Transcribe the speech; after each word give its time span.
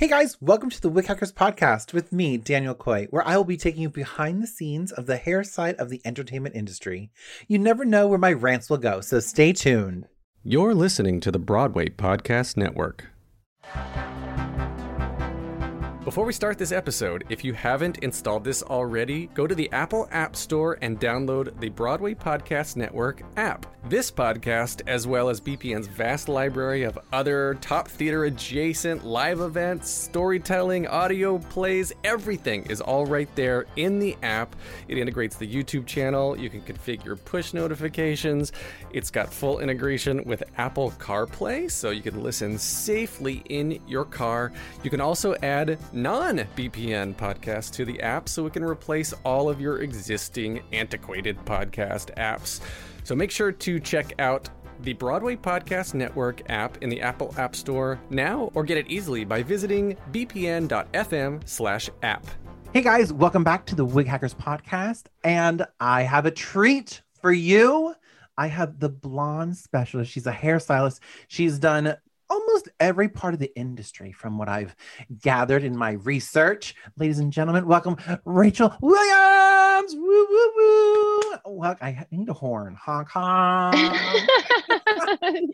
Hey 0.00 0.08
guys, 0.08 0.40
welcome 0.40 0.70
to 0.70 0.80
the 0.80 0.88
Wig 0.88 1.04
Hackers 1.04 1.30
podcast 1.30 1.92
with 1.92 2.10
me, 2.10 2.38
Daniel 2.38 2.74
Coy, 2.74 3.06
where 3.10 3.22
I 3.28 3.36
will 3.36 3.44
be 3.44 3.58
taking 3.58 3.82
you 3.82 3.90
behind 3.90 4.42
the 4.42 4.46
scenes 4.46 4.92
of 4.92 5.04
the 5.04 5.18
hair 5.18 5.44
side 5.44 5.74
of 5.74 5.90
the 5.90 6.00
entertainment 6.06 6.56
industry. 6.56 7.10
You 7.48 7.58
never 7.58 7.84
know 7.84 8.06
where 8.06 8.18
my 8.18 8.32
rants 8.32 8.70
will 8.70 8.78
go, 8.78 9.02
so 9.02 9.20
stay 9.20 9.52
tuned. 9.52 10.06
You're 10.42 10.72
listening 10.72 11.20
to 11.20 11.30
the 11.30 11.38
Broadway 11.38 11.90
Podcast 11.90 12.56
Network. 12.56 13.08
Before 16.10 16.26
we 16.26 16.32
start 16.32 16.58
this 16.58 16.72
episode, 16.72 17.22
if 17.28 17.44
you 17.44 17.52
haven't 17.52 17.98
installed 17.98 18.42
this 18.42 18.64
already, 18.64 19.28
go 19.28 19.46
to 19.46 19.54
the 19.54 19.70
Apple 19.70 20.08
App 20.10 20.34
Store 20.34 20.76
and 20.82 20.98
download 20.98 21.56
the 21.60 21.68
Broadway 21.68 22.14
Podcast 22.14 22.74
Network 22.74 23.22
app. 23.36 23.64
This 23.88 24.10
podcast, 24.10 24.82
as 24.88 25.06
well 25.06 25.28
as 25.28 25.40
BPN's 25.40 25.86
vast 25.86 26.28
library 26.28 26.82
of 26.82 26.98
other 27.12 27.56
top 27.60 27.86
theater 27.86 28.24
adjacent 28.24 29.06
live 29.06 29.40
events, 29.40 29.88
storytelling, 29.88 30.88
audio 30.88 31.38
plays, 31.38 31.92
everything 32.02 32.64
is 32.64 32.80
all 32.80 33.06
right 33.06 33.28
there 33.36 33.66
in 33.76 34.00
the 34.00 34.16
app. 34.24 34.56
It 34.88 34.98
integrates 34.98 35.36
the 35.36 35.46
YouTube 35.46 35.86
channel. 35.86 36.36
You 36.36 36.50
can 36.50 36.60
configure 36.62 37.24
push 37.24 37.54
notifications. 37.54 38.50
It's 38.92 39.12
got 39.12 39.32
full 39.32 39.60
integration 39.60 40.24
with 40.24 40.42
Apple 40.58 40.90
CarPlay, 40.98 41.70
so 41.70 41.90
you 41.90 42.02
can 42.02 42.20
listen 42.20 42.58
safely 42.58 43.44
in 43.48 43.80
your 43.86 44.04
car. 44.04 44.50
You 44.82 44.90
can 44.90 45.00
also 45.00 45.36
add 45.36 45.78
non 46.02 46.38
BPN 46.56 47.14
podcasts 47.14 47.70
to 47.72 47.84
the 47.84 48.00
app 48.00 48.28
so 48.28 48.46
it 48.46 48.52
can 48.52 48.64
replace 48.64 49.12
all 49.24 49.48
of 49.48 49.60
your 49.60 49.82
existing 49.82 50.62
antiquated 50.72 51.36
podcast 51.44 52.14
apps. 52.16 52.60
So 53.04 53.14
make 53.14 53.30
sure 53.30 53.52
to 53.52 53.80
check 53.80 54.14
out 54.18 54.48
the 54.82 54.94
Broadway 54.94 55.36
Podcast 55.36 55.94
Network 55.94 56.48
app 56.48 56.82
in 56.82 56.88
the 56.88 57.02
Apple 57.02 57.34
App 57.36 57.54
Store 57.54 58.00
now 58.08 58.50
or 58.54 58.64
get 58.64 58.78
it 58.78 58.88
easily 58.88 59.24
by 59.24 59.42
visiting 59.42 59.96
bpn.fm 60.12 61.46
slash 61.46 61.90
app. 62.02 62.26
Hey 62.72 62.82
guys, 62.82 63.12
welcome 63.12 63.44
back 63.44 63.66
to 63.66 63.74
the 63.74 63.84
Wig 63.84 64.06
Hackers 64.06 64.34
podcast. 64.34 65.06
And 65.22 65.66
I 65.80 66.02
have 66.02 66.24
a 66.24 66.30
treat 66.30 67.02
for 67.20 67.32
you. 67.32 67.94
I 68.38 68.46
have 68.46 68.78
the 68.78 68.88
blonde 68.88 69.56
specialist. 69.56 70.10
She's 70.10 70.26
a 70.26 70.32
hairstylist. 70.32 71.00
She's 71.28 71.58
done 71.58 71.96
almost 72.30 72.68
every 72.78 73.08
part 73.08 73.34
of 73.34 73.40
the 73.40 73.52
industry 73.58 74.12
from 74.12 74.38
what 74.38 74.48
I've 74.48 74.74
gathered 75.20 75.64
in 75.64 75.76
my 75.76 75.92
research. 75.92 76.74
Ladies 76.96 77.18
and 77.18 77.32
gentlemen, 77.32 77.66
welcome 77.66 77.96
Rachel 78.24 78.72
Williams. 78.80 79.94
Woo, 79.94 80.26
woo, 80.30 80.50
woo. 80.56 81.20
Well, 81.46 81.76
I 81.82 82.06
need 82.10 82.28
a 82.28 82.32
horn. 82.32 82.76
Honk, 82.80 83.08
honk. 83.08 83.76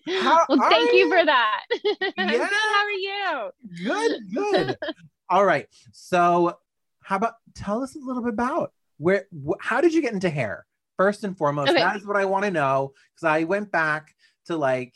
Well, 0.07 0.47
thank 0.71 0.93
you 0.93 0.99
you? 0.99 1.11
for 1.11 1.25
that. 1.25 1.63
Yeah. 2.17 2.33
good. 2.33 2.49
How 2.51 2.85
are 2.85 2.91
you? 2.91 3.51
Good, 3.85 4.21
good. 4.35 4.77
All 5.29 5.45
right. 5.45 5.67
So, 5.93 6.59
how 7.03 7.17
about 7.17 7.35
tell 7.55 7.83
us 7.83 7.95
a 7.97 7.99
little 7.99 8.23
bit 8.23 8.33
about 8.33 8.73
where, 8.99 9.27
wh- 9.33 9.61
how 9.61 9.81
did 9.81 9.95
you 9.95 10.03
get 10.03 10.13
into 10.13 10.29
hair? 10.31 10.67
First 10.97 11.25
and 11.25 11.37
foremost, 11.37 11.71
Okay. 11.71 11.81
that 11.81 11.97
is 11.97 12.07
what 12.07 12.17
I 12.17 12.25
want 12.25 12.45
to 12.47 12.51
know 12.51 12.93
because 13.15 13.25
I 13.27 13.45
went 13.45 13.71
back 13.71 14.15
to 14.47 14.57
like 14.57 14.95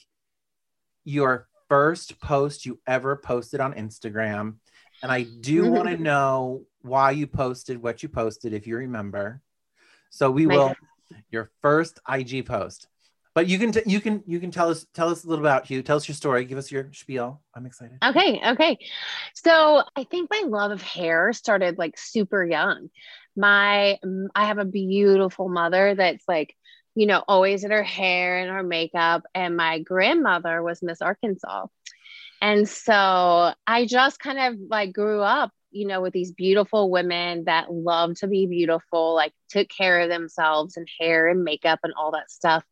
your 1.05 1.49
first 1.71 2.21
post 2.21 2.67
you 2.67 2.79
ever 2.87 3.17
posted 3.17 3.61
on 3.61 3.73
Instagram. 3.73 4.57
And 5.03 5.11
I 5.11 5.23
do 5.23 5.63
mm-hmm. 5.63 5.73
want 5.73 5.89
to 5.89 5.97
know 5.97 6.67
why 6.83 7.13
you 7.13 7.27
posted 7.27 7.83
what 7.83 8.03
you 8.03 8.11
posted, 8.11 8.53
if 8.53 8.67
you 8.67 8.77
remember. 8.77 9.41
So 10.11 10.31
we 10.31 10.45
My- 10.45 10.57
will 10.57 10.75
your 11.31 11.51
first 11.63 12.01
IG 12.09 12.45
post. 12.47 12.87
But 13.33 13.47
you 13.47 13.59
can 13.59 13.71
t- 13.71 13.83
you 13.87 14.01
can 14.01 14.25
you 14.27 14.41
can 14.41 14.51
tell 14.51 14.71
us 14.71 14.87
tell 14.93 15.09
us 15.09 15.23
a 15.23 15.29
little 15.29 15.45
about 15.45 15.71
you. 15.71 15.83
Tell 15.83 15.97
us 15.97 16.09
your 16.09 16.17
story. 16.17 16.45
Give 16.45 16.59
us 16.59 16.73
your 16.73 16.93
spiel. 16.93 17.41
I'm 17.55 17.65
excited. 17.65 17.99
Okay, 18.05 18.41
okay. 18.45 18.77
So 19.35 19.85
I 19.95 20.03
think 20.03 20.29
my 20.31 20.43
love 20.49 20.73
of 20.73 20.83
hair 20.83 21.33
started 21.33 21.79
like 21.79 21.97
super 21.97 22.45
young. 22.45 22.91
My 23.37 23.99
I 24.35 24.47
have 24.47 24.59
a 24.59 24.65
beautiful 24.65 25.49
mother 25.49 25.95
that's 25.95 26.25
like, 26.27 26.57
you 26.95 27.07
know, 27.07 27.23
always 27.27 27.65
in 27.65 27.71
her 27.71 27.83
hair 27.83 28.39
and 28.39 28.51
her 28.51 28.63
makeup. 28.63 29.25
And 29.35 29.57
my 29.57 29.79
grandmother 29.81 30.63
was 30.63 30.83
Miss 30.83 31.01
Arkansas. 31.03 31.67
And 32.43 32.69
so 32.69 33.53
I 33.67 33.87
just 33.87 34.19
kind 34.19 34.39
of 34.39 34.61
like 34.69 34.93
grew 34.93 35.21
up, 35.21 35.53
you 35.71 35.87
know, 35.87 36.01
with 36.01 36.13
these 36.13 36.33
beautiful 36.33 36.91
women 36.91 37.45
that 37.45 37.73
love 37.73 38.15
to 38.21 38.27
be 38.27 38.47
beautiful, 38.47 39.15
like 39.15 39.33
took 39.51 39.69
care 39.69 40.01
of 40.01 40.09
themselves 40.09 40.77
and 40.77 40.89
hair 40.99 41.29
and 41.29 41.45
makeup 41.45 41.81
and 41.85 41.93
all 41.95 42.13
that 42.13 42.31
stuff. 42.31 42.65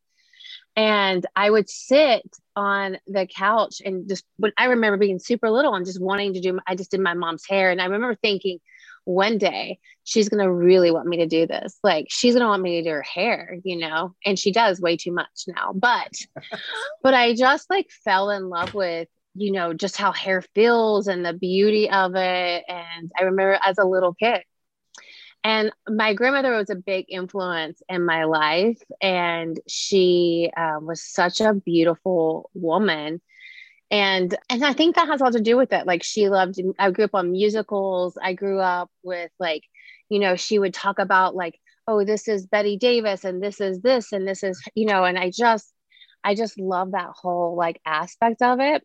And 0.74 1.26
I 1.34 1.50
would 1.50 1.68
sit 1.68 2.22
on 2.54 2.98
the 3.06 3.26
couch 3.26 3.82
and 3.84 4.08
just, 4.08 4.24
but 4.38 4.52
I 4.56 4.66
remember 4.66 4.96
being 4.96 5.18
super 5.18 5.50
little 5.50 5.74
and 5.74 5.84
just 5.84 6.00
wanting 6.00 6.34
to 6.34 6.40
do, 6.40 6.58
I 6.66 6.76
just 6.76 6.90
did 6.90 7.00
my 7.00 7.14
mom's 7.14 7.46
hair. 7.46 7.70
And 7.70 7.80
I 7.80 7.86
remember 7.86 8.14
thinking, 8.14 8.60
one 9.08 9.38
day 9.38 9.78
she's 10.04 10.28
going 10.28 10.42
to 10.42 10.52
really 10.52 10.90
want 10.90 11.08
me 11.08 11.16
to 11.16 11.26
do 11.26 11.46
this. 11.46 11.78
Like 11.82 12.08
she's 12.10 12.34
going 12.34 12.42
to 12.42 12.48
want 12.48 12.60
me 12.60 12.82
to 12.82 12.88
do 12.88 12.94
her 12.94 13.02
hair, 13.02 13.56
you 13.64 13.78
know, 13.78 14.14
and 14.26 14.38
she 14.38 14.52
does 14.52 14.82
way 14.82 14.98
too 14.98 15.12
much 15.12 15.44
now. 15.46 15.72
But, 15.74 16.12
but 17.02 17.14
I 17.14 17.34
just 17.34 17.70
like 17.70 17.88
fell 18.04 18.28
in 18.28 18.50
love 18.50 18.74
with, 18.74 19.08
you 19.34 19.50
know, 19.52 19.72
just 19.72 19.96
how 19.96 20.12
hair 20.12 20.42
feels 20.54 21.08
and 21.08 21.24
the 21.24 21.32
beauty 21.32 21.88
of 21.90 22.16
it. 22.16 22.64
And 22.68 23.10
I 23.18 23.22
remember 23.22 23.58
as 23.64 23.78
a 23.78 23.86
little 23.86 24.12
kid. 24.12 24.42
And 25.42 25.72
my 25.88 26.12
grandmother 26.12 26.54
was 26.54 26.68
a 26.68 26.76
big 26.76 27.06
influence 27.08 27.80
in 27.88 28.04
my 28.04 28.24
life. 28.24 28.82
And 29.00 29.58
she 29.66 30.50
uh, 30.54 30.80
was 30.82 31.02
such 31.02 31.40
a 31.40 31.54
beautiful 31.54 32.50
woman 32.52 33.22
and 33.90 34.36
and 34.50 34.64
i 34.64 34.72
think 34.72 34.96
that 34.96 35.08
has 35.08 35.20
a 35.20 35.24
lot 35.24 35.32
to 35.32 35.40
do 35.40 35.56
with 35.56 35.72
it. 35.72 35.86
Like 35.86 36.02
she 36.02 36.28
loved 36.28 36.60
i 36.78 36.90
grew 36.90 37.04
up 37.04 37.14
on 37.14 37.32
musicals. 37.32 38.18
I 38.22 38.34
grew 38.34 38.60
up 38.60 38.90
with 39.02 39.30
like 39.38 39.62
you 40.08 40.18
know 40.18 40.36
she 40.36 40.58
would 40.58 40.74
talk 40.74 40.98
about 40.98 41.34
like 41.34 41.58
oh 41.86 42.04
this 42.04 42.28
is 42.28 42.46
Bette 42.46 42.76
Davis 42.76 43.24
and 43.24 43.42
this 43.42 43.60
is 43.60 43.80
this 43.80 44.12
and 44.12 44.28
this 44.28 44.42
is 44.42 44.62
you 44.74 44.86
know 44.86 45.04
and 45.04 45.18
i 45.18 45.30
just 45.30 45.72
i 46.22 46.34
just 46.34 46.58
love 46.58 46.92
that 46.92 47.10
whole 47.14 47.56
like 47.56 47.80
aspect 47.86 48.42
of 48.42 48.60
it. 48.60 48.84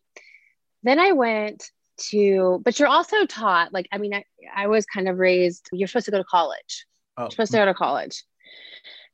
Then 0.82 0.98
i 0.98 1.12
went 1.12 1.70
to 1.96 2.60
but 2.64 2.78
you're 2.78 2.88
also 2.88 3.24
taught 3.24 3.72
like 3.72 3.86
i 3.92 3.98
mean 3.98 4.12
i, 4.14 4.24
I 4.52 4.66
was 4.66 4.84
kind 4.84 5.08
of 5.08 5.16
raised 5.18 5.68
you're 5.70 5.86
supposed 5.86 6.06
to 6.06 6.12
go 6.12 6.18
to 6.18 6.24
college. 6.24 6.86
Oh, 7.16 7.24
you're 7.24 7.30
supposed 7.30 7.52
to 7.52 7.58
go 7.58 7.66
to 7.66 7.74
college. 7.74 8.24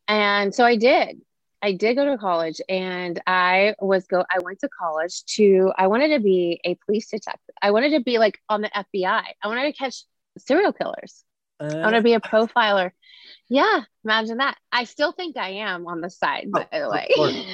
And 0.07 0.55
so 0.55 0.65
i 0.65 0.77
did 0.77 1.21
I 1.63 1.73
did 1.73 1.95
go 1.97 2.05
to 2.07 2.19
college 2.19 2.61
and 2.69 3.21
I 3.27 3.75
was 3.79 4.07
go 4.07 4.25
I 4.31 4.39
went 4.43 4.61
to 4.61 4.69
college 4.69 5.25
to 5.37 5.73
I 5.77 5.89
wanted 5.89 6.09
to 6.09 6.21
be 6.21 6.61
a 6.65 6.75
police 6.87 7.09
detective. 7.11 7.55
I 7.61 7.71
wanted 7.71 7.91
to 7.91 8.01
be 8.01 8.19
like 8.19 8.39
on 8.49 8.63
the 8.63 8.71
FBI. 8.71 9.23
I 9.43 9.47
wanted 9.47 9.65
to 9.65 9.73
catch 9.73 10.05
serial 10.39 10.73
killers. 10.73 11.25
I 11.59 11.65
want 11.65 11.93
to 11.93 11.99
uh. 11.99 12.03
be 12.03 12.15
a 12.15 12.21
profiler. 12.21 12.93
Yeah, 13.49 13.83
imagine 14.05 14.39
that. 14.39 14.57
I 14.73 14.85
still 14.85 15.13
think 15.13 15.37
I 15.37 15.51
am 15.51 15.87
on 15.87 16.01
the 16.01 16.09
side, 16.09 16.49
Oh, 16.55 16.65
by 16.71 16.79
the 16.79 16.89
way. 16.89 17.09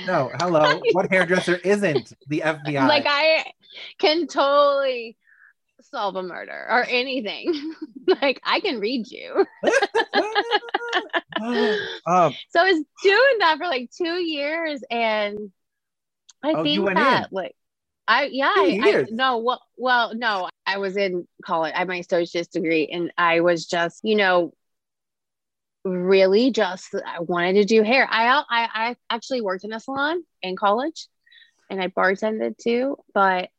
No, 0.07 0.31
hello. 0.39 0.81
What 0.93 1.11
hairdresser 1.11 1.57
isn't 1.57 2.13
the 2.29 2.43
FBI? 2.45 2.87
like 2.87 3.07
I 3.09 3.53
can 3.99 4.27
totally 4.27 5.17
solve 5.83 6.17
a 6.17 6.23
murder 6.23 6.67
or 6.69 6.85
anything. 6.89 7.75
like 8.23 8.41
I 8.45 8.61
can 8.61 8.79
read 8.79 9.07
you. 9.09 9.47
um, 12.07 12.33
so 12.51 12.61
I 12.61 12.73
was 12.73 12.85
doing 13.03 13.39
that 13.41 13.59
for 13.59 13.67
like 13.67 13.91
two 13.97 14.21
years 14.23 14.83
and 14.91 15.53
I 16.43 16.55
Oh, 16.55 16.63
think 16.63 16.95
that 16.95 17.29
in? 17.29 17.29
like 17.33 17.55
I 18.09 18.25
yeah 18.27 18.47
I, 18.49 18.79
I 18.81 18.97
no 19.11 19.39
well 19.39 19.63
well 19.77 20.15
no 20.15 20.49
I 20.67 20.79
was 20.79 20.97
in 20.97 21.27
college 21.45 21.73
I 21.75 21.79
had 21.81 21.89
my 21.89 21.97
associate's 21.97 22.49
degree 22.49 22.89
and 22.93 23.13
I 23.19 23.41
was 23.41 23.67
just 23.67 24.01
you 24.05 24.17
know 24.17 24.53
really 25.85 26.51
just 26.51 26.95
I 26.95 27.21
wanted 27.21 27.55
to 27.55 27.65
do 27.65 27.83
hair. 27.83 28.09
I 28.11 28.29
I 28.29 28.69
I 28.75 28.97
actually 29.09 29.41
worked 29.41 29.65
in 29.65 29.73
a 29.73 29.81
salon 29.81 30.23
in 30.43 30.57
college 30.57 31.07
and 31.71 31.81
I 31.81 31.89
bartended 31.89 32.59
too 32.59 32.97
but 33.15 33.51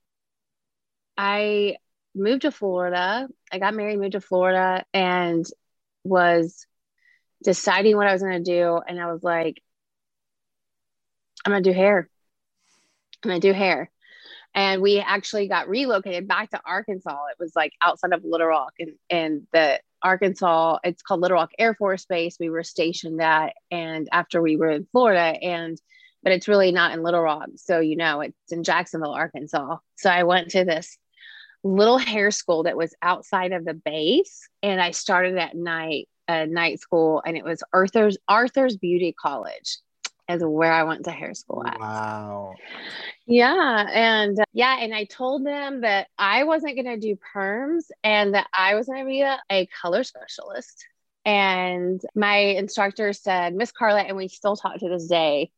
I 1.18 1.78
moved 2.16 2.44
to 2.44 2.52
Florida. 2.52 3.28
I 3.52 3.60
got 3.60 3.74
married 3.74 4.00
moved 4.00 4.14
to 4.14 4.22
Florida 4.22 4.86
and 4.94 5.46
was 6.04 6.66
deciding 7.44 7.96
what 7.96 8.08
I 8.08 8.14
was 8.14 8.22
going 8.22 8.44
to 8.44 8.52
do 8.52 8.80
and 8.88 9.00
I 9.00 9.12
was 9.12 9.24
like 9.24 9.62
I'm 11.46 11.52
going 11.52 11.64
to 11.64 11.70
do 11.70 11.76
hair 11.76 12.10
I'm 13.24 13.30
going 13.30 13.42
to 13.42 13.48
do 13.48 13.54
hair 13.54 13.92
and 14.58 14.82
we 14.82 15.00
actually 15.00 15.48
got 15.48 15.70
relocated 15.70 16.28
back 16.28 16.50
to 16.50 16.60
Arkansas. 16.66 17.26
It 17.32 17.38
was 17.40 17.56
like 17.56 17.74
outside 17.80 18.12
of 18.12 18.24
Little 18.24 18.48
Rock, 18.48 18.74
and 18.80 18.94
and 19.08 19.48
the 19.54 19.80
Arkansas, 20.02 20.80
it's 20.84 21.04
called 21.04 21.22
Little 21.22 21.38
Rock 21.38 21.52
Air 21.60 21.76
Force 21.76 22.06
Base. 22.06 22.38
We 22.40 22.50
were 22.50 22.64
stationed 22.64 23.22
at, 23.22 23.54
and 23.70 24.10
after 24.12 24.42
we 24.42 24.58
were 24.58 24.72
in 24.72 24.88
Florida, 24.92 25.38
and 25.42 25.80
but 26.24 26.32
it's 26.34 26.48
really 26.48 26.72
not 26.72 26.94
in 26.94 27.04
Little 27.04 27.22
Rock, 27.22 27.50
so 27.58 27.80
you 27.80 27.96
know 27.96 28.22
it's 28.22 28.52
in 28.52 28.64
Jacksonville, 28.64 29.14
Arkansas. 29.14 29.78
So 29.96 30.10
I 30.10 30.24
went 30.24 30.50
to 30.52 30.66
this 30.66 30.98
little 31.64 32.00
hair 32.00 32.32
school 32.32 32.64
that 32.64 32.78
was 32.78 32.96
outside 33.02 33.52
of 33.52 33.64
the 33.64 33.76
base, 33.76 34.50
and 34.64 34.82
I 34.82 34.90
started 34.90 35.38
at 35.38 35.56
night, 35.56 36.10
uh, 36.28 36.46
night 36.46 36.80
school, 36.80 37.22
and 37.26 37.38
it 37.38 37.44
was 37.44 37.64
Arthur's 37.74 38.18
Arthur's 38.28 38.78
Beauty 38.78 39.14
College, 39.20 39.78
is 40.30 40.44
where 40.44 40.72
I 40.72 40.84
went 40.84 41.06
to 41.06 41.12
hair 41.12 41.34
school 41.34 41.64
at. 41.66 41.80
wow. 41.80 42.54
Yeah. 43.26 43.88
And 43.92 44.40
uh, 44.40 44.44
yeah. 44.54 44.78
And 44.80 44.94
I 44.94 45.06
told 45.06 45.46
them 45.46 45.82
that 45.82 46.08
I 46.18 46.44
wasn't 46.44 46.76
going 46.76 46.86
to 46.86 46.98
do 46.98 47.18
perms 47.34 47.86
and 48.04 48.34
that 48.34 48.48
I 48.58 48.76
was 48.76 48.88
going 48.88 49.00
to 49.00 49.06
be 49.06 49.22
a, 49.22 49.40
a 49.50 49.68
color 49.82 50.04
specialist. 50.04 50.86
And 51.26 52.02
my 52.16 52.38
instructor 52.38 53.12
said, 53.12 53.54
Miss 53.54 53.72
Carla, 53.72 54.02
and 54.02 54.16
we 54.16 54.30
still 54.30 54.56
talk 54.56 54.80
to 54.80 54.90
this 54.90 55.08
day. 55.08 55.52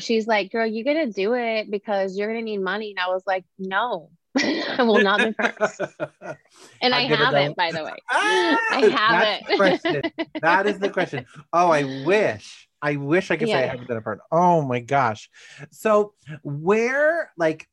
She's 0.00 0.26
like, 0.26 0.50
girl, 0.50 0.66
you're 0.66 0.84
going 0.84 1.06
to 1.06 1.12
do 1.12 1.34
it 1.34 1.70
because 1.70 2.16
you're 2.16 2.32
going 2.32 2.40
to 2.40 2.50
need 2.50 2.62
money. 2.62 2.90
And 2.90 2.98
I 2.98 3.08
was 3.12 3.22
like, 3.26 3.44
no, 3.58 4.10
I 4.78 4.82
will 4.82 4.98
not 5.00 5.22
be 5.22 5.30
perms. 5.30 5.78
And 6.80 6.94
I 6.94 7.02
it 7.02 7.10
haven't, 7.10 7.56
by 7.56 7.72
the 7.72 7.84
way. 7.84 7.94
Ah, 8.10 8.58
I 8.70 8.80
that's 8.82 8.94
haven't. 8.94 9.46
the 9.48 9.56
question. 9.56 10.02
That 10.40 10.66
is 10.66 10.78
the 10.78 10.90
question. 10.90 11.26
Oh, 11.52 11.70
I 11.70 11.84
wish. 12.04 12.68
I 12.80 12.96
wish 12.96 13.30
I 13.30 13.36
could 13.36 13.48
say 13.48 13.62
I 13.62 13.66
haven't 13.66 13.88
done 13.88 13.96
a 13.98 14.02
part. 14.02 14.20
Oh 14.32 14.62
my 14.62 14.80
gosh. 14.80 15.30
So 15.70 16.14
where 16.42 17.30
like 17.36 17.68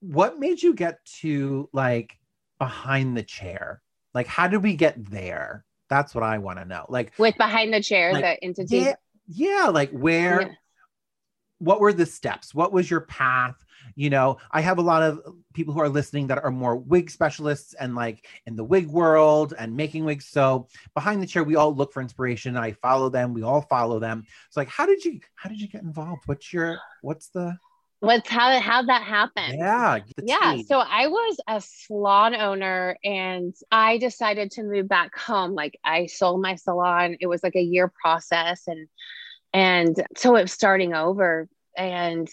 what 0.00 0.38
made 0.40 0.62
you 0.62 0.74
get 0.74 1.04
to 1.20 1.68
like 1.72 2.18
behind 2.58 3.16
the 3.16 3.22
chair? 3.22 3.82
Like 4.14 4.26
how 4.26 4.48
did 4.48 4.62
we 4.62 4.74
get 4.74 5.10
there? 5.10 5.64
That's 5.88 6.14
what 6.14 6.24
I 6.24 6.38
want 6.38 6.58
to 6.58 6.64
know. 6.64 6.86
Like 6.88 7.12
With 7.18 7.36
behind 7.36 7.72
the 7.72 7.82
chair, 7.82 8.12
Like, 8.12 8.22
the 8.24 8.44
entity. 8.44 8.78
yeah, 8.78 8.94
yeah, 9.28 9.66
like 9.68 9.90
where 9.90 10.40
Yeah. 10.42 10.48
what 11.58 11.80
were 11.80 11.92
the 11.92 12.06
steps? 12.06 12.54
What 12.54 12.72
was 12.72 12.90
your 12.90 13.02
path? 13.02 13.54
You 13.94 14.10
know, 14.10 14.38
I 14.50 14.60
have 14.60 14.78
a 14.78 14.82
lot 14.82 15.02
of 15.02 15.20
people 15.54 15.74
who 15.74 15.80
are 15.80 15.88
listening 15.88 16.28
that 16.28 16.42
are 16.42 16.50
more 16.50 16.76
wig 16.76 17.10
specialists 17.10 17.74
and 17.74 17.94
like 17.94 18.26
in 18.46 18.56
the 18.56 18.64
wig 18.64 18.86
world 18.86 19.54
and 19.58 19.76
making 19.76 20.04
wigs. 20.04 20.26
So 20.26 20.68
behind 20.94 21.22
the 21.22 21.26
chair, 21.26 21.44
we 21.44 21.56
all 21.56 21.74
look 21.74 21.92
for 21.92 22.00
inspiration. 22.00 22.56
I 22.56 22.72
follow 22.72 23.08
them. 23.08 23.34
We 23.34 23.42
all 23.42 23.62
follow 23.62 23.98
them. 23.98 24.24
So 24.50 24.60
like, 24.60 24.68
how 24.68 24.86
did 24.86 25.04
you 25.04 25.20
how 25.34 25.48
did 25.48 25.60
you 25.60 25.68
get 25.68 25.82
involved? 25.82 26.22
What's 26.26 26.52
your 26.52 26.78
what's 27.02 27.28
the 27.28 27.58
What's 28.02 28.28
how 28.28 28.58
how'd 28.58 28.88
that 28.88 29.04
happened? 29.04 29.58
yeah 29.58 30.00
yeah 30.24 30.54
tea. 30.56 30.64
so 30.64 30.80
i 30.80 31.06
was 31.06 31.36
a 31.46 31.60
salon 31.60 32.34
owner 32.34 32.96
and 33.04 33.54
i 33.70 33.96
decided 33.96 34.50
to 34.50 34.64
move 34.64 34.88
back 34.88 35.16
home 35.16 35.54
like 35.54 35.78
i 35.84 36.06
sold 36.06 36.42
my 36.42 36.56
salon 36.56 37.16
it 37.20 37.28
was 37.28 37.44
like 37.44 37.54
a 37.54 37.62
year 37.62 37.92
process 38.02 38.66
and 38.66 38.88
and 39.52 40.04
so 40.16 40.34
it 40.34 40.42
was 40.42 40.52
starting 40.52 40.94
over 40.94 41.48
and 41.76 42.28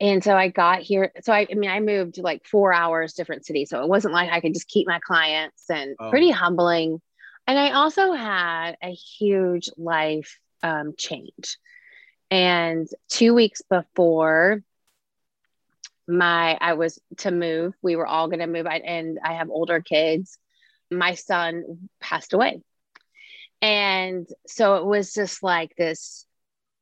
and 0.00 0.22
so 0.24 0.36
i 0.36 0.48
got 0.48 0.80
here 0.80 1.12
so 1.22 1.32
i, 1.32 1.46
I 1.50 1.54
mean 1.54 1.70
i 1.70 1.80
moved 1.80 2.18
like 2.18 2.44
four 2.46 2.72
hours 2.72 3.14
different 3.14 3.46
cities 3.46 3.70
so 3.70 3.82
it 3.82 3.88
wasn't 3.88 4.14
like 4.14 4.30
i 4.30 4.40
could 4.40 4.54
just 4.54 4.68
keep 4.68 4.86
my 4.86 4.98
clients 5.00 5.70
and 5.70 5.96
Oh. 5.98 6.10
pretty 6.10 6.30
humbling 6.30 7.00
and 7.46 7.58
i 7.58 7.72
also 7.72 8.12
had 8.12 8.76
a 8.82 8.90
huge 8.90 9.68
life 9.76 10.38
um, 10.62 10.94
change 10.96 11.58
and 12.30 12.88
two 13.08 13.34
weeks 13.34 13.62
before 13.68 14.62
my 16.06 16.56
I 16.60 16.74
was 16.74 16.98
to 17.18 17.30
move. 17.30 17.74
We 17.82 17.96
were 17.96 18.06
all 18.06 18.28
going 18.28 18.40
to 18.40 18.46
move, 18.46 18.66
I, 18.66 18.76
and 18.76 19.18
I 19.24 19.34
have 19.34 19.48
older 19.50 19.80
kids. 19.80 20.36
My 20.90 21.14
son 21.14 21.88
passed 22.00 22.34
away, 22.34 22.60
and 23.62 24.28
so 24.46 24.76
it 24.76 24.84
was 24.84 25.14
just 25.14 25.42
like 25.42 25.74
this. 25.76 26.26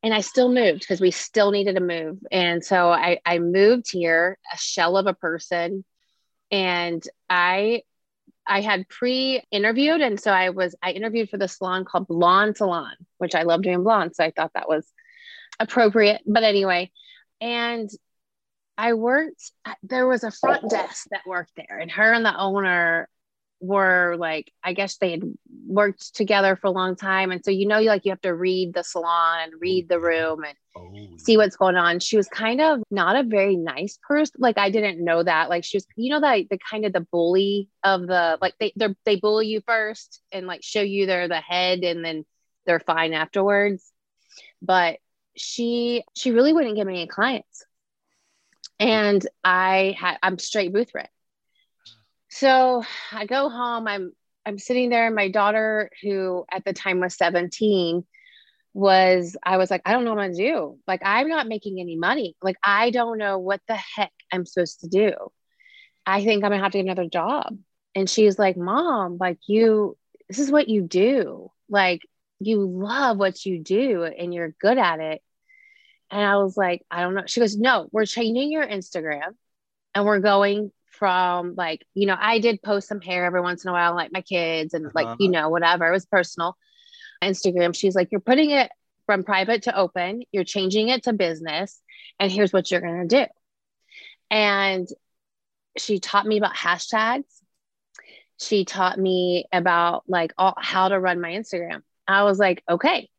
And 0.03 0.13
I 0.13 0.19
still 0.19 0.49
moved 0.49 0.81
because 0.81 0.99
we 0.99 1.11
still 1.11 1.51
needed 1.51 1.75
to 1.75 1.81
move, 1.81 2.19
and 2.29 2.63
so 2.63 2.89
I 2.89 3.19
I 3.25 3.39
moved 3.39 3.89
here, 3.89 4.37
a 4.53 4.57
shell 4.57 4.97
of 4.97 5.07
a 5.07 5.13
person, 5.13 5.85
and 6.51 7.01
I 7.29 7.83
I 8.45 8.59
had 8.59 8.89
pre-interviewed, 8.89 10.01
and 10.01 10.19
so 10.19 10.29
I 10.31 10.49
was 10.49 10.75
I 10.83 10.91
interviewed 10.91 11.29
for 11.29 11.37
the 11.37 11.47
salon 11.47 11.85
called 11.85 12.07
Blonde 12.07 12.57
Salon, 12.57 12.93
which 13.17 13.33
I 13.33 13.43
love 13.43 13.61
doing 13.61 13.83
blonde, 13.83 14.13
so 14.13 14.25
I 14.25 14.31
thought 14.31 14.51
that 14.55 14.67
was 14.67 14.85
appropriate. 15.57 16.21
But 16.27 16.43
anyway, 16.43 16.91
and 17.39 17.89
I 18.77 18.93
worked, 18.95 19.51
there 19.83 20.07
was 20.07 20.25
a 20.25 20.31
front 20.31 20.69
desk 20.69 21.07
that 21.11 21.25
worked 21.25 21.53
there, 21.55 21.79
and 21.79 21.89
her 21.91 22.11
and 22.11 22.25
the 22.25 22.37
owner 22.37 23.07
were 23.63 24.15
like, 24.17 24.51
I 24.63 24.73
guess 24.73 24.97
they 24.97 25.11
had 25.11 25.23
worked 25.67 26.15
together 26.15 26.55
for 26.55 26.67
a 26.67 26.71
long 26.71 26.95
time. 26.95 27.31
And 27.31 27.43
so, 27.43 27.51
you 27.51 27.67
know, 27.67 27.79
you 27.79 27.89
like 27.89 28.05
you 28.05 28.11
have 28.11 28.21
to 28.21 28.33
read 28.33 28.73
the 28.73 28.83
salon, 28.83 29.39
and 29.43 29.53
read 29.61 29.89
the 29.89 29.95
mm-hmm. 29.95 30.05
room, 30.05 30.43
and 30.43 30.55
Oh, 30.75 30.91
see 31.17 31.37
what's 31.37 31.55
going 31.55 31.75
on. 31.75 31.99
She 31.99 32.17
was 32.17 32.27
kind 32.27 32.59
of 32.59 32.81
not 32.89 33.15
a 33.15 33.23
very 33.23 33.55
nice 33.55 33.99
person. 34.07 34.35
Like 34.39 34.57
I 34.57 34.71
didn't 34.71 35.03
know 35.03 35.21
that. 35.21 35.49
Like 35.49 35.63
she 35.63 35.77
was, 35.77 35.85
you 35.95 36.09
know, 36.09 36.21
that 36.21 36.49
the 36.49 36.57
kind 36.57 36.85
of 36.85 36.93
the 36.93 37.01
bully 37.11 37.69
of 37.83 38.07
the 38.07 38.39
like 38.41 38.55
they 38.59 38.73
they 38.75 38.95
they 39.05 39.15
bully 39.17 39.47
you 39.47 39.61
first 39.67 40.21
and 40.31 40.47
like 40.47 40.63
show 40.63 40.81
you 40.81 41.05
they're 41.05 41.27
the 41.27 41.35
head 41.41 41.83
and 41.83 42.03
then 42.03 42.25
they're 42.65 42.79
fine 42.79 43.13
afterwards. 43.13 43.91
But 44.63 44.97
she 45.35 46.03
she 46.15 46.31
really 46.31 46.53
wouldn't 46.53 46.75
give 46.75 46.87
me 46.87 46.93
any 47.01 47.07
clients. 47.07 47.65
And 48.79 49.25
I 49.43 49.95
had 49.99 50.17
I'm 50.23 50.39
straight 50.39 50.73
booth 50.73 50.89
rent. 50.95 51.09
So 52.33 52.83
I 53.11 53.27
go 53.27 53.47
home, 53.49 53.87
I'm 53.87 54.11
I'm 54.45 54.57
sitting 54.57 54.89
there, 54.89 55.05
and 55.05 55.15
my 55.15 55.29
daughter, 55.29 55.91
who 56.01 56.45
at 56.51 56.65
the 56.65 56.73
time 56.73 56.99
was 56.99 57.15
17, 57.15 58.03
was 58.73 59.37
I 59.43 59.57
was 59.57 59.69
like, 59.69 59.83
I 59.85 59.93
don't 59.93 60.03
know 60.03 60.15
what 60.15 60.23
gonna 60.23 60.33
do. 60.33 60.79
Like, 60.87 61.01
I'm 61.05 61.29
not 61.29 61.47
making 61.47 61.79
any 61.79 61.95
money. 61.95 62.35
Like, 62.41 62.55
I 62.63 62.89
don't 62.89 63.19
know 63.19 63.37
what 63.37 63.61
the 63.67 63.75
heck 63.75 64.11
I'm 64.31 64.47
supposed 64.47 64.81
to 64.81 64.87
do. 64.87 65.13
I 66.07 66.23
think 66.23 66.43
I'm 66.43 66.49
gonna 66.49 66.63
have 66.63 66.71
to 66.71 66.79
get 66.79 66.85
another 66.85 67.07
job. 67.07 67.55
And 67.93 68.09
she's 68.09 68.39
like, 68.39 68.57
Mom, 68.57 69.17
like 69.19 69.37
you, 69.47 69.95
this 70.27 70.39
is 70.39 70.51
what 70.51 70.67
you 70.67 70.81
do. 70.81 71.51
Like, 71.69 72.01
you 72.39 72.65
love 72.67 73.17
what 73.17 73.45
you 73.45 73.59
do 73.59 74.05
and 74.05 74.33
you're 74.33 74.55
good 74.59 74.79
at 74.79 74.99
it. 74.99 75.21
And 76.09 76.21
I 76.21 76.37
was 76.37 76.57
like, 76.57 76.83
I 76.89 77.01
don't 77.01 77.13
know. 77.13 77.23
She 77.27 77.41
goes, 77.41 77.55
No, 77.55 77.89
we're 77.91 78.07
changing 78.07 78.51
your 78.51 78.65
Instagram 78.65 79.35
and 79.93 80.05
we're 80.05 80.19
going 80.19 80.71
from 80.93 81.55
like, 81.55 81.85
you 81.93 82.05
know, 82.05 82.17
I 82.19 82.39
did 82.39 82.61
post 82.61 82.87
some 82.87 83.01
hair 83.01 83.25
every 83.25 83.41
once 83.41 83.65
in 83.65 83.69
a 83.69 83.73
while, 83.73 83.95
like 83.95 84.13
my 84.13 84.21
kids 84.21 84.73
and 84.73 84.91
like, 84.93 85.05
Uh-huh. 85.05 85.15
you 85.19 85.29
know, 85.29 85.49
whatever. 85.49 85.87
It 85.87 85.91
was 85.91 86.05
personal. 86.05 86.55
Instagram. 87.23 87.75
She's 87.75 87.95
like, 87.95 88.09
You're 88.11 88.21
putting 88.21 88.51
it 88.51 88.71
from 89.05 89.23
private 89.23 89.63
to 89.63 89.77
open, 89.77 90.23
you're 90.31 90.43
changing 90.45 90.87
it 90.89 91.03
to 91.03 91.13
business, 91.13 91.81
and 92.19 92.31
here's 92.31 92.53
what 92.53 92.71
you're 92.71 92.81
going 92.81 93.07
to 93.07 93.25
do. 93.25 93.31
And 94.31 94.87
she 95.77 95.99
taught 95.99 96.25
me 96.25 96.37
about 96.37 96.55
hashtags. 96.55 97.23
She 98.39 98.65
taught 98.65 98.97
me 98.97 99.45
about 99.51 100.03
like 100.07 100.33
all, 100.37 100.53
how 100.57 100.87
to 100.89 100.99
run 100.99 101.19
my 101.21 101.31
Instagram. 101.31 101.81
I 102.07 102.23
was 102.23 102.39
like, 102.39 102.63
okay. 102.69 103.09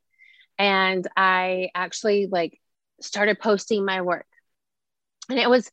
And 0.58 1.06
I 1.16 1.68
actually 1.74 2.26
like 2.26 2.60
started 3.00 3.38
posting 3.38 3.84
my 3.84 4.02
work. 4.02 4.26
And 5.28 5.38
it 5.38 5.48
was 5.48 5.70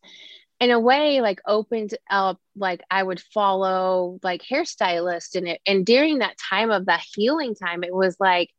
in 0.61 0.69
a 0.69 0.79
way 0.79 1.21
like 1.21 1.41
opened 1.47 1.95
up 2.09 2.39
like 2.55 2.81
I 2.89 3.01
would 3.01 3.19
follow 3.19 4.19
like 4.21 4.43
hairstylists 4.43 5.35
and 5.35 5.47
it 5.47 5.61
and 5.65 5.83
during 5.83 6.19
that 6.19 6.37
time 6.37 6.69
of 6.69 6.85
that 6.85 7.03
healing 7.15 7.55
time, 7.55 7.83
it 7.83 7.93
was 7.93 8.15
like 8.19 8.51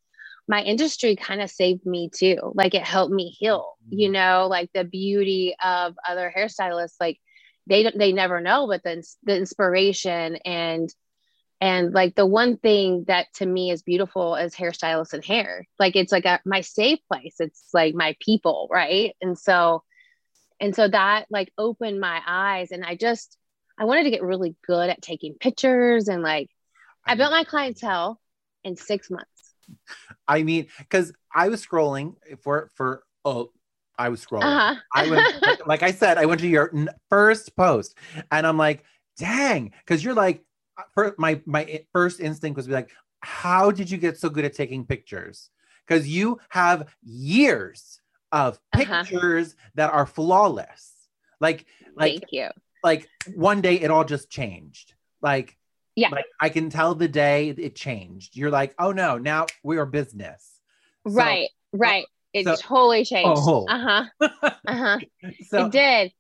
my 0.49 0.63
industry 0.63 1.15
kind 1.15 1.41
of 1.41 1.49
saved 1.49 1.87
me 1.87 2.11
too. 2.13 2.53
Like 2.55 2.75
it 2.75 2.83
helped 2.83 3.15
me 3.15 3.29
heal, 3.31 3.75
you 3.89 4.09
mm-hmm. 4.09 4.15
know, 4.15 4.49
like 4.51 4.71
the 4.75 4.83
beauty 4.83 5.55
of 5.65 5.95
other 6.07 6.33
hairstylists, 6.37 6.97
like 6.99 7.21
they 7.69 7.85
don't 7.85 7.97
they 7.97 8.13
never 8.13 8.41
know 8.41 8.67
but 8.67 8.83
the, 8.83 9.07
the 9.23 9.37
inspiration 9.37 10.35
and 10.45 10.93
and 11.61 11.95
like 11.95 12.17
the 12.17 12.27
one 12.27 12.57
thing 12.57 13.05
that 13.07 13.33
to 13.35 13.47
me 13.47 13.71
is 13.71 13.85
beautiful 13.85 14.35
is 14.35 14.57
hairstylists 14.57 15.13
and 15.13 15.25
hair. 15.25 15.69
Like 15.79 15.95
it's 15.95 16.11
like 16.11 16.25
a, 16.25 16.41
my 16.45 16.63
safe 16.63 16.99
place. 17.07 17.37
It's 17.39 17.69
like 17.73 17.95
my 17.95 18.17
people 18.19 18.67
right? 18.73 19.15
And 19.23 19.39
so 19.39 19.85
and 20.63 20.75
so 20.75 20.89
that 20.89 21.27
like 21.29 21.53
opened 21.59 22.01
my 22.01 22.23
eyes 22.27 22.71
and 22.71 22.85
i 22.85 22.95
just 22.95 23.37
i 23.79 23.85
wanted 23.85 24.05
to 24.05 24.11
get 24.11 24.23
really 24.23 24.57
good 24.67 24.89
at 24.89 25.03
taking 25.03 25.35
pictures 25.35 26.09
and 26.09 26.23
like 26.23 26.49
i 27.07 27.15
built 27.15 27.31
my 27.33 27.45
clientele 27.45 28.19
in 28.65 28.77
six 28.77 29.11
months 29.11 29.29
I 30.29 30.43
mean, 30.43 30.67
because 30.79 31.13
I 31.35 31.49
was 31.49 31.65
scrolling 31.65 32.17
for 32.43 32.71
for 32.75 33.05
oh, 33.25 33.51
I 33.99 34.09
was 34.09 34.25
scrolling. 34.25 34.43
uh-huh 34.43 34.75
I 34.95 35.07
went 35.07 35.27
like, 35.47 35.59
like 35.67 35.83
I 35.83 35.93
said, 35.93 36.19
I 36.19 36.27
went 36.27 36.41
to 36.43 36.49
your 36.49 36.71
n- 36.75 36.91
first 37.09 37.57
post, 37.57 37.97
and 38.31 38.47
I'm 38.47 38.59
like, 38.59 38.85
dang, 39.17 39.73
because 39.85 40.05
you're 40.05 40.15
like, 40.15 40.43
uh, 40.79 40.83
for 40.95 41.15
my 41.19 41.41
my 41.47 41.85
first 41.93 42.21
instinct 42.21 42.57
was 42.57 42.67
to 42.67 42.71
be 42.71 42.75
like, 42.75 42.91
how 43.21 43.71
did 43.71 43.91
you 43.91 43.99
get 43.99 44.19
so 44.19 44.29
good 44.29 44.45
at 44.45 44.55
taking 44.55 44.85
pictures? 44.85 45.51
Because 45.87 46.07
you 46.09 46.39
have 46.51 46.95
years 47.03 48.01
of 48.33 48.59
Uh-huh. 48.73 49.05
pictures 49.05 49.55
that 49.75 49.93
are 49.93 50.07
flawless. 50.07 50.93
Like 51.41 51.67
like 51.95 52.13
thank 52.21 52.25
you 52.33 52.49
like 52.83 53.09
one 53.35 53.61
day 53.61 53.77
it 53.77 53.91
all 53.91 54.05
just 54.05 54.31
changed. 54.31 54.95
Like 55.21 55.57
Yeah. 55.95 56.09
like 56.09 56.25
I 56.41 56.49
can 56.49 56.71
tell 56.71 56.95
the 56.95 57.09
day 57.09 57.51
it 57.51 57.77
changed. 57.77 58.37
You're 58.37 58.51
like, 58.51 58.75
oh 58.79 58.93
no, 58.93 59.19
now 59.19 59.47
we 59.63 59.77
are 59.79 59.87
business. 59.87 60.61
So- 61.07 61.13
right 61.15 61.49
right 61.73 62.07
it 62.33 62.45
so- 62.47 62.57
totally 62.57 63.05
changed 63.05 63.43
Oh. 63.45 63.67
uh-huh 63.69 64.05
uh-huh 64.67 64.99
so 65.49 65.67
it 65.67 65.73
did 65.73 66.13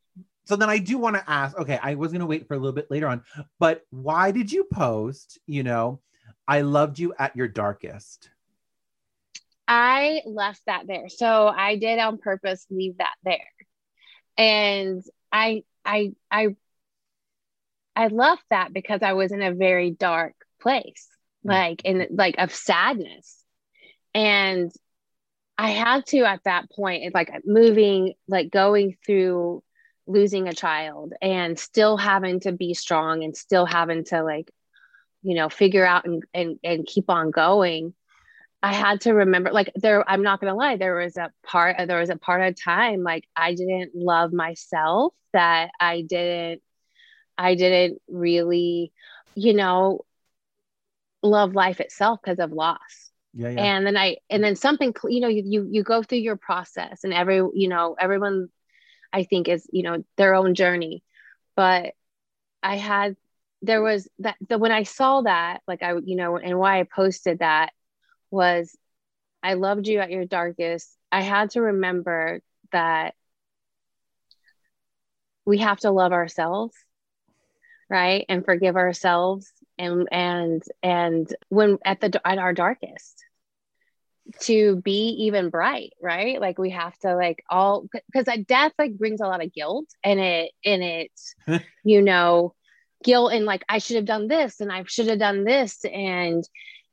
so 0.45 0.57
then 0.57 0.69
I 0.69 0.79
do 0.79 0.99
want 0.99 1.15
to 1.17 1.31
ask, 1.31 1.57
okay, 1.57 1.79
I 1.81 1.95
was 1.95 2.11
gonna 2.13 2.27
wait 2.27 2.49
for 2.49 2.55
a 2.55 2.59
little 2.59 2.73
bit 2.73 2.91
later 2.91 3.07
on, 3.07 3.23
but 3.61 3.87
why 3.91 4.33
did 4.33 4.51
you 4.51 4.65
post, 4.65 5.39
you 5.47 5.63
know, 5.63 6.01
I 6.49 6.63
loved 6.63 6.99
you 6.99 7.15
at 7.17 7.37
your 7.37 7.47
darkest? 7.47 8.29
I 9.75 10.21
left 10.27 10.61
that 10.67 10.87
there. 10.87 11.09
So 11.09 11.49
I 11.49 11.77
did 11.77 11.99
on 11.99 12.19
purpose 12.19 12.67
leave 12.69 12.99
that 12.99 13.15
there. 13.25 13.39
And 14.37 15.03
I 15.33 15.65
I 15.83 16.13
I 16.31 16.49
I 17.97 18.09
left 18.09 18.43
that 18.51 18.75
because 18.75 19.01
I 19.03 19.15
was 19.15 19.33
in 19.33 19.41
a 19.41 19.55
very 19.55 19.91
dark 19.91 20.35
place, 20.61 21.09
mm. 21.47 21.53
like 21.53 21.83
in 21.87 22.07
like 22.11 22.35
of 22.37 22.55
sadness. 22.55 23.43
And 24.13 24.71
I 25.57 25.71
had 25.71 26.05
to 26.09 26.19
at 26.25 26.45
that 26.45 26.71
point, 26.71 27.15
like 27.15 27.31
moving, 27.47 28.13
like 28.29 28.51
going 28.51 28.99
through 29.07 29.63
losing 30.07 30.49
a 30.49 30.55
child 30.55 31.15
and 31.23 31.59
still 31.59 31.97
having 31.97 32.41
to 32.41 32.53
be 32.53 32.75
strong 32.75 33.25
and 33.25 33.35
still 33.35 33.65
having 33.65 34.05
to 34.05 34.23
like, 34.23 34.51
you 35.23 35.35
know, 35.35 35.49
figure 35.49 35.87
out 35.87 36.05
and 36.05 36.25
and, 36.35 36.59
and 36.63 36.87
keep 36.87 37.09
on 37.09 37.31
going. 37.31 37.95
I 38.63 38.73
had 38.73 39.01
to 39.03 39.13
remember, 39.13 39.51
like, 39.51 39.73
there, 39.75 40.09
I'm 40.09 40.23
not 40.23 40.41
gonna 40.41 40.55
lie, 40.55 40.77
there 40.77 40.97
was 40.97 41.17
a 41.17 41.33
part, 41.43 41.77
there 41.89 41.99
was 41.99 42.11
a 42.11 42.17
part 42.17 42.43
of 42.43 42.61
time, 42.63 43.03
like, 43.03 43.25
I 43.35 43.55
didn't 43.55 43.95
love 43.95 44.33
myself, 44.33 45.15
that 45.33 45.71
I 45.81 46.03
didn't, 46.03 46.63
I 47.37 47.55
didn't 47.55 48.01
really, 48.09 48.93
you 49.35 49.55
know, 49.55 50.05
love 51.23 51.55
life 51.55 51.81
itself 51.81 52.21
because 52.23 52.39
of 52.39 52.53
loss. 52.53 53.11
Yeah, 53.35 53.49
yeah. 53.49 53.63
And 53.63 53.87
then 53.87 53.97
I, 53.97 54.19
and 54.29 54.45
then 54.45 54.57
something, 54.57 54.95
you 55.09 55.21
know, 55.21 55.29
you, 55.29 55.43
you, 55.45 55.69
you 55.71 55.83
go 55.83 56.03
through 56.03 56.19
your 56.19 56.37
process 56.37 57.05
and 57.05 57.15
every, 57.15 57.37
you 57.37 57.69
know, 57.69 57.97
everyone 57.99 58.49
I 59.13 59.25
think 59.25 59.49
is, 59.49 59.67
you 59.73 59.83
know, 59.83 60.05
their 60.17 60.35
own 60.35 60.55
journey. 60.55 61.03
But 61.57 61.95
I 62.63 62.77
had, 62.77 63.17
there 63.63 63.83
was 63.83 64.09
that, 64.19 64.37
the, 64.49 64.59
when 64.59 64.73
I 64.73 64.83
saw 64.83 65.23
that, 65.23 65.63
like 65.67 65.83
I, 65.83 65.95
you 66.05 66.17
know, 66.17 66.37
and 66.37 66.59
why 66.59 66.81
I 66.81 66.83
posted 66.85 67.39
that 67.39 67.73
was 68.33 68.77
I 69.43 69.55
loved 69.55 69.87
you 69.87 70.01
at 70.01 70.11
your 70.11 70.25
darkest. 70.25 70.89
I 71.11 71.23
had 71.23 71.51
to 71.51 71.63
remember 71.63 72.41
that 72.71 73.15
we 75.45 75.59
have 75.59 75.81
to 75.81 75.91
love 75.91 76.13
ourselves, 76.13 76.75
right? 77.91 78.25
And 78.29 78.45
forgive 78.45 78.77
ourselves 78.77 79.53
and 79.79 80.09
and 80.13 80.63
and 80.83 81.35
when 81.49 81.79
at 81.85 82.01
the 82.01 82.21
at 82.27 82.39
our 82.39 82.53
darkest 82.53 83.25
to 84.41 84.77
be 84.77 85.09
even 85.27 85.51
bright, 85.51 85.93
right? 86.01 86.41
Like 86.41 86.59
we 86.59 86.71
have 86.71 86.97
to 87.01 87.15
like 87.17 87.43
all 87.51 87.87
because 88.07 88.27
that 88.27 88.47
death 88.47 88.73
like 88.79 88.97
brings 88.97 89.21
a 89.21 89.27
lot 89.27 89.45
of 89.45 89.53
guilt 89.53 89.89
and 90.05 90.21
it 90.21 90.53
and 90.65 90.83
it 90.83 91.11
you 91.85 92.03
know 92.03 92.55
guilt 93.03 93.33
and 93.33 93.45
like 93.45 93.65
I 93.69 93.79
should 93.79 93.97
have 93.97 94.05
done 94.05 94.29
this 94.29 94.61
and 94.61 94.71
I 94.73 94.85
should 94.87 95.09
have 95.09 95.19
done 95.19 95.45
this 95.45 95.85
and 95.85 96.45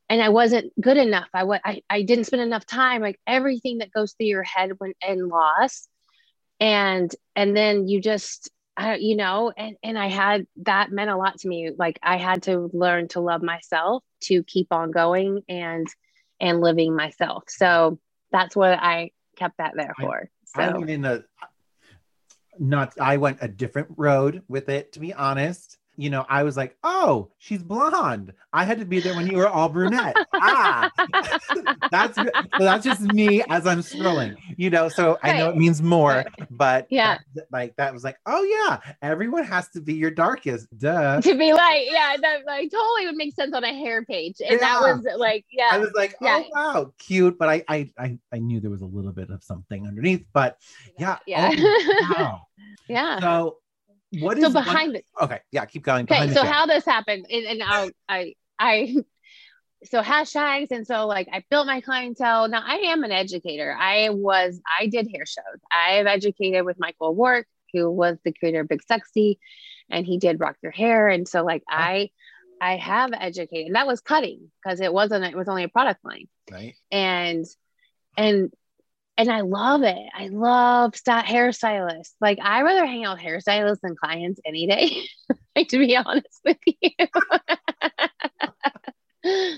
and 0.10 0.22
I 0.22 0.30
wasn't 0.30 0.74
good 0.82 0.98
enough. 0.98 1.28
I 1.34 1.44
I, 1.64 1.82
I 1.90 2.02
didn't 2.02 2.26
spend 2.26 2.42
enough 2.42 2.66
time. 2.66 3.02
Like 3.02 3.20
everything 3.28 3.78
that 3.80 3.92
goes 3.92 4.14
through 4.14 4.28
your 4.28 4.44
head 4.44 4.72
when 4.78 4.94
in 5.08 5.28
loss, 5.30 5.88
and 6.60 7.14
and 7.36 7.56
then 7.56 7.88
you 7.88 8.02
just 8.02 8.50
I, 8.76 8.96
you 8.96 9.16
know, 9.16 9.52
and 9.56 9.76
and 9.84 9.98
I 9.98 10.08
had 10.08 10.48
that 10.64 10.92
meant 10.92 11.10
a 11.10 11.18
lot 11.18 11.38
to 11.40 11.48
me. 11.48 11.72
Like 11.78 12.00
I 12.02 12.18
had 12.18 12.44
to 12.44 12.70
learn 12.74 13.08
to 13.10 13.20
love 13.20 13.44
myself 13.44 14.04
to 14.22 14.44
keep 14.44 14.68
on 14.72 14.92
going 14.92 15.44
and 15.50 15.88
and 16.40 16.62
living 16.62 16.96
myself. 16.96 17.44
So 17.48 18.00
that's 18.32 18.56
what 18.56 18.80
I 18.80 19.12
kept 19.36 19.58
that 19.58 19.74
there 19.76 19.94
I- 19.98 20.02
for. 20.04 20.30
I 20.56 20.70
So 20.70 20.80
went 20.80 20.90
in 20.90 21.06
a 21.06 21.24
not 22.58 23.00
I 23.00 23.18
went 23.18 23.40
a 23.42 23.48
different 23.48 23.90
road 23.98 24.44
with 24.48 24.70
it, 24.70 24.94
to 24.94 25.00
be 25.00 25.14
honest. 25.14 25.79
You 26.00 26.10
know, 26.10 26.26
I 26.30 26.44
was 26.44 26.56
like, 26.56 26.78
oh, 26.86 27.30
she's 27.40 27.62
blonde. 27.62 28.32
I 28.54 28.64
had 28.64 28.80
to 28.80 28.86
be 28.86 29.02
there 29.02 29.14
when 29.16 29.28
you 29.28 29.36
were 29.36 29.50
all 29.50 29.68
brunette. 29.68 30.16
ah, 30.34 30.90
that's 31.92 32.16
so 32.16 32.26
that's 32.58 32.86
just 32.86 33.02
me 33.02 33.44
as 33.50 33.68
I'm 33.68 33.80
scrolling, 33.80 34.38
you 34.56 34.70
know. 34.70 34.88
So 34.88 35.18
I 35.24 35.38
know 35.38 35.50
it 35.50 35.58
means 35.58 35.82
more, 35.82 36.24
but 36.52 36.88
Yeah. 36.90 37.18
that- 37.36 37.48
like 37.52 37.76
that 37.76 37.92
was 37.94 38.06
like, 38.06 38.18
oh 38.26 38.44
yeah, 38.44 38.80
everyone 39.02 39.44
has 39.44 39.68
to 39.72 39.82
be 39.82 39.94
your 39.94 40.10
darkest, 40.12 40.68
duh. 40.78 41.20
to 41.20 41.38
be 41.38 41.52
light, 41.52 41.88
yeah, 41.92 42.16
that 42.22 42.46
like 42.46 42.72
totally 42.72 43.06
would 43.08 43.16
make 43.18 43.36
sense 43.36 43.54
on 43.54 43.66
a 43.66 43.74
hair 43.74 44.06
page. 44.06 44.38
And 44.48 44.58
that 44.62 44.80
was 44.82 45.06
like, 45.18 45.46
yeah, 45.52 45.68
I 45.72 45.80
was 45.80 45.92
like, 45.96 46.16
Yeah. 46.22 46.44
oh 46.44 46.50
wow, 46.56 46.94
cute, 46.98 47.38
but 47.38 47.50
I, 47.50 47.64
I 47.68 47.90
I 47.98 48.18
I 48.32 48.38
knew 48.40 48.62
there 48.62 48.72
was 48.72 48.82
a 48.84 48.86
little 48.86 49.12
bit 49.12 49.30
of 49.32 49.44
something 49.44 49.86
underneath, 49.86 50.26
but 50.32 50.58
yeah, 50.98 51.18
yeah. 51.28 51.52
oh, 51.54 52.14
wow. 52.18 52.42
yeah. 52.88 53.20
So 53.20 53.58
what 54.20 54.38
is 54.38 54.44
So 54.44 54.52
behind 54.52 54.96
it. 54.96 55.06
Okay, 55.22 55.40
yeah, 55.52 55.66
keep 55.66 55.84
going. 55.84 56.04
Okay, 56.04 56.34
so 56.34 56.44
how 56.44 56.66
this 56.66 56.86
happened, 56.86 57.26
and, 57.30 57.46
and 57.46 57.64
I'll, 57.64 57.90
I, 58.08 58.34
I, 58.58 58.96
so 59.86 60.02
hashtags, 60.02 60.72
and 60.72 60.86
so 60.86 61.06
like 61.08 61.28
I 61.32 61.44
built 61.50 61.68
my 61.68 61.82
clientele. 61.82 62.48
Now 62.48 62.64
I 62.66 62.76
am 62.88 63.04
an 63.04 63.12
educator. 63.12 63.76
I 63.78 64.10
was, 64.10 64.60
I 64.80 64.88
did 64.88 65.08
hair 65.14 65.26
shows. 65.26 65.60
I've 65.72 66.08
educated 66.08 66.66
with 66.66 66.80
Michael 66.80 67.10
O'Rourke, 67.10 67.48
who 67.74 67.90
was 67.92 68.18
the 68.24 68.34
creator 68.34 68.62
of 68.62 68.68
Big 68.68 68.84
Sexy, 68.84 69.40
and 69.90 70.06
he 70.06 70.18
did 70.18 70.40
Rock 70.40 70.58
Your 70.62 70.72
Hair, 70.72 71.10
and 71.10 71.28
so 71.28 71.44
like 71.44 71.64
I, 71.70 72.10
I 72.62 72.78
have 72.78 73.12
educated. 73.14 73.76
That 73.76 73.88
was 73.88 74.02
cutting 74.02 74.52
because 74.64 74.82
it 74.82 74.92
wasn't. 74.92 75.26
It 75.26 75.38
was 75.38 75.48
only 75.48 75.64
a 75.64 75.70
product 75.70 76.04
line 76.04 76.28
right? 76.52 76.76
and 76.92 77.46
and 78.18 78.54
and 79.20 79.30
I 79.30 79.42
love 79.42 79.84
it. 79.84 80.10
I 80.18 80.30
love 80.30 80.96
st- 80.96 81.26
hairstylists. 81.26 82.14
Like 82.22 82.40
I 82.42 82.62
rather 82.62 82.86
hang 82.86 83.06
out 83.06 83.18
with 83.18 83.26
hairstylists 83.26 83.82
than 83.84 83.96
clients 83.98 84.40
any 84.46 84.66
day. 84.66 85.04
like 85.56 85.68
to 85.70 85.78
be 85.78 85.96
honest 85.98 86.40
with 86.46 86.58
you. 86.66 86.78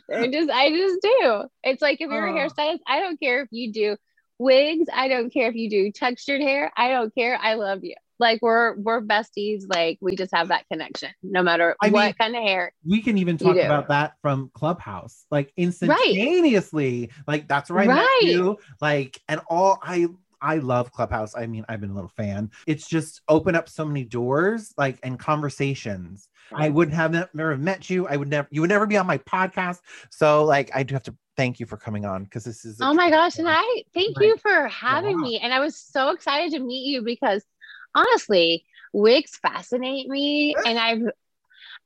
They're 0.09 0.31
just 0.31 0.49
I 0.49 0.69
just 0.71 1.01
do. 1.01 1.43
It's 1.63 1.81
like 1.81 2.01
if 2.01 2.09
you're 2.09 2.25
a 2.27 2.31
Oh. 2.33 2.35
hairstylist, 2.35 2.79
I 2.87 2.99
don't 2.99 3.19
care 3.19 3.43
if 3.43 3.49
you 3.51 3.71
do 3.71 3.95
wigs, 4.41 4.88
I 4.93 5.10
don't 5.10 5.31
care 5.33 5.50
if 5.50 5.55
you 5.55 5.69
do 5.69 5.91
textured 5.91 6.41
hair, 6.41 6.71
I 6.77 6.89
don't 6.89 7.13
care. 7.15 7.39
I 7.41 7.55
love 7.55 7.83
you. 7.83 7.95
Like 8.19 8.41
we're 8.41 8.75
we're 8.77 9.01
besties. 9.01 9.63
Like 9.67 10.00
we 10.01 10.15
just 10.15 10.33
have 10.36 10.50
that 10.50 10.65
connection, 10.71 11.12
no 11.24 11.43
matter 11.43 11.75
I 11.81 11.89
what 11.89 12.05
mean, 12.05 12.13
kind 12.15 12.36
of 12.36 12.43
hair. 12.43 12.74
We 12.86 13.01
can 13.01 13.17
even 13.17 13.38
talk 13.38 13.57
about 13.57 13.89
that 13.89 14.13
from 14.21 14.51
Clubhouse, 14.55 15.25
like 15.31 15.53
instantaneously. 15.57 17.12
Like 17.27 17.48
that's 17.48 17.71
Right. 17.71 17.88
met 17.89 18.07
you. 18.21 18.57
Like, 18.81 19.21
and 19.29 19.41
all 19.50 19.79
I 19.83 20.07
I 20.41 20.57
love 20.57 20.91
Clubhouse. 20.91 21.36
I 21.36 21.48
mean, 21.48 21.65
I've 21.69 21.81
been 21.81 21.91
a 21.91 21.95
little 21.95 22.12
fan. 22.17 22.51
It's 22.67 22.88
just 22.88 23.21
open 23.29 23.55
up 23.55 23.69
so 23.69 23.86
many 23.86 24.05
doors, 24.05 24.74
like 24.77 25.00
and 25.03 25.19
conversations. 25.19 26.29
I 26.53 26.69
wouldn't 26.69 26.95
have 26.95 27.13
never 27.36 27.57
met 27.57 27.89
you. 27.89 28.07
I 28.07 28.17
would 28.17 28.29
never. 28.29 28.48
You 28.51 28.62
would 28.62 28.69
never 28.71 28.88
be 28.88 28.98
on 28.98 29.07
my 29.07 29.19
podcast. 29.19 29.79
So, 30.12 30.45
like, 30.45 30.71
I 30.75 30.83
do 30.83 30.95
have 30.95 31.03
to 31.03 31.15
thank 31.38 31.59
you 31.59 31.65
for 31.65 31.77
coming 31.77 32.05
on 32.05 32.23
because 32.23 32.43
this 32.43 32.65
is. 32.65 32.77
Oh 32.81 32.93
my 32.93 33.09
gosh. 33.09 33.38
And 33.38 33.47
I 33.50 33.83
thank 33.93 34.19
you 34.19 34.38
for 34.38 34.67
having 34.67 35.19
me. 35.19 35.39
And 35.39 35.53
I 35.53 35.59
was 35.59 35.75
so 35.75 36.09
excited 36.09 36.51
to 36.53 36.59
meet 36.59 36.88
you 36.88 37.01
because 37.01 37.43
honestly, 37.95 38.65
wigs 38.93 39.38
fascinate 39.41 40.07
me. 40.07 40.55
And 40.65 40.77
I've 40.77 41.01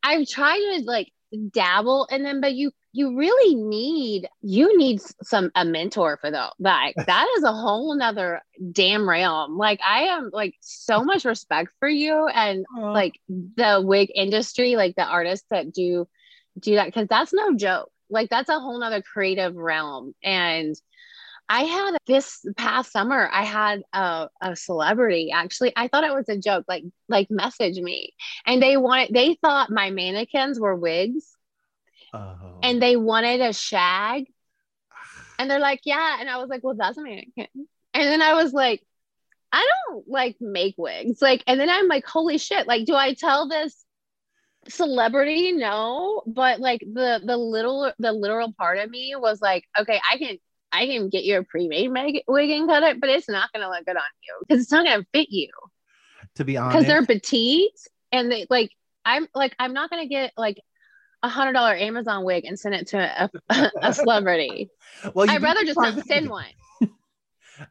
I've 0.04 0.28
tried 0.28 0.60
to 0.60 0.84
like 0.86 1.12
dabble 1.52 2.08
in 2.12 2.24
them, 2.24 2.42
but 2.42 2.54
you 2.54 2.72
you 2.92 3.18
really 3.18 3.56
need 3.56 4.28
you 4.42 4.78
need 4.78 5.02
some 5.22 5.52
a 5.56 5.66
mentor 5.66 6.18
for 6.22 6.32
though. 6.32 6.52
Like 6.60 6.96
that 7.06 7.28
is 7.38 7.44
a 7.44 7.52
whole 7.54 7.96
nother 7.96 8.42
damn 8.72 9.08
realm. 9.08 9.58
Like 9.58 9.80
I 9.86 10.04
am 10.04 10.30
like 10.32 10.56
so 10.62 11.04
much 11.04 11.25
respect 11.25 11.72
for 11.80 11.90
you 11.90 12.28
and 12.28 12.66
like 12.78 13.20
the 13.28 13.82
wig 13.84 14.12
industry, 14.16 14.75
like 14.75 14.96
the 14.96 15.04
artists 15.06 15.46
that 15.50 15.74
do 15.74 16.08
do 16.60 16.75
that 16.75 16.86
because 16.86 17.08
that's 17.08 17.34
no 17.34 17.56
joke. 17.56 17.92
Like 18.10 18.30
that's 18.30 18.50
a 18.50 18.60
whole 18.60 18.80
nother 18.80 19.02
creative 19.02 19.56
realm. 19.56 20.14
And 20.24 20.76
I 21.48 21.64
had 21.64 21.98
this 22.08 22.44
past 22.58 22.92
summer, 22.92 23.30
I 23.32 23.44
had 23.44 23.84
a, 23.94 24.30
a 24.42 24.56
celebrity 24.56 25.32
actually. 25.32 25.74
I 25.76 25.88
thought 25.88 26.04
it 26.04 26.14
was 26.14 26.28
a 26.30 26.38
joke, 26.38 26.66
like 26.68 26.84
like 27.08 27.30
message 27.30 27.78
me. 27.78 28.14
And 28.46 28.62
they 28.62 28.78
wanted 28.78 29.14
they 29.14 29.36
thought 29.36 29.70
my 29.70 29.92
mannequins 29.92 30.60
were 30.60 30.76
wigs 30.76 31.32
Oh. 32.14 32.60
and 32.64 32.82
they 32.82 32.96
wanted 32.96 33.42
a 33.42 33.54
shag. 33.54 34.26
And 35.38 35.52
they're 35.52 35.60
like, 35.60 35.82
yeah. 35.84 36.18
And 36.20 36.30
I 36.30 36.38
was 36.38 36.48
like, 36.48 36.64
well, 36.64 36.76
that's 36.76 36.98
a 36.98 37.02
mannequin. 37.02 37.48
And 37.94 38.04
then 38.04 38.22
I 38.22 38.34
was 38.42 38.54
like, 38.54 38.82
I 39.52 39.68
don't 39.90 40.08
like 40.08 40.38
make 40.42 40.76
wigs. 40.78 41.22
Like, 41.22 41.44
and 41.46 41.60
then 41.60 41.70
I'm 41.70 41.88
like, 41.88 42.06
holy 42.06 42.38
shit. 42.38 42.68
Like, 42.68 42.86
do 42.86 42.96
I 42.96 43.14
tell 43.14 43.48
this 43.48 43.85
celebrity? 44.68 45.52
No. 45.52 46.24
But 46.26 46.60
like 46.60 46.82
the 46.82 47.22
the 47.24 47.38
little 47.38 47.92
the 48.00 48.12
literal 48.12 48.54
part 48.54 48.78
of 48.80 48.90
me 48.90 49.16
was 49.18 49.42
like, 49.42 49.66
okay, 49.80 50.00
I 50.12 50.18
can 50.18 50.38
I 50.72 50.88
can 50.88 51.10
get 51.10 51.24
you 51.24 51.40
a 51.40 51.44
pre-made 51.44 51.90
wig 52.28 52.50
and 52.50 52.68
cut 52.68 52.84
it, 52.84 53.00
but 53.00 53.10
it's 53.10 53.30
not 53.30 53.52
gonna 53.54 53.70
look 53.70 53.86
good 53.86 53.96
on 53.96 54.04
you 54.24 54.36
because 54.48 54.64
it's 54.64 54.72
not 54.72 54.86
gonna 54.86 55.06
fit 55.14 55.30
you 55.30 55.50
to 56.36 56.44
be 56.44 56.58
honest. 56.58 56.74
because 56.74 56.88
they're 56.88 57.06
petite 57.06 57.72
and 58.12 58.32
they 58.32 58.46
like 58.50 58.72
I'm 59.06 59.28
like 59.34 59.56
I'm 59.60 59.74
not 59.74 59.90
gonna 59.90 60.08
get 60.08 60.34
like 60.38 60.60
a 61.24 61.30
hundred 61.30 61.54
dollar 61.54 61.76
Amazon 61.76 62.24
wig 62.24 62.46
and 62.46 62.60
send 62.60 62.76
it 62.76 62.88
to 62.88 62.98
a, 63.00 63.30
a 63.82 63.94
celebrity. 63.94 64.70
well, 65.14 65.30
I'd 65.30 65.42
rather 65.42 65.64
just 65.64 65.78
not 65.80 66.06
send 66.06 66.30
one. 66.30 66.46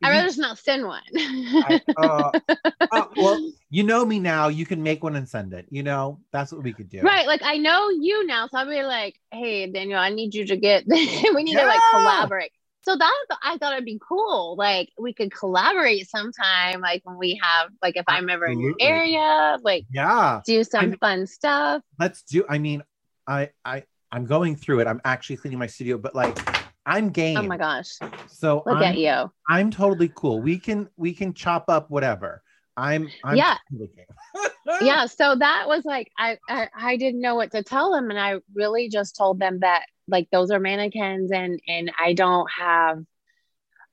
I'd 0.03 0.11
rather 0.11 0.26
just 0.26 0.38
not 0.38 0.59
send 0.59 0.87
one. 0.87 1.03
I- 1.17 1.81
uh, 1.97 2.31
uh, 2.93 3.05
well, 3.17 3.53
you 3.71 3.83
know 3.83 4.05
me 4.05 4.19
now. 4.19 4.49
You 4.49 4.67
can 4.67 4.83
make 4.83 5.03
one 5.03 5.17
and 5.17 5.29
send 5.29 5.53
it. 5.53 5.67
You 5.71 5.83
know, 5.83 6.21
that's 6.33 6.53
what 6.53 6.62
we 6.62 6.73
could 6.73 6.88
do. 6.88 7.00
right, 7.00 7.26
like 7.26 7.43
I 7.43 7.57
know 7.59 7.91
you 7.91 8.26
now, 8.26 8.47
so 8.49 8.59
I'll 8.59 8.69
be 8.69 8.83
like, 8.83 9.19
"Hey, 9.33 9.67
Daniel, 9.71 9.99
I 9.99 10.11
need 10.11 10.35
you 10.35 10.47
to 10.47 10.57
get. 10.57 10.85
we 10.88 11.43
need 11.43 11.57
to 11.57 11.67
like 11.67 11.81
collaborate." 11.93 12.53
So 12.83 12.95
that 12.97 13.25
I 13.43 13.57
thought 13.57 13.73
it'd 13.73 13.87
be 13.87 13.99
cool. 14.07 14.57
Like 14.59 14.91
we 14.99 15.14
could 15.14 15.33
collaborate 15.35 16.07
sometime, 16.09 16.83
like 16.83 17.00
when 17.05 17.17
we 17.17 17.41
have, 17.43 17.71
like 17.81 17.97
if 17.97 18.05
I'm 18.07 18.29
ever 18.29 18.45
in 18.45 18.61
your 18.61 18.75
area, 18.79 19.57
like 19.62 19.87
Yeah. 19.91 20.43
do 20.45 20.62
some 20.64 20.81
I'm- 20.91 20.99
fun 20.99 21.26
stuff. 21.26 21.83
Let's 21.99 22.23
do. 22.23 22.45
I 22.49 22.59
mean, 22.59 22.83
I 23.26 23.50
I 23.64 23.85
I'm 24.12 24.26
going 24.26 24.55
through 24.57 24.81
it. 24.81 24.87
I'm 24.87 25.00
actually 25.05 25.38
cleaning 25.38 25.59
my 25.59 25.67
studio, 25.67 25.97
but 25.99 26.14
like, 26.14 26.38
I'm 26.87 27.11
game. 27.11 27.38
Oh 27.38 27.43
my 27.43 27.57
gosh, 27.57 27.99
So 28.29 28.62
look 28.67 28.76
I'm, 28.76 28.83
at 28.83 28.99
you. 28.99 29.31
I'm 29.49 29.71
totally 29.71 30.11
cool. 30.14 30.41
We 30.41 30.59
can 30.59 30.88
we 30.97 31.12
can 31.14 31.33
chop 31.35 31.67
up 31.69 31.91
whatever. 31.91 32.43
I'm. 32.76 33.09
I'm 33.25 33.37
Yeah. 33.37 33.57
totally 33.71 33.91
game. 33.97 34.50
yeah 34.83 35.07
so 35.07 35.37
that 35.37 35.69
was 35.69 35.85
like 35.85 36.11
I, 36.19 36.38
I 36.49 36.69
i 36.76 36.97
didn't 36.97 37.21
know 37.21 37.35
what 37.37 37.53
to 37.53 37.62
tell 37.62 37.93
them 37.93 38.11
and 38.11 38.19
i 38.19 38.37
really 38.55 38.88
just 38.88 39.14
told 39.14 39.38
them 39.38 39.61
that 39.61 39.85
like 40.09 40.29
those 40.33 40.50
are 40.50 40.59
mannequins 40.59 41.31
and 41.31 41.61
and 41.69 41.93
i 41.99 42.12
don't 42.12 42.50
have 42.50 43.05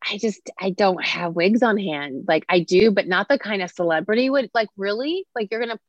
i 0.10 0.18
just 0.18 0.50
i 0.60 0.72
don't 0.72 1.04
have 1.04 1.36
wigs 1.36 1.62
on 1.62 1.78
hand 1.78 2.26
like 2.28 2.46
i 2.50 2.60
do 2.60 2.90
but 2.90 3.08
not 3.08 3.28
the 3.28 3.38
kind 3.38 3.62
of 3.62 3.70
celebrity 3.70 4.30
would 4.30 4.50
like 4.54 4.70
really 4.78 5.26
like 5.36 5.50
you're 5.52 5.60
gonna 5.60 5.80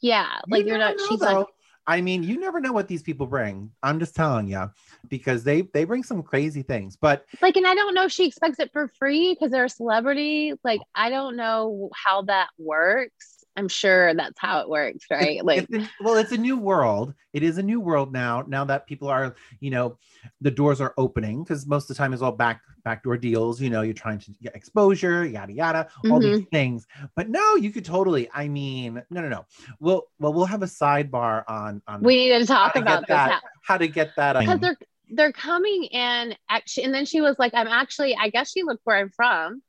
yeah 0.00 0.38
like 0.48 0.64
You 0.64 0.70
you're 0.70 0.78
not 0.78 0.98
she's 1.00 1.20
though. 1.20 1.26
like 1.40 1.46
I 1.86 2.00
mean, 2.00 2.22
you 2.22 2.40
never 2.40 2.60
know 2.60 2.72
what 2.72 2.88
these 2.88 3.02
people 3.02 3.26
bring. 3.26 3.70
I'm 3.82 4.00
just 4.00 4.16
telling 4.16 4.48
you, 4.48 4.70
because 5.08 5.44
they 5.44 5.62
they 5.62 5.84
bring 5.84 6.02
some 6.02 6.22
crazy 6.22 6.62
things. 6.62 6.96
But 6.96 7.24
like 7.40 7.56
and 7.56 7.66
i 7.66 7.74
don't 7.74 7.94
know 7.94 8.04
if 8.04 8.12
she 8.12 8.26
expects 8.26 8.58
it 8.58 8.72
for 8.72 8.88
free 8.98 9.34
because 9.34 9.50
they're 9.50 9.64
a 9.64 9.68
celebrity 9.68 10.52
like 10.64 10.80
i 10.94 11.10
don't 11.10 11.36
know 11.36 11.90
how 11.94 12.22
that 12.22 12.48
works 12.58 13.35
i'm 13.56 13.68
sure 13.68 14.12
that's 14.14 14.38
how 14.38 14.60
it 14.60 14.68
works 14.68 15.04
right 15.10 15.44
like 15.44 15.66
it's 15.70 15.84
a, 15.84 15.90
well, 16.04 16.16
it's 16.16 16.32
a 16.32 16.36
new 16.36 16.56
world. 16.56 17.14
It 17.32 17.42
is 17.42 17.58
a 17.58 17.62
new 17.62 17.80
world 17.80 18.12
now. 18.12 18.44
Now 18.46 18.64
that 18.64 18.86
people 18.86 19.08
are, 19.08 19.34
you 19.60 19.70
know, 19.70 19.98
the 20.40 20.50
doors 20.50 20.80
are 20.80 20.94
opening 20.96 21.42
because 21.44 21.66
most 21.66 21.84
of 21.84 21.88
the 21.88 21.94
time 21.98 22.14
it's 22.14 22.22
all 22.22 22.32
back 22.32 22.62
backdoor 22.84 23.18
deals. 23.18 23.60
You 23.60 23.68
know, 23.68 23.82
you're 23.82 23.92
trying 23.92 24.18
to 24.20 24.30
get 24.42 24.56
exposure, 24.56 25.24
yada 25.26 25.52
yada, 25.52 25.88
all 26.10 26.18
these 26.18 26.38
Mm-hmm. 26.38 26.48
things. 26.50 26.86
But 27.14 27.28
no, 27.28 27.56
you 27.56 27.70
could 27.70 27.84
totally. 27.84 28.28
I 28.32 28.48
mean, 28.48 29.02
no, 29.10 29.20
no, 29.20 29.28
no. 29.28 29.44
We'll 29.80 30.04
well, 30.18 30.32
we'll 30.32 30.46
have 30.46 30.62
a 30.62 30.66
sidebar 30.66 31.44
on 31.48 31.82
on 31.86 32.02
we 32.02 32.16
need 32.16 32.38
to 32.40 32.46
talk 32.46 32.74
about 32.76 33.06
that. 33.08 33.42
how- 33.62 33.76
to 33.78 33.88
get 33.88 34.16
that? 34.16 34.38
because 34.38 34.60
they're 34.60 34.76
they're 35.10 35.32
coming 35.32 35.84
in 35.84 36.34
actually 36.48 36.84
and 36.84 36.92
then 36.94 37.04
she 37.04 37.20
was 37.20 37.36
like 37.38 37.54
i'm 37.54 37.68
actually 37.68 38.16
i 38.16 38.28
guess 38.28 38.50
she 38.50 38.64
looked 38.64 38.80
where 38.84 38.96
i'm 38.96 39.10
from 39.10 39.62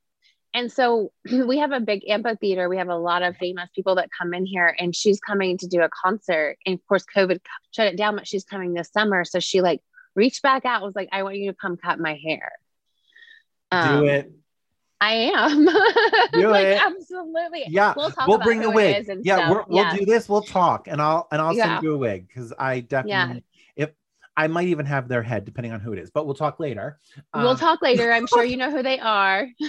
and 0.58 0.72
so 0.72 1.12
we 1.32 1.60
have 1.60 1.72
a 1.72 1.80
big 1.80 2.02
amphitheater 2.10 2.68
we 2.68 2.78
have 2.78 2.90
a 2.90 2.96
lot 2.98 3.22
of 3.24 3.38
famous 3.38 3.70
people 3.76 3.96
that 3.96 4.10
come 4.18 4.34
in 4.34 4.46
here 4.46 4.76
and 4.80 4.96
she's 4.96 5.20
coming 5.20 5.58
to 5.58 5.68
do 5.68 5.82
a 5.82 5.90
concert 5.90 6.58
and 6.66 6.76
of 6.76 6.86
course 6.88 7.06
covid 7.16 7.40
shut 7.72 7.88
it 7.88 7.96
down 7.98 8.16
but 8.16 8.28
she's 8.28 8.44
coming 8.44 8.74
this 8.74 8.90
summer 8.92 9.24
so 9.24 9.40
she 9.40 9.62
like 9.62 9.82
reached 10.16 10.42
back 10.42 10.66
out 10.66 10.82
was 10.82 10.96
like 10.96 11.10
i 11.12 11.22
want 11.24 11.36
you 11.38 11.52
to 11.52 11.58
come 11.58 11.78
cut 11.78 12.00
my 12.00 12.16
hair 12.26 12.52
do 13.72 13.78
Um, 13.78 14.04
it. 14.10 14.32
i 15.00 15.14
am 15.14 15.66
Do 16.34 16.50
like 16.50 16.68
it. 16.68 16.82
absolutely 16.82 17.64
Yeah, 17.68 17.94
we'll 17.96 18.10
talk 18.12 18.28
we'll 18.28 18.40
bring 18.40 18.64
a 18.64 18.70
wig. 18.72 19.06
Yeah, 19.24 19.36
stuff. 19.38 19.52
we're, 19.52 19.64
we'll 19.68 19.92
do 19.96 20.06
this. 20.06 20.28
We'll 20.30 20.42
talk, 20.42 20.88
and 20.88 21.02
I'll 21.02 21.28
and 21.32 21.42
I'll 21.42 21.54
Yeah. 21.56 21.76
send 21.76 21.84
you 21.84 21.94
a 21.94 21.98
wig 21.98 22.28
because 22.28 22.54
I 22.58 22.80
definitely 22.82 23.44
I 24.38 24.48
might 24.48 24.68
even 24.68 24.86
have 24.86 25.08
their 25.08 25.24
head 25.24 25.44
depending 25.46 25.74
on 25.74 25.80
who 25.80 25.92
it 25.94 26.00
is. 26.00 26.12
But 26.12 26.26
we'll 26.26 26.36
talk 26.36 26.60
later. 26.60 27.00
we'll 27.34 27.50
Um, 27.50 27.58
talk 27.58 27.82
later. 27.82 28.12
I'm 28.12 28.28
sure 28.28 28.44
you 28.52 28.56
know 28.56 28.72
who 28.72 28.84
they 28.84 29.00
are. 29.00 29.48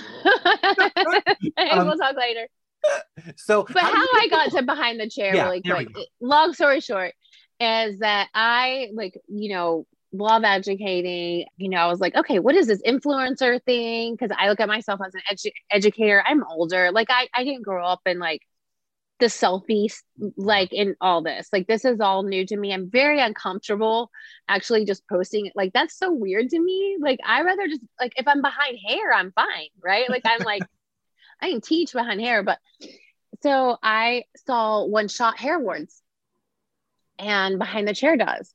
Um, 1.71 1.87
we'll 1.87 1.97
talk 1.99 2.17
later. 2.17 2.47
So, 3.37 3.65
But 3.65 3.83
how 3.83 3.91
you 3.93 4.09
I 4.15 4.29
got 4.31 4.51
to 4.53 4.63
behind 4.63 5.01
the 5.01 5.09
chair 5.11 5.35
Yeah, 5.35 5.45
really 5.49 5.63
quick. 5.63 5.89
Long 6.21 6.55
story 6.55 6.81
short 6.81 7.13
is 7.59 7.99
that 7.99 8.29
I 8.33 8.89
like, 8.95 9.19
you 9.27 9.53
know, 9.53 9.87
love 10.13 10.45
educating. 10.45 11.47
You 11.57 11.71
know, 11.71 11.79
I 11.79 11.87
was 11.89 11.99
like, 12.01 12.15
okay, 12.15 12.39
what 12.39 12.55
is 12.55 12.67
this 12.69 12.81
influencer 12.83 13.63
thing? 13.65 14.15
Because 14.15 14.35
I 14.39 14.49
look 14.49 14.61
at 14.61 14.69
myself 14.69 15.01
as 15.05 15.15
an 15.15 15.23
edu- 15.31 15.53
educator. 15.71 16.23
I'm 16.25 16.45
older. 16.45 16.93
Like 16.93 17.09
I, 17.11 17.29
I 17.35 17.43
didn't 17.45 17.63
grow 17.63 17.85
up 17.85 18.01
in 18.07 18.19
like 18.21 18.43
the 19.19 19.27
selfies, 19.27 20.03
like 20.37 20.73
in 20.73 20.97
all 21.01 21.23
this. 21.23 21.49
Like 21.53 21.67
this 21.67 21.85
is 21.85 22.01
all 22.01 22.23
new 22.23 22.47
to 22.47 22.57
me. 22.57 22.73
I'm 22.73 22.91
very 22.91 23.21
uncomfortable 23.21 24.11
actually 24.49 24.85
just 24.85 25.07
posting 25.09 25.47
it. 25.47 25.53
Like 25.57 25.73
that's 25.73 25.97
so 25.97 26.13
weird 26.13 26.51
to 26.51 26.61
me. 26.61 26.97
Like 27.01 27.19
I 27.25 27.43
rather 27.43 27.67
just 27.67 27.83
like 28.01 28.13
if 28.17 28.29
I'm 28.29 28.43
behind 28.43 28.79
hair, 28.87 29.13
I'm 29.13 29.33
fine, 29.33 29.69
right? 29.83 30.09
Like 30.09 30.23
I'm 30.25 30.43
like 30.43 30.63
I 31.41 31.51
can 31.51 31.61
teach 31.61 31.93
behind 31.93 32.21
hair, 32.21 32.43
but 32.43 32.59
so 33.43 33.77
I 33.83 34.25
saw 34.47 34.85
one 34.85 35.09
shot 35.09 35.39
hair 35.39 35.57
awards 35.57 36.03
and 37.19 37.59
behind 37.59 37.87
the 37.87 37.95
chair 37.95 38.17
does. 38.17 38.53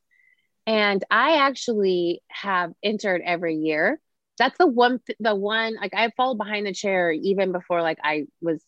And 0.65 1.03
I 1.11 1.37
actually 1.37 2.21
have 2.29 2.71
entered 2.81 3.21
every 3.23 3.55
year. 3.55 3.99
That's 4.37 4.57
the 4.57 4.67
one, 4.67 4.99
the 5.19 5.35
one, 5.35 5.75
like 5.75 5.93
I 5.93 6.09
followed 6.15 6.37
behind 6.37 6.65
the 6.65 6.73
chair 6.73 7.11
even 7.11 7.51
before 7.51 7.81
like 7.81 7.99
I 8.03 8.23
was 8.41 8.63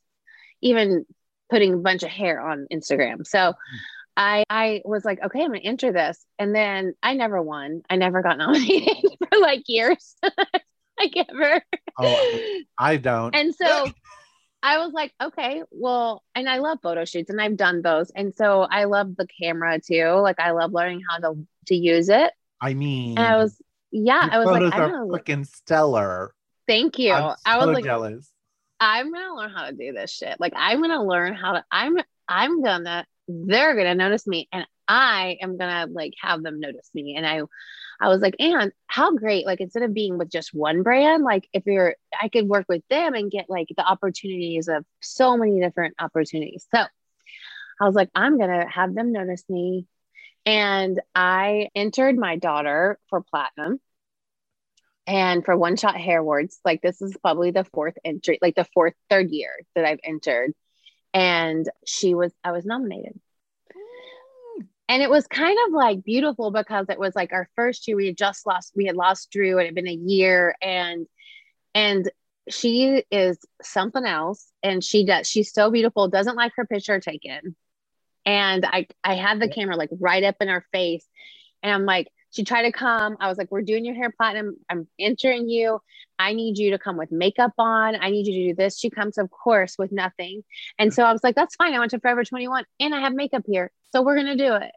even 0.62 1.06
putting 1.50 1.74
a 1.74 1.78
bunch 1.78 2.04
of 2.04 2.10
hair 2.10 2.40
on 2.40 2.68
Instagram. 2.72 3.26
So 3.26 3.54
I, 4.18 4.44
I 4.50 4.82
was 4.86 5.04
like, 5.04 5.22
okay, 5.24 5.42
I'm 5.42 5.48
gonna 5.50 5.60
enter 5.60 5.92
this. 5.92 6.24
And 6.40 6.56
then 6.56 6.94
I 7.04 7.14
never 7.16 7.42
won. 7.42 7.82
I 7.90 7.96
never 7.98 8.22
got 8.22 8.38
nominated 8.40 8.96
for 9.30 9.40
like 9.40 9.64
years. 9.68 10.16
like 11.00 11.14
ever. 11.30 11.62
Oh, 12.00 12.40
I 12.80 12.98
don't. 12.98 13.36
And 13.36 13.54
so 13.54 13.88
I 14.64 14.80
was 14.80 14.94
like, 14.94 15.14
okay, 15.22 15.62
well, 15.70 16.24
and 16.34 16.50
I 16.50 16.58
love 16.58 16.80
photo 16.82 17.06
shoots 17.06 17.30
and 17.30 17.40
I've 17.40 17.58
done 17.58 17.82
those. 17.82 18.12
And 18.16 18.34
so 18.36 18.62
I 18.62 18.86
love 18.86 19.16
the 19.16 19.28
camera 19.28 19.80
too. 19.80 20.06
Like 20.22 20.40
I 20.40 20.52
love 20.52 20.72
learning 20.74 21.02
how 21.10 21.20
to 21.20 21.48
to 21.68 21.76
use 21.76 22.10
it. 22.10 22.32
I 22.62 22.74
mean, 22.74 23.18
And 23.18 23.28
I 23.28 23.38
was, 23.38 23.62
yeah, 23.92 24.28
I 24.32 24.40
was 24.40 24.48
like, 24.48 24.64
I'm 24.64 24.82
are 24.82 24.92
gonna 24.92 25.06
freaking 25.06 25.46
stellar. 25.46 26.34
thank 26.68 26.98
you. 26.98 27.12
I 27.14 27.58
was 27.58 27.68
like, 27.68 27.84
jealous. 27.84 28.32
I'm 28.80 29.12
gonna 29.12 29.36
learn 29.36 29.52
how 29.52 29.66
to 29.66 29.74
do 29.74 29.94
this 29.94 30.12
shit. 30.12 30.40
Like 30.40 30.54
I'm 30.56 30.82
gonna 30.82 31.04
learn 31.04 31.34
how 31.34 31.54
to 31.54 31.66
I'm 31.72 31.98
I'm 32.28 32.62
gonna 32.62 33.06
they're 33.28 33.76
gonna 33.76 33.96
notice 33.96 34.28
me 34.28 34.48
and 34.52 34.68
I 34.88 35.38
am 35.42 35.58
gonna 35.58 35.88
like 35.92 36.14
have 36.22 36.44
them 36.44 36.60
notice 36.60 36.90
me. 36.94 37.16
And 37.16 37.26
I 37.26 37.42
I 38.00 38.10
was 38.10 38.22
like, 38.22 38.36
and 38.40 38.74
how 38.88 39.16
great, 39.16 39.46
like 39.46 39.62
instead 39.62 39.84
of 39.84 39.94
being 39.94 40.18
with 40.18 40.30
just 40.30 40.54
one 40.54 40.84
brand, 40.84 41.24
like 41.24 41.48
if 41.54 41.66
you're 41.66 41.96
I 42.20 42.30
could 42.30 42.48
work 42.48 42.66
with 42.68 42.84
them 42.90 43.14
and 43.14 43.32
get 43.32 43.50
like 43.50 43.68
the 43.76 43.86
opportunities 43.86 44.68
of 44.68 44.86
so 45.02 45.38
many 45.38 45.60
different 45.60 45.96
opportunities. 46.00 46.68
So 46.76 46.84
I 47.80 47.86
was 47.86 47.96
like, 47.96 48.10
I'm 48.16 48.38
gonna 48.38 48.70
have 48.70 48.94
them 48.94 49.12
notice 49.12 49.44
me. 49.50 49.88
And 50.46 51.02
I 51.16 51.70
entered 51.76 52.18
my 52.18 52.36
daughter 52.36 53.00
for 53.10 53.22
platinum 53.22 53.80
and 55.08 55.46
for 55.46 55.56
one 55.56 55.76
shot 55.76 55.98
hair 55.98 56.20
awards 56.20 56.60
like 56.66 56.82
this 56.82 57.02
is 57.02 57.16
probably 57.22 57.52
the 57.52 57.64
fourth 57.66 57.98
entry 58.04 58.40
like 58.42 58.56
the 58.56 58.68
fourth 58.74 58.94
third 59.10 59.30
year 59.30 59.52
that 59.76 59.86
i've 59.86 60.00
entered. 60.04 60.54
And 61.14 61.70
she 61.86 62.14
was 62.14 62.34
i 62.44 62.52
was 62.52 62.66
nominated. 62.66 63.20
Mm. 63.72 64.68
And 64.90 65.02
it 65.02 65.10
was 65.10 65.28
kind 65.28 65.58
of 65.68 65.74
like 65.74 66.04
beautiful 66.04 66.52
because 66.52 66.88
it 66.90 67.00
was 67.00 67.16
like 67.16 67.34
our 67.34 67.50
first 67.56 67.88
year. 67.88 67.98
We 67.98 68.08
had 68.08 68.18
just 68.18 68.46
lost 68.46 68.74
we 68.76 68.86
had 68.86 68.96
lost 68.96 69.32
drew. 69.32 69.60
It 69.60 69.66
had 69.66 69.76
been 69.76 69.88
a 69.88 69.94
year. 69.94 70.56
And 70.62 71.08
and 71.74 72.12
she 72.50 73.04
is 73.12 73.40
something 73.62 74.06
else. 74.06 74.52
And 74.64 74.84
she 74.84 75.06
does 75.06 75.28
she's 75.28 75.54
so 75.54 75.72
beautiful 75.72 76.10
doesn't 76.10 76.36
like 76.36 76.54
her 76.56 76.66
picture 76.66 77.00
taken. 77.00 77.56
And 78.26 78.66
i 78.66 78.88
i 79.04 79.16
had 79.16 79.40
the 79.40 79.50
camera 79.50 79.76
like 79.76 79.90
right 80.00 80.24
up 80.24 80.36
in 80.42 80.48
her 80.48 80.66
face. 80.72 81.06
And 81.64 81.72
i'm 81.72 81.86
like 81.86 82.08
she 82.36 82.44
tried 82.44 82.64
to 82.64 82.72
come. 82.72 83.16
I 83.20 83.30
was 83.30 83.38
like 83.38 83.52
we're 83.52 83.62
doing 83.62 83.86
your 83.86 83.96
hair 83.96 84.12
platinum. 84.12 84.58
I'm 84.70 84.88
entering 85.00 85.48
you. 85.48 85.80
I 86.20 86.34
need 86.34 86.58
you 86.58 86.72
to 86.72 86.80
come 86.80 86.98
with 86.98 87.12
makeup 87.12 87.54
on. 87.58 87.96
I 87.96 88.10
need 88.10 88.28
you 88.28 88.34
to 88.34 88.50
do 88.50 88.56
this. 88.56 88.78
She 88.78 88.90
comes 88.90 89.18
of 89.18 89.32
course 89.32 89.78
with 89.78 89.92
nothing. 89.92 90.44
And 90.78 90.94
so 90.94 91.04
i 91.04 91.12
was 91.12 91.24
like 91.24 91.36
that's 91.36 91.56
fine. 91.56 91.74
I 91.74 91.80
went 91.80 91.92
to 91.92 92.00
forever 92.00 92.24
21 92.24 92.66
and 92.80 92.94
i 92.94 93.00
have 93.00 93.14
makeup 93.14 93.44
here. 93.48 93.72
So 93.92 94.02
we're 94.02 94.16
gonna 94.16 94.36
do 94.36 94.56
it. 94.56 94.72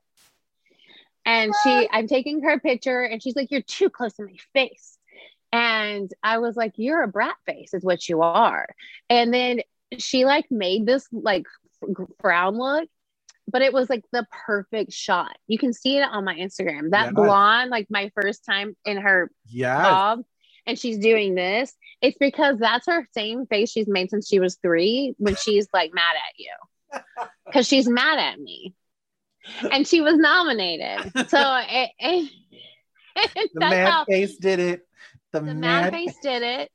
And 1.24 1.52
she 1.62 1.88
i'm 1.90 2.06
taking 2.06 2.42
her 2.42 2.60
picture 2.60 3.02
and 3.02 3.22
she's 3.22 3.36
like 3.36 3.50
you're 3.50 3.62
too 3.62 3.90
close 3.90 4.14
to 4.14 4.24
my 4.24 4.36
face. 4.52 4.98
And 5.52 6.12
I 6.22 6.38
was 6.38 6.56
like, 6.56 6.74
You're 6.76 7.02
a 7.02 7.08
brat 7.08 7.36
face, 7.46 7.74
is 7.74 7.84
what 7.84 8.08
you 8.08 8.22
are. 8.22 8.66
And 9.08 9.32
then 9.32 9.60
she 9.96 10.24
like 10.24 10.50
made 10.50 10.86
this 10.86 11.06
like 11.10 11.46
frown 12.20 12.58
look, 12.58 12.88
but 13.50 13.62
it 13.62 13.72
was 13.72 13.88
like 13.90 14.04
the 14.12 14.26
perfect 14.46 14.92
shot. 14.92 15.36
You 15.46 15.58
can 15.58 15.72
see 15.72 15.96
it 15.98 16.02
on 16.02 16.24
my 16.24 16.34
Instagram. 16.34 16.90
That 16.90 17.06
Yes. 17.06 17.14
blonde, 17.14 17.70
like 17.70 17.86
my 17.90 18.10
first 18.20 18.44
time 18.44 18.76
in 18.84 18.98
her 18.98 19.30
Yes. 19.46 19.86
job, 19.86 20.20
and 20.66 20.78
she's 20.78 20.98
doing 20.98 21.34
this. 21.34 21.74
It's 22.02 22.18
because 22.18 22.58
that's 22.58 22.86
her 22.86 23.08
same 23.14 23.46
face 23.46 23.70
she's 23.70 23.88
made 23.88 24.10
since 24.10 24.28
she 24.28 24.38
was 24.38 24.56
three 24.56 25.14
when 25.18 25.34
she's 25.34 25.66
like 25.72 25.92
mad 25.94 26.14
at 26.16 26.38
you. 26.38 26.52
Because 27.46 27.66
she's 27.66 27.88
mad 27.88 28.18
at 28.18 28.38
me. 28.38 28.74
And 29.72 29.88
she 29.88 30.02
was 30.02 30.16
nominated. 30.16 31.10
So 31.28 31.38
it, 31.70 31.90
it, 31.98 32.30
the 33.54 33.60
mad 33.60 33.88
how 33.90 34.04
face 34.04 34.36
did 34.36 34.58
it. 34.60 34.82
The, 35.32 35.40
the 35.40 35.54
mad 35.54 35.92
mad 35.92 35.92
face 35.94 36.14
did 36.22 36.42
it. 36.42 36.70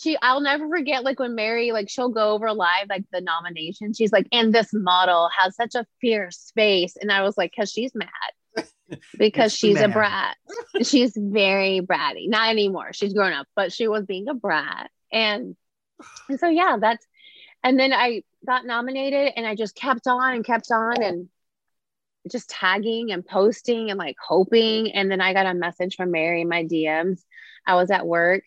She 0.00 0.16
I'll 0.22 0.40
never 0.40 0.68
forget 0.68 1.04
like 1.04 1.18
when 1.18 1.34
Mary 1.34 1.72
like 1.72 1.88
she'll 1.88 2.08
go 2.08 2.30
over 2.30 2.52
live 2.52 2.86
like 2.88 3.04
the 3.12 3.20
nomination 3.20 3.92
she's 3.92 4.12
like 4.12 4.26
and 4.32 4.54
this 4.54 4.70
model 4.72 5.28
has 5.36 5.56
such 5.56 5.74
a 5.74 5.86
fierce 6.00 6.52
face. 6.54 6.96
And 7.00 7.10
I 7.10 7.22
was 7.22 7.36
like 7.36 7.52
cuz 7.58 7.70
she's 7.70 7.92
mad. 7.94 8.08
Because 9.16 9.54
she's 9.54 9.80
a 9.80 9.86
brat. 9.86 10.36
She's 10.82 11.16
very 11.16 11.80
bratty. 11.80 12.28
Not 12.28 12.50
anymore. 12.50 12.92
She's 12.92 13.14
grown 13.14 13.32
up 13.32 13.46
but 13.54 13.72
she 13.72 13.86
was 13.86 14.04
being 14.04 14.28
a 14.28 14.34
brat. 14.34 14.90
And 15.12 15.54
and 16.28 16.40
so 16.40 16.48
yeah 16.48 16.76
that's 16.80 17.06
and 17.62 17.78
then 17.78 17.92
I 17.92 18.24
got 18.44 18.66
nominated 18.66 19.32
and 19.36 19.46
I 19.46 19.54
just 19.54 19.76
kept 19.76 20.08
on 20.08 20.34
and 20.34 20.44
kept 20.44 20.72
on 20.72 21.00
and 21.04 21.28
just 22.28 22.50
tagging 22.50 23.12
and 23.12 23.24
posting 23.24 23.90
and 23.90 23.98
like 23.98 24.16
hoping. 24.20 24.90
And 24.90 25.08
then 25.08 25.20
I 25.20 25.34
got 25.34 25.46
a 25.46 25.54
message 25.54 25.94
from 25.94 26.10
Mary 26.10 26.40
in 26.40 26.48
my 26.48 26.64
DMs 26.64 27.22
I 27.66 27.74
was 27.76 27.90
at 27.90 28.06
work 28.06 28.42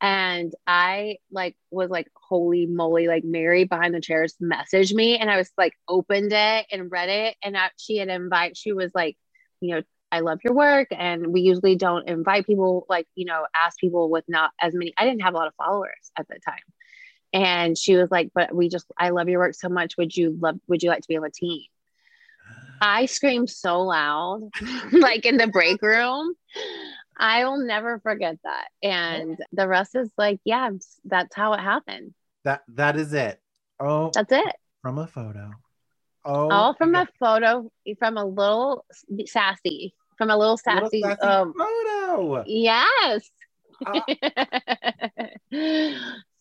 and 0.00 0.52
I 0.66 1.18
like 1.30 1.56
was 1.70 1.90
like, 1.90 2.08
holy 2.14 2.66
moly, 2.66 3.08
like 3.08 3.24
Mary 3.24 3.64
behind 3.64 3.94
the 3.94 4.00
chairs 4.00 4.34
messaged 4.42 4.94
me 4.94 5.18
and 5.18 5.30
I 5.30 5.38
was 5.38 5.50
like 5.56 5.72
opened 5.88 6.32
it 6.32 6.66
and 6.70 6.90
read 6.90 7.08
it. 7.08 7.36
And 7.42 7.56
I, 7.56 7.70
she 7.78 7.96
had 7.96 8.08
invite, 8.08 8.56
she 8.56 8.72
was 8.72 8.90
like, 8.94 9.16
you 9.60 9.74
know, 9.74 9.82
I 10.12 10.20
love 10.20 10.40
your 10.44 10.54
work. 10.54 10.88
And 10.90 11.28
we 11.28 11.40
usually 11.40 11.76
don't 11.76 12.08
invite 12.08 12.46
people, 12.46 12.84
like, 12.88 13.06
you 13.14 13.24
know, 13.24 13.46
ask 13.54 13.78
people 13.78 14.10
with 14.10 14.24
not 14.28 14.52
as 14.60 14.74
many. 14.74 14.92
I 14.96 15.04
didn't 15.04 15.22
have 15.22 15.34
a 15.34 15.36
lot 15.36 15.48
of 15.48 15.54
followers 15.54 16.10
at 16.18 16.28
the 16.28 16.38
time. 16.46 16.60
And 17.32 17.76
she 17.76 17.96
was 17.96 18.10
like, 18.10 18.30
but 18.34 18.54
we 18.54 18.68
just, 18.68 18.86
I 18.98 19.10
love 19.10 19.28
your 19.28 19.40
work 19.40 19.54
so 19.54 19.68
much. 19.68 19.96
Would 19.96 20.16
you 20.16 20.36
love, 20.40 20.58
would 20.68 20.82
you 20.82 20.90
like 20.90 21.02
to 21.02 21.08
be 21.08 21.16
on 21.16 21.22
the 21.22 21.30
team? 21.30 21.62
I 22.80 23.06
screamed 23.06 23.50
so 23.50 23.80
loud, 23.80 24.50
like 24.92 25.24
in 25.24 25.38
the 25.38 25.46
break 25.46 25.80
room. 25.82 26.34
I 27.18 27.44
will 27.44 27.58
never 27.58 27.98
forget 28.00 28.36
that. 28.44 28.68
And 28.82 29.38
the 29.52 29.66
rest 29.68 29.94
is 29.94 30.10
like, 30.18 30.40
yeah, 30.44 30.70
that's 31.04 31.34
how 31.34 31.54
it 31.54 31.60
happened. 31.60 32.14
that 32.44 32.62
that 32.68 32.96
is 32.96 33.12
it. 33.12 33.40
Oh, 33.80 34.10
That's 34.14 34.32
it. 34.32 34.54
from 34.82 34.98
a 34.98 35.06
photo. 35.06 35.52
Oh, 36.24 36.50
All 36.50 36.74
from 36.74 36.92
my 36.92 37.02
a 37.02 37.08
photo 37.20 37.70
from 37.98 38.16
a 38.16 38.24
little 38.24 38.84
sassy, 39.26 39.94
from 40.18 40.30
a 40.30 40.36
little 40.36 40.58
God. 40.64 40.74
Little 40.74 40.90
sassy. 40.90 41.02
sassy 41.02 41.22
um, 41.22 41.54
photo. 41.56 42.44
yes. 42.46 43.30
Uh, 43.84 44.00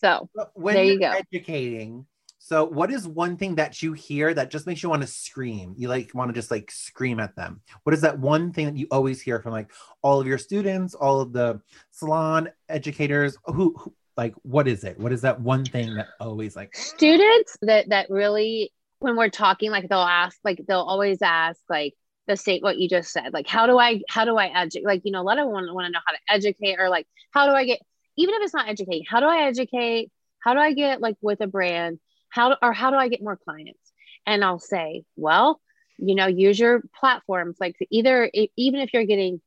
so 0.02 0.30
when 0.54 0.76
There 0.76 0.84
you 0.86 1.00
go. 1.00 1.12
educating, 1.34 2.06
so 2.46 2.64
what 2.64 2.92
is 2.92 3.08
one 3.08 3.38
thing 3.38 3.56
that 3.56 3.82
you 3.82 3.94
hear 3.94 4.32
that 4.32 4.52
just 4.52 4.68
makes 4.68 4.84
you 4.84 4.90
want 4.90 5.02
to 5.02 5.08
scream? 5.08 5.74
You 5.80 5.88
like 5.88 6.14
want 6.14 6.30
to 6.30 6.34
just 6.40 6.52
like 6.52 6.70
scream 6.70 7.20
at 7.20 7.36
them. 7.36 7.60
What 7.82 7.96
is 7.96 8.02
that 8.02 8.20
one 8.20 8.54
thing 8.54 8.68
that 8.68 8.78
you 8.78 8.86
always 8.92 9.20
hear 9.20 9.40
from 9.40 9.52
like 9.52 9.72
all 10.04 10.22
of 10.22 10.28
your 10.28 10.38
students, 10.38 10.94
all 10.94 11.22
of 11.22 11.34
the 11.34 11.60
salon 11.90 12.52
educators? 12.70 13.36
Who, 13.46 13.74
who 13.76 13.96
like 14.16 14.36
what 14.44 14.68
is 14.68 14.84
it? 14.84 15.00
What 15.00 15.12
is 15.12 15.22
that 15.22 15.42
one 15.42 15.66
thing 15.66 15.96
that 15.96 16.10
always 16.20 16.56
like 16.56 16.76
students 16.76 17.58
that 17.64 17.90
that 17.90 18.12
really 18.12 18.72
when 19.00 19.16
we're 19.16 19.30
talking 19.30 19.72
like 19.72 19.90
they'll 19.90 19.98
ask 19.98 20.38
like 20.44 20.62
they'll 20.68 20.82
always 20.82 21.24
ask 21.24 21.60
like 21.68 21.96
the 22.28 22.38
state 22.38 22.62
what 22.62 22.78
you 22.78 22.88
just 22.88 23.12
said 23.12 23.34
like 23.34 23.48
how 23.48 23.66
do 23.66 23.80
i 23.80 24.02
how 24.08 24.24
do 24.24 24.38
i 24.38 24.48
educate 24.48 24.86
like 24.86 25.02
you 25.04 25.12
know 25.12 25.22
a 25.22 25.24
lot 25.24 25.38
of 25.40 25.48
want 25.48 25.72
want 25.74 25.86
to 25.86 25.92
know 25.92 26.00
how 26.06 26.14
to 26.14 26.20
educate 26.30 26.78
or 26.80 26.90
like 26.90 27.08
how 27.32 27.48
do 27.48 27.54
i 27.54 27.66
get 27.66 27.80
even 28.18 28.34
if 28.34 28.42
it's 28.42 28.54
not 28.54 28.68
educating 28.68 29.04
how 29.08 29.20
do 29.20 29.28
i 29.28 29.46
educate 29.46 30.12
how 30.40 30.54
do 30.54 30.60
i 30.60 30.74
get 30.74 31.02
like 31.02 31.18
with 31.22 31.40
a 31.42 31.48
brand 31.48 32.00
how 32.36 32.50
do, 32.50 32.56
or 32.62 32.74
how 32.74 32.92
do 32.92 32.98
i 32.98 33.08
get 33.08 33.24
more 33.24 33.38
clients 33.38 33.92
and 34.26 34.44
i'll 34.44 34.60
say 34.60 35.04
well 35.16 35.60
you 35.98 36.16
know 36.16 36.28
use 36.28 36.60
your 36.60 36.84
platforms 37.00 37.58
like 37.60 37.76
either 37.90 38.30
even 38.34 38.80
if 38.82 38.94
you're 38.94 39.06
getting 39.06 39.42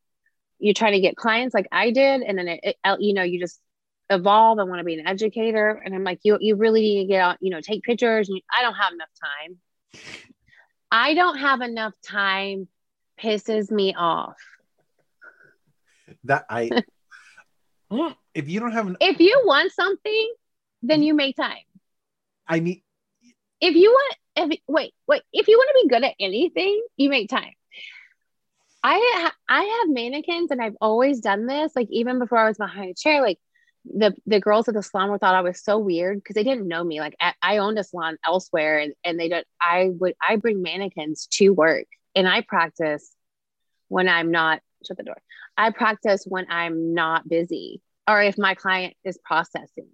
you're 0.58 0.74
trying 0.74 0.94
to 0.94 1.00
get 1.00 1.16
clients 1.16 1.54
like 1.54 1.68
i 1.70 1.90
did 1.90 2.22
and 2.22 2.38
then 2.38 2.48
it, 2.48 2.60
it 2.62 2.76
you 3.00 3.14
know 3.14 3.22
you 3.22 3.38
just 3.38 3.60
evolve. 4.10 4.58
I 4.58 4.64
want 4.64 4.80
to 4.80 4.84
be 4.84 4.98
an 4.98 5.06
educator. 5.06 5.70
And 5.70 5.94
I'm 5.94 6.04
like, 6.04 6.20
you, 6.22 6.38
you 6.40 6.56
really 6.56 6.80
need 6.80 7.02
to 7.02 7.08
get 7.08 7.20
out, 7.20 7.36
you 7.40 7.50
know, 7.50 7.60
take 7.60 7.82
pictures. 7.82 8.28
And 8.28 8.40
I 8.56 8.62
don't 8.62 8.74
have 8.74 8.92
enough 8.92 9.08
time. 9.22 9.58
I 10.90 11.14
don't 11.14 11.38
have 11.38 11.60
enough 11.60 11.94
time 12.02 12.68
pisses 13.20 13.70
me 13.70 13.94
off. 13.94 14.36
that 16.24 16.46
I 16.48 16.70
if 18.34 18.48
you 18.48 18.60
don't 18.60 18.72
have 18.72 18.86
an 18.86 18.96
If 19.00 19.20
you 19.20 19.42
want 19.44 19.72
something, 19.72 20.34
then 20.82 21.02
you 21.02 21.14
make 21.14 21.36
time. 21.36 21.58
I 22.48 22.60
mean 22.60 22.82
If 23.60 23.74
you 23.74 23.90
want, 23.90 24.16
if, 24.36 24.60
wait, 24.68 24.94
wait, 25.06 25.22
if 25.32 25.48
you 25.48 25.58
want 25.58 25.68
to 25.68 25.82
be 25.82 25.88
good 25.88 26.04
at 26.04 26.14
anything, 26.20 26.82
you 26.96 27.10
make 27.10 27.28
time. 27.28 27.52
I 28.82 29.30
I 29.48 29.64
have 29.64 29.92
mannequins 29.92 30.50
and 30.50 30.62
I've 30.62 30.76
always 30.80 31.20
done 31.20 31.46
this. 31.46 31.72
Like 31.74 31.88
even 31.90 32.18
before 32.18 32.38
I 32.38 32.48
was 32.48 32.58
behind 32.58 32.90
a 32.90 32.94
chair, 32.94 33.20
like 33.20 33.38
the 33.84 34.14
the 34.26 34.40
girls 34.40 34.68
at 34.68 34.74
the 34.74 34.82
salon 34.82 35.10
were 35.10 35.18
thought 35.18 35.34
I 35.34 35.40
was 35.40 35.62
so 35.62 35.78
weird 35.78 36.18
because 36.18 36.34
they 36.34 36.44
didn't 36.44 36.68
know 36.68 36.84
me. 36.84 37.00
Like 37.00 37.16
I, 37.20 37.34
I 37.42 37.58
owned 37.58 37.78
a 37.78 37.84
salon 37.84 38.18
elsewhere, 38.24 38.78
and 38.78 38.94
and 39.04 39.18
they 39.18 39.28
don't. 39.28 39.46
I 39.60 39.90
would 39.98 40.14
I 40.26 40.36
bring 40.36 40.62
mannequins 40.62 41.26
to 41.32 41.50
work, 41.50 41.86
and 42.14 42.28
I 42.28 42.42
practice 42.42 43.10
when 43.88 44.08
I'm 44.08 44.30
not. 44.30 44.60
Shut 44.86 44.96
the 44.96 45.02
door. 45.02 45.20
I 45.56 45.70
practice 45.70 46.24
when 46.24 46.46
I'm 46.50 46.94
not 46.94 47.28
busy, 47.28 47.80
or 48.08 48.22
if 48.22 48.38
my 48.38 48.54
client 48.54 48.94
is 49.04 49.18
processing. 49.24 49.88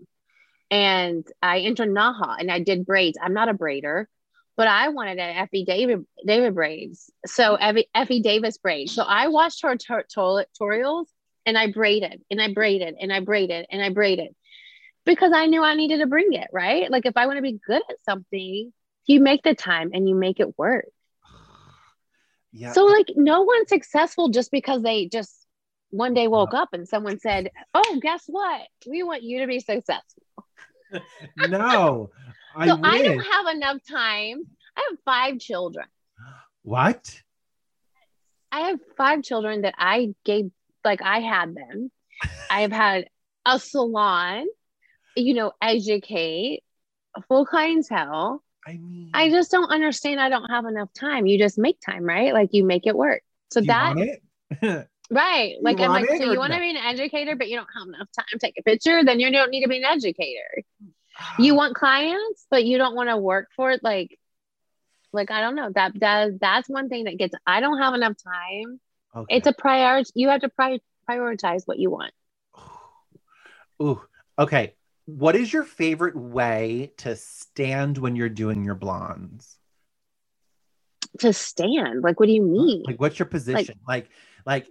And 0.74 1.24
I 1.40 1.60
entered 1.60 1.88
Naha, 1.88 2.34
and 2.40 2.50
I 2.50 2.58
did 2.58 2.84
braids. 2.84 3.16
I'm 3.22 3.32
not 3.32 3.48
a 3.48 3.54
braider, 3.54 4.06
but 4.56 4.66
I 4.66 4.88
wanted 4.88 5.20
an 5.20 5.36
Effie 5.36 5.64
David 5.64 6.04
David 6.26 6.56
braids. 6.56 7.12
So 7.26 7.54
Effie, 7.54 7.88
Effie 7.94 8.20
Davis 8.20 8.58
braids. 8.58 8.90
So 8.90 9.04
I 9.04 9.28
watched 9.28 9.62
her 9.62 9.76
tu- 9.76 10.02
tu- 10.12 10.44
tutorials 10.60 11.06
and 11.46 11.56
I 11.56 11.70
braided 11.70 12.22
and 12.28 12.42
I 12.42 12.52
braided 12.52 12.96
and 13.00 13.12
I 13.12 13.20
braided 13.20 13.66
and 13.70 13.82
I 13.82 13.90
braided 13.90 14.34
because 15.06 15.30
I 15.32 15.46
knew 15.46 15.62
I 15.62 15.76
needed 15.76 15.98
to 15.98 16.08
bring 16.08 16.32
it, 16.32 16.48
right? 16.52 16.90
Like 16.90 17.06
if 17.06 17.16
I 17.16 17.26
want 17.26 17.38
to 17.38 17.42
be 17.42 17.60
good 17.64 17.82
at 17.88 18.02
something, 18.04 18.72
you 19.06 19.20
make 19.20 19.44
the 19.44 19.54
time 19.54 19.90
and 19.94 20.08
you 20.08 20.16
make 20.16 20.40
it 20.40 20.58
work. 20.58 20.86
yeah. 22.52 22.72
So 22.72 22.84
like 22.86 23.12
no 23.14 23.42
one's 23.42 23.68
successful 23.68 24.28
just 24.30 24.50
because 24.50 24.82
they 24.82 25.06
just 25.06 25.46
one 25.90 26.14
day 26.14 26.26
woke 26.26 26.52
up 26.52 26.70
and 26.72 26.88
someone 26.88 27.20
said, 27.20 27.52
"Oh, 27.74 28.00
guess 28.02 28.24
what? 28.26 28.62
We 28.90 29.04
want 29.04 29.22
you 29.22 29.38
to 29.38 29.46
be 29.46 29.60
successful." 29.60 30.23
No. 31.36 32.10
I 32.56 32.68
so 32.68 32.78
I 32.82 33.02
don't 33.02 33.26
have 33.32 33.54
enough 33.56 33.78
time. 33.88 34.42
I 34.76 34.88
have 34.90 34.98
five 35.04 35.38
children. 35.38 35.86
what? 36.62 37.22
I 38.52 38.68
have 38.68 38.78
five 38.96 39.22
children 39.22 39.62
that 39.62 39.74
I 39.76 40.14
gave, 40.24 40.50
like 40.84 41.02
I 41.02 41.20
had 41.20 41.54
them. 41.54 41.90
I've 42.48 42.70
had 42.70 43.06
a 43.44 43.58
salon, 43.58 44.46
you 45.16 45.34
know, 45.34 45.52
educate, 45.60 46.62
a 47.16 47.22
full 47.22 47.46
clientele. 47.46 48.42
I 48.66 48.78
mean 48.78 49.10
I 49.12 49.30
just 49.30 49.50
don't 49.50 49.70
understand. 49.70 50.20
I 50.20 50.28
don't 50.28 50.48
have 50.50 50.64
enough 50.66 50.92
time. 50.94 51.26
You 51.26 51.38
just 51.38 51.58
make 51.58 51.78
time, 51.80 52.04
right? 52.04 52.32
Like 52.32 52.50
you 52.52 52.64
make 52.64 52.86
it 52.86 52.96
work. 52.96 53.22
So 53.50 53.60
that? 53.62 54.88
right? 55.10 55.54
Like 55.60 55.80
I'm 55.80 55.90
like, 55.90 56.08
so 56.08 56.32
you 56.32 56.38
want 56.38 56.52
to 56.52 56.60
be 56.60 56.70
an 56.70 56.76
educator, 56.76 57.36
but 57.36 57.48
you 57.48 57.56
don't 57.56 57.68
have 57.76 57.88
enough 57.88 58.08
time 58.16 58.26
to 58.30 58.38
take 58.38 58.54
a 58.58 58.62
picture. 58.62 59.04
Then 59.04 59.20
you 59.20 59.30
don't 59.30 59.50
need 59.50 59.62
to 59.62 59.68
be 59.68 59.78
an 59.78 59.84
educator. 59.84 60.62
You 61.38 61.54
want 61.54 61.76
clients, 61.76 62.44
but 62.50 62.64
you 62.64 62.76
don't 62.76 62.96
want 62.96 63.08
to 63.08 63.16
work 63.16 63.48
for 63.54 63.70
it. 63.70 63.84
Like, 63.84 64.18
Like 65.12 65.30
I 65.30 65.40
don't 65.40 65.54
know 65.54 65.70
that 65.72 65.94
does 65.94 66.32
that's 66.40 66.68
one 66.68 66.88
thing 66.88 67.04
that 67.04 67.16
gets. 67.18 67.34
I 67.46 67.60
don't 67.60 67.78
have 67.78 67.94
enough 67.94 68.14
time. 68.20 68.80
Okay. 69.14 69.36
It's 69.36 69.46
a 69.46 69.52
priority. 69.52 70.10
You 70.14 70.30
have 70.30 70.40
to 70.40 70.48
pri- 70.48 70.80
prioritize 71.08 71.62
what 71.66 71.78
you 71.78 71.90
want. 71.90 72.12
Ooh. 73.80 74.02
Okay. 74.38 74.74
What 75.06 75.36
is 75.36 75.52
your 75.52 75.64
favorite 75.64 76.16
way 76.16 76.92
to 76.98 77.14
stand 77.14 77.98
when 77.98 78.16
you're 78.16 78.28
doing 78.28 78.64
your 78.64 78.74
blondes? 78.74 79.56
To 81.20 81.32
stand, 81.32 82.02
like, 82.02 82.18
what 82.18 82.26
do 82.26 82.32
you 82.32 82.42
mean? 82.42 82.82
Like, 82.86 83.00
what's 83.00 83.18
your 83.18 83.26
position? 83.26 83.78
Like, 83.86 84.04
like, 84.04 84.10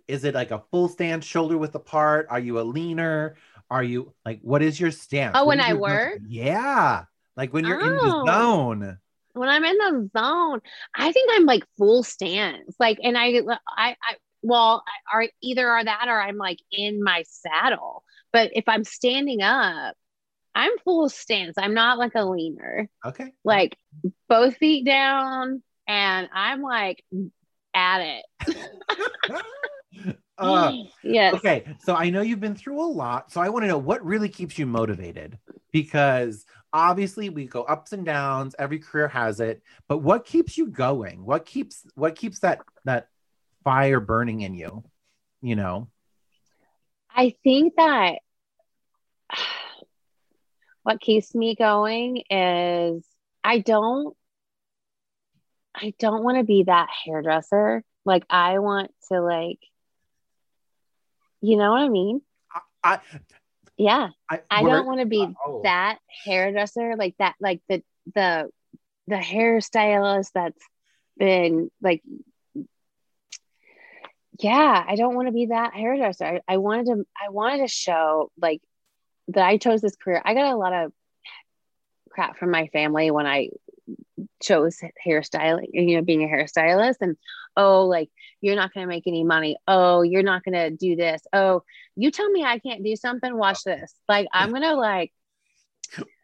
is 0.08 0.24
it 0.24 0.34
like 0.36 0.52
a 0.52 0.64
full 0.72 0.88
stand, 0.88 1.24
shoulder 1.24 1.58
width 1.58 1.76
apart? 1.76 2.28
Are 2.30 2.40
you 2.40 2.60
a 2.60 2.62
leaner? 2.64 3.36
Are 3.70 3.84
you 3.84 4.14
like, 4.26 4.40
what 4.42 4.62
is 4.62 4.80
your 4.80 4.92
stance? 4.92 5.36
Oh, 5.38 5.46
when 5.46 5.60
I 5.60 5.74
work? 5.74 6.20
Yeah. 6.28 7.06
Like 7.36 7.54
when 7.54 7.66
you're 7.66 7.80
in 7.80 7.96
the 7.98 8.02
Oh. 8.04 8.26
zone. 8.26 9.00
when 9.34 9.50
I'm 9.50 9.64
in 9.66 9.78
the 9.78 10.10
zone, 10.16 10.62
I 10.96 11.12
think 11.12 11.30
I'm 11.34 11.46
like 11.46 11.64
full 11.78 12.04
stance. 12.04 12.76
Like, 12.80 13.00
and 13.02 13.18
I, 13.18 13.40
I, 13.68 13.90
I, 13.92 14.16
well, 14.44 14.84
I- 15.12 15.18
are 15.18 15.28
either 15.42 15.68
are 15.68 15.84
that 15.84 16.06
or 16.08 16.22
I'm 16.22 16.38
like 16.38 16.60
in 16.72 17.04
my 17.04 17.24
saddle. 17.28 18.04
But 18.32 18.52
if 18.54 18.66
I'm 18.68 18.84
standing 18.84 19.42
up, 19.42 19.96
I'm 20.54 20.78
full 20.84 21.10
stance. 21.10 21.56
I'm 21.58 21.74
not 21.74 21.98
like 21.98 22.12
a 22.14 22.26
leaner. 22.26 22.90
Okay. 23.04 23.34
Like 23.44 23.76
both 24.30 24.58
feet 24.58 24.86
down, 24.86 25.64
and 25.88 26.30
I'm 26.32 26.62
like 26.62 27.04
at 27.74 28.02
it. 28.02 29.36
Uh, 30.38 30.74
yes. 31.04 31.34
okay. 31.36 31.64
So 31.80 31.96
I 31.96 32.10
know 32.10 32.22
you've 32.22 32.40
been 32.40 32.56
through 32.56 32.82
a 32.82 32.88
lot. 32.88 33.32
So 33.32 33.42
I 33.42 33.50
want 33.50 33.64
to 33.64 33.68
know 33.68 33.78
what 33.78 34.04
really 34.06 34.30
keeps 34.30 34.58
you 34.58 34.66
motivated 34.66 35.38
because 35.72 36.46
obviously 36.72 37.30
we 37.30 37.46
go 37.46 37.64
ups 37.64 37.94
and 37.94 38.06
downs. 38.06 38.56
Every 38.58 38.80
career 38.80 39.08
has 39.08 39.40
it. 39.40 39.62
But 39.88 40.00
what 40.00 40.26
keeps 40.26 40.58
you 40.58 40.68
going? 40.68 41.26
What 41.26 41.46
keeps 41.46 41.86
what 41.96 42.16
keeps 42.16 42.40
that 42.40 42.62
that 42.86 43.08
fire 43.64 44.00
burning 44.00 44.42
in 44.42 44.54
you? 44.54 44.84
You 45.42 45.56
know? 45.56 45.90
I 47.16 47.36
think 47.44 47.76
that 47.78 48.20
what 50.84 51.00
keeps 51.00 51.36
me 51.36 51.56
going 51.56 52.24
is 52.30 53.06
I 53.44 53.60
don't 53.60 54.16
I 55.76 55.94
don't 56.00 56.24
want 56.24 56.38
to 56.38 56.44
be 56.44 56.64
that 56.64 56.90
hairdresser. 57.06 57.84
Like 58.06 58.26
I 58.30 58.60
want 58.60 58.92
to 59.10 59.22
like 59.22 59.60
you 61.44 61.58
know 61.58 61.72
what 61.72 61.82
I 61.82 61.90
mean? 61.90 62.22
I 62.84 63.00
Yeah. 63.78 64.10
I, 64.30 64.40
I 64.50 64.64
don't 64.64 64.86
want 64.86 65.02
to 65.02 65.06
be 65.06 65.28
oh. 65.46 65.62
that 65.64 66.00
hairdresser 66.26 66.96
like 66.96 67.16
that 67.20 67.36
like 67.42 67.62
the 67.68 67.84
the 68.16 68.50
the 69.08 69.16
hairstylist 69.18 70.30
that's 70.34 70.64
been 71.18 71.70
like 71.82 72.02
yeah 74.40 74.84
i 74.88 74.96
don't 74.96 75.16
want 75.16 75.28
to 75.28 75.34
be 75.34 75.48
that 75.48 75.74
hairdresser 75.74 76.26
I, 76.26 76.42
I 76.48 76.58
wanted 76.58 76.86
to 76.88 77.06
i 77.22 77.30
wanted 77.30 77.60
to 77.60 77.68
show 77.68 78.32
like 78.42 78.62
that 79.30 79.46
i 79.46 79.58
chose 79.58 79.82
this 79.82 79.96
career 79.96 80.22
i 80.26 80.34
got 80.34 80.52
a 80.52 80.58
lot 80.58 80.74
of 80.74 80.92
crap 82.10 82.38
from 82.38 82.52
my 82.52 82.68
family 82.68 83.12
when 83.12 83.28
i 83.28 83.50
chose 84.44 84.80
hairstyling 85.06 85.68
you 85.72 85.96
know 85.96 86.04
being 86.04 86.24
a 86.24 86.28
hairstylist 86.28 86.98
and 87.02 87.16
oh 87.58 87.86
like 87.86 88.10
you're 88.42 88.56
not 88.56 88.74
going 88.74 88.84
to 88.84 88.90
make 88.90 89.08
any 89.08 89.24
money 89.24 89.58
oh 89.68 90.02
you're 90.02 90.24
not 90.24 90.44
going 90.44 90.54
to 90.54 90.70
do 90.70 90.96
this 90.96 91.22
oh 91.34 91.64
you 91.96 92.12
tell 92.12 92.30
me 92.30 92.44
i 92.44 92.60
can't 92.60 92.84
do 92.84 92.96
something 92.96 93.36
watch 93.36 93.60
uh, 93.66 93.72
this 93.72 93.96
like 94.10 94.28
i'm 94.34 94.50
going 94.50 94.62
to 94.62 94.76
like 94.76 95.12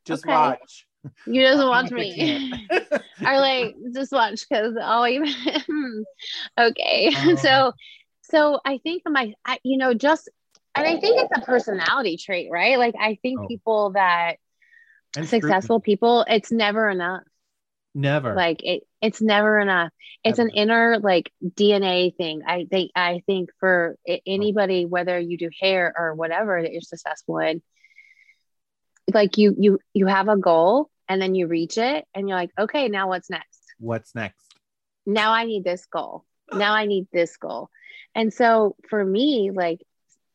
just 0.05 0.25
okay. 0.25 0.33
watch. 0.33 0.87
you 1.27 1.41
just 1.41 1.63
watch 1.65 1.91
me 1.91 2.51
or 3.25 3.39
like 3.39 3.75
just 3.93 4.11
watch 4.11 4.43
because 4.49 4.75
I'll 4.81 5.07
even 5.07 5.27
okay. 6.59 7.11
Oh. 7.15 7.35
So 7.35 7.49
uh-huh. 7.49 7.71
so 8.23 8.59
I 8.65 8.79
think 8.79 9.03
my 9.05 9.33
I, 9.45 9.59
you 9.63 9.77
know 9.77 9.93
just 9.93 10.29
and 10.75 10.85
I 10.87 10.99
think 10.99 11.21
it's 11.21 11.37
a 11.37 11.45
personality 11.45 12.17
trait, 12.17 12.49
right? 12.51 12.77
Like 12.77 12.95
I 12.99 13.17
think 13.21 13.41
Oh. 13.41 13.47
people 13.47 13.91
that 13.91 14.37
And 15.15 15.27
scrutiny. 15.27 15.41
successful 15.41 15.79
people, 15.79 16.25
it's 16.27 16.51
never 16.51 16.89
enough. 16.89 17.23
Never. 17.95 18.35
Like 18.35 18.63
it 18.63 18.83
it's 19.01 19.21
never 19.21 19.59
enough. 19.59 19.91
It's 20.23 20.39
an 20.39 20.49
inner 20.49 20.99
like 20.99 21.31
DNA 21.43 22.15
thing. 22.15 22.41
I 22.47 22.65
think 22.69 22.91
I 22.95 23.23
think 23.25 23.49
for 23.59 23.97
oh. 24.07 24.17
anybody, 24.25 24.85
whether 24.85 25.19
you 25.19 25.37
do 25.37 25.49
hair 25.59 25.93
or 25.97 26.13
whatever 26.13 26.61
that 26.61 26.71
you're 26.71 26.81
successful 26.81 27.39
in, 27.39 27.61
like 29.13 29.37
you 29.37 29.55
you 29.57 29.79
you 29.93 30.05
have 30.05 30.27
a 30.27 30.37
goal 30.37 30.89
and 31.07 31.21
then 31.21 31.33
you 31.33 31.47
reach 31.47 31.77
it 31.77 32.05
and 32.13 32.29
you're 32.29 32.37
like, 32.37 32.51
okay, 32.59 32.87
now 32.89 33.07
what's 33.07 33.29
next? 33.29 33.59
What's 33.79 34.13
next? 34.13 34.49
now 35.09 35.33
I 35.33 35.45
need 35.45 35.63
this 35.63 35.85
goal. 35.85 36.25
Now 36.51 36.73
I 36.73 36.87
need 36.87 37.07
this 37.13 37.37
goal. 37.37 37.69
And 38.15 38.33
so 38.33 38.75
for 38.89 39.05
me, 39.05 39.51
like 39.53 39.85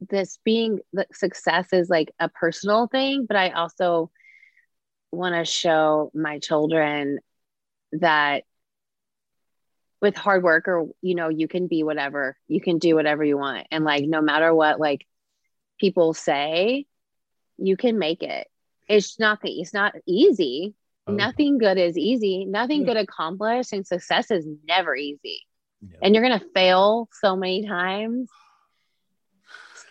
this 0.00 0.38
being 0.44 0.78
the 0.92 1.06
success 1.12 1.72
is 1.72 1.90
like 1.90 2.12
a 2.20 2.28
personal 2.28 2.86
thing, 2.86 3.26
but 3.26 3.36
I 3.36 3.50
also 3.50 4.12
want 5.10 5.34
to 5.34 5.44
show 5.44 6.12
my 6.14 6.38
children 6.38 7.18
that 8.00 8.44
with 10.00 10.16
hard 10.16 10.42
work 10.42 10.68
or 10.68 10.88
you 11.00 11.14
know 11.14 11.28
you 11.30 11.48
can 11.48 11.66
be 11.66 11.82
whatever 11.82 12.36
you 12.46 12.60
can 12.60 12.78
do 12.78 12.94
whatever 12.94 13.24
you 13.24 13.38
want. 13.38 13.66
And 13.70 13.84
like 13.84 14.04
no 14.04 14.20
matter 14.20 14.54
what 14.54 14.78
like 14.78 15.06
people 15.80 16.12
say 16.14 16.86
you 17.56 17.76
can 17.76 17.98
make 17.98 18.22
it. 18.22 18.46
It's 18.88 19.18
not 19.18 19.40
that 19.42 19.50
it's 19.50 19.72
not 19.74 19.94
easy. 20.06 20.74
Oh. 21.06 21.12
nothing 21.12 21.58
good 21.58 21.78
is 21.78 21.96
easy. 21.96 22.44
Nothing 22.44 22.84
good 22.84 22.96
accomplished 22.96 23.72
and 23.72 23.86
success 23.86 24.30
is 24.30 24.46
never 24.66 24.94
easy. 24.94 25.46
Yeah. 25.80 25.98
and 26.02 26.14
you're 26.14 26.28
to 26.28 26.46
fail 26.54 27.08
so 27.12 27.36
many 27.36 27.66
times. 27.66 28.28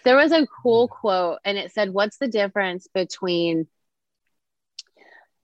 There 0.04 0.16
was 0.16 0.32
a 0.32 0.48
cool 0.62 0.88
quote 0.88 1.39
and 1.44 1.58
it 1.58 1.72
said 1.72 1.92
what's 1.92 2.18
the 2.18 2.28
difference 2.28 2.88
between 2.94 3.68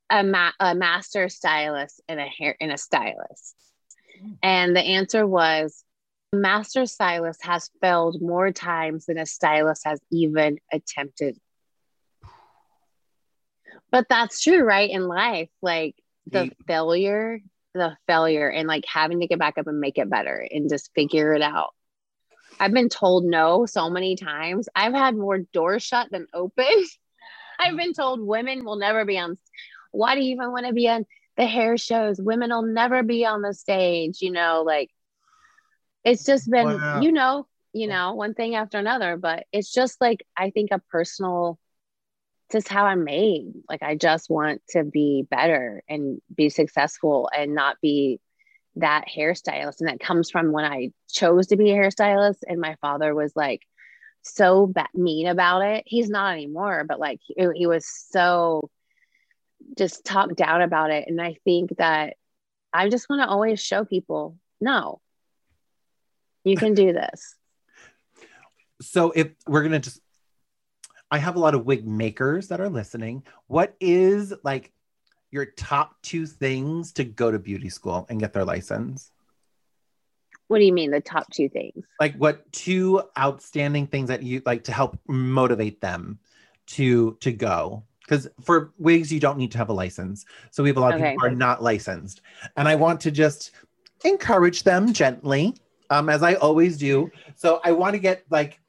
a, 0.10 0.24
ma- 0.24 0.52
a 0.60 0.76
master 0.76 1.30
stylist 1.30 2.02
and 2.08 2.20
a 2.20 2.26
hair 2.26 2.56
and 2.60 2.72
a 2.72 2.78
stylist. 2.78 3.56
Hmm. 4.22 4.32
And 4.42 4.76
the 4.76 4.82
answer 4.82 5.26
was 5.26 5.84
master 6.34 6.86
stylist 6.86 7.44
has 7.46 7.70
failed 7.82 8.22
more 8.22 8.52
times 8.52 9.06
than 9.06 9.18
a 9.18 9.26
stylist 9.26 9.84
has 9.86 10.00
even 10.12 10.60
attempted. 10.72 11.38
But 13.92 14.08
that's 14.10 14.42
true 14.42 14.62
right 14.62 14.90
in 14.90 15.08
life 15.08 15.50
like 15.62 15.96
the 16.28 16.52
failure 16.68 17.40
the 17.74 17.96
failure 18.08 18.50
and 18.50 18.68
like 18.68 18.84
having 18.92 19.20
to 19.20 19.28
get 19.28 19.40
back 19.40 19.58
up 19.58 19.68
and 19.68 19.80
make 19.80 19.98
it 19.98 20.10
better 20.10 20.46
and 20.50 20.70
just 20.70 20.92
figure 20.94 21.34
it 21.34 21.42
out. 21.42 21.74
I've 22.60 22.74
been 22.74 22.90
told 22.90 23.26
no 23.26 23.66
so 23.66 23.90
many 23.90 24.16
times. 24.16 24.68
I've 24.76 24.94
had 24.94 25.16
more 25.16 25.40
doors 25.40 25.84
shut 25.84 26.10
than 26.12 26.28
open. 26.34 26.66
I've 27.60 27.78
been 27.78 27.94
told 27.94 28.22
women 28.22 28.64
will 28.64 28.78
never 28.78 29.06
be 29.06 29.20
on 29.20 29.38
why 29.92 30.16
do 30.16 30.22
you 30.22 30.32
even 30.32 30.52
want 30.52 30.66
to 30.66 30.74
be 30.74 30.88
on 30.90 31.06
the 31.38 31.46
hair 31.46 31.78
shows? 31.78 32.20
Women 32.20 32.50
will 32.50 32.64
never 32.64 33.04
be 33.04 33.26
on 33.26 33.42
the 33.42 33.54
stage 33.54 34.22
you 34.22 34.32
know 34.32 34.64
like 34.66 34.90
it's 36.04 36.26
just 36.26 36.50
been 36.50 36.68
Wow. 36.68 37.02
you 37.02 37.12
know 37.12 37.48
you 37.74 37.88
know 37.88 38.14
one 38.14 38.34
thing 38.34 38.56
after 38.56 38.78
another 38.78 39.18
but 39.18 39.46
it's 39.52 39.72
just 39.72 40.00
like 40.02 40.26
i 40.38 40.50
think 40.50 40.72
a 40.72 40.80
personal 40.92 41.60
just 42.52 42.68
how 42.68 42.86
i'm 42.86 43.04
made. 43.04 43.54
Like 43.70 43.84
i 43.84 43.96
just 43.96 44.30
want 44.30 44.62
to 44.70 44.84
be 44.84 45.28
better 45.30 45.84
and 45.88 46.20
be 46.36 46.50
successful 46.50 47.30
and 47.36 47.54
not 47.54 47.78
be 47.82 48.20
that 48.76 49.06
hairstylist. 49.08 49.82
And 49.82 49.90
that 49.90 50.00
comes 50.00 50.32
from 50.32 50.52
when 50.52 50.66
i 50.66 50.92
chose 51.12 51.48
to 51.48 51.58
be 51.58 51.72
a 51.72 51.76
hairstylist 51.76 52.40
and 52.48 52.60
my 52.60 52.76
father 52.82 53.14
was 53.14 53.36
like 53.36 53.62
so 54.22 54.74
mean 54.94 55.28
about 55.28 55.62
it. 55.62 55.84
He's 55.86 56.10
not 56.10 56.34
anymore 56.34 56.86
but 56.88 57.00
like 57.00 57.20
he, 57.24 57.36
he 57.56 57.68
was 57.68 57.86
so 57.88 58.70
just 59.78 60.06
talk 60.06 60.36
down 60.36 60.62
about 60.62 60.92
it. 60.92 61.06
And 61.08 61.22
i 61.22 61.36
think 61.44 61.78
that 61.78 62.16
i 62.74 62.90
just 62.90 63.10
want 63.10 63.22
to 63.22 63.28
always 63.28 63.62
show 63.62 63.86
people 63.86 64.38
no 64.62 65.00
you 66.44 66.56
can 66.56 66.74
do 66.74 66.94
this. 66.94 67.36
So 68.82 69.12
if 69.14 69.32
we're 69.46 69.64
gonna 69.64 69.80
just 69.80 70.00
i 71.12 71.18
have 71.18 71.36
a 71.36 71.40
lot 71.40 71.54
of 71.54 71.66
wig 71.66 71.86
makers 71.86 72.48
that 72.48 72.62
are 72.62 72.70
listening. 72.70 73.24
What 73.48 73.76
is 73.82 74.34
like 74.46 74.72
your 75.32 75.48
top 75.48 76.02
two 76.02 76.26
things 76.26 76.94
to 76.94 77.04
go 77.04 77.30
to 77.30 77.38
beauty 77.40 77.68
school 77.68 78.06
and 78.10 78.22
get 78.22 78.32
their 78.32 78.46
license? 78.46 79.12
What 80.48 80.60
do 80.60 80.64
you 80.64 80.72
mean 80.72 80.92
the 80.92 81.02
top 81.02 81.30
two 81.30 81.50
things? 81.50 81.84
Like 82.00 82.16
what 82.16 82.50
two 82.54 83.04
outstanding 83.18 83.88
things 83.88 84.08
that 84.08 84.24
you 84.24 84.42
like 84.46 84.64
to 84.64 84.72
help 84.72 84.98
motivate 85.10 85.82
them 85.82 86.20
to 86.68 87.18
to 87.20 87.34
go 87.34 87.84
because 88.10 88.28
for 88.42 88.74
wigs 88.80 89.14
you 89.14 89.20
don't 89.20 89.38
need 89.38 89.52
to 89.52 89.58
have 89.60 89.70
a 89.70 89.74
license. 89.74 90.26
So 90.50 90.64
we 90.64 90.70
have 90.70 90.78
a 90.78 90.80
lot 90.80 90.96
of 90.96 91.00
Okay. 91.00 91.12
people 91.12 91.30
who 91.30 91.34
are 91.34 91.36
not 91.36 91.62
licensed. 91.62 92.22
And 92.58 92.68
i 92.68 92.76
want 92.76 93.00
to 93.02 93.12
just 93.12 93.52
encourage 94.04 94.64
them 94.64 94.94
gently 94.94 95.56
um, 95.92 96.10
as 96.10 96.24
i 96.24 96.34
always 96.36 96.78
do. 96.78 97.12
So 97.36 97.62
i 97.64 97.72
want 97.72 97.94
to 97.94 98.00
get 98.00 98.24
like 98.30 98.60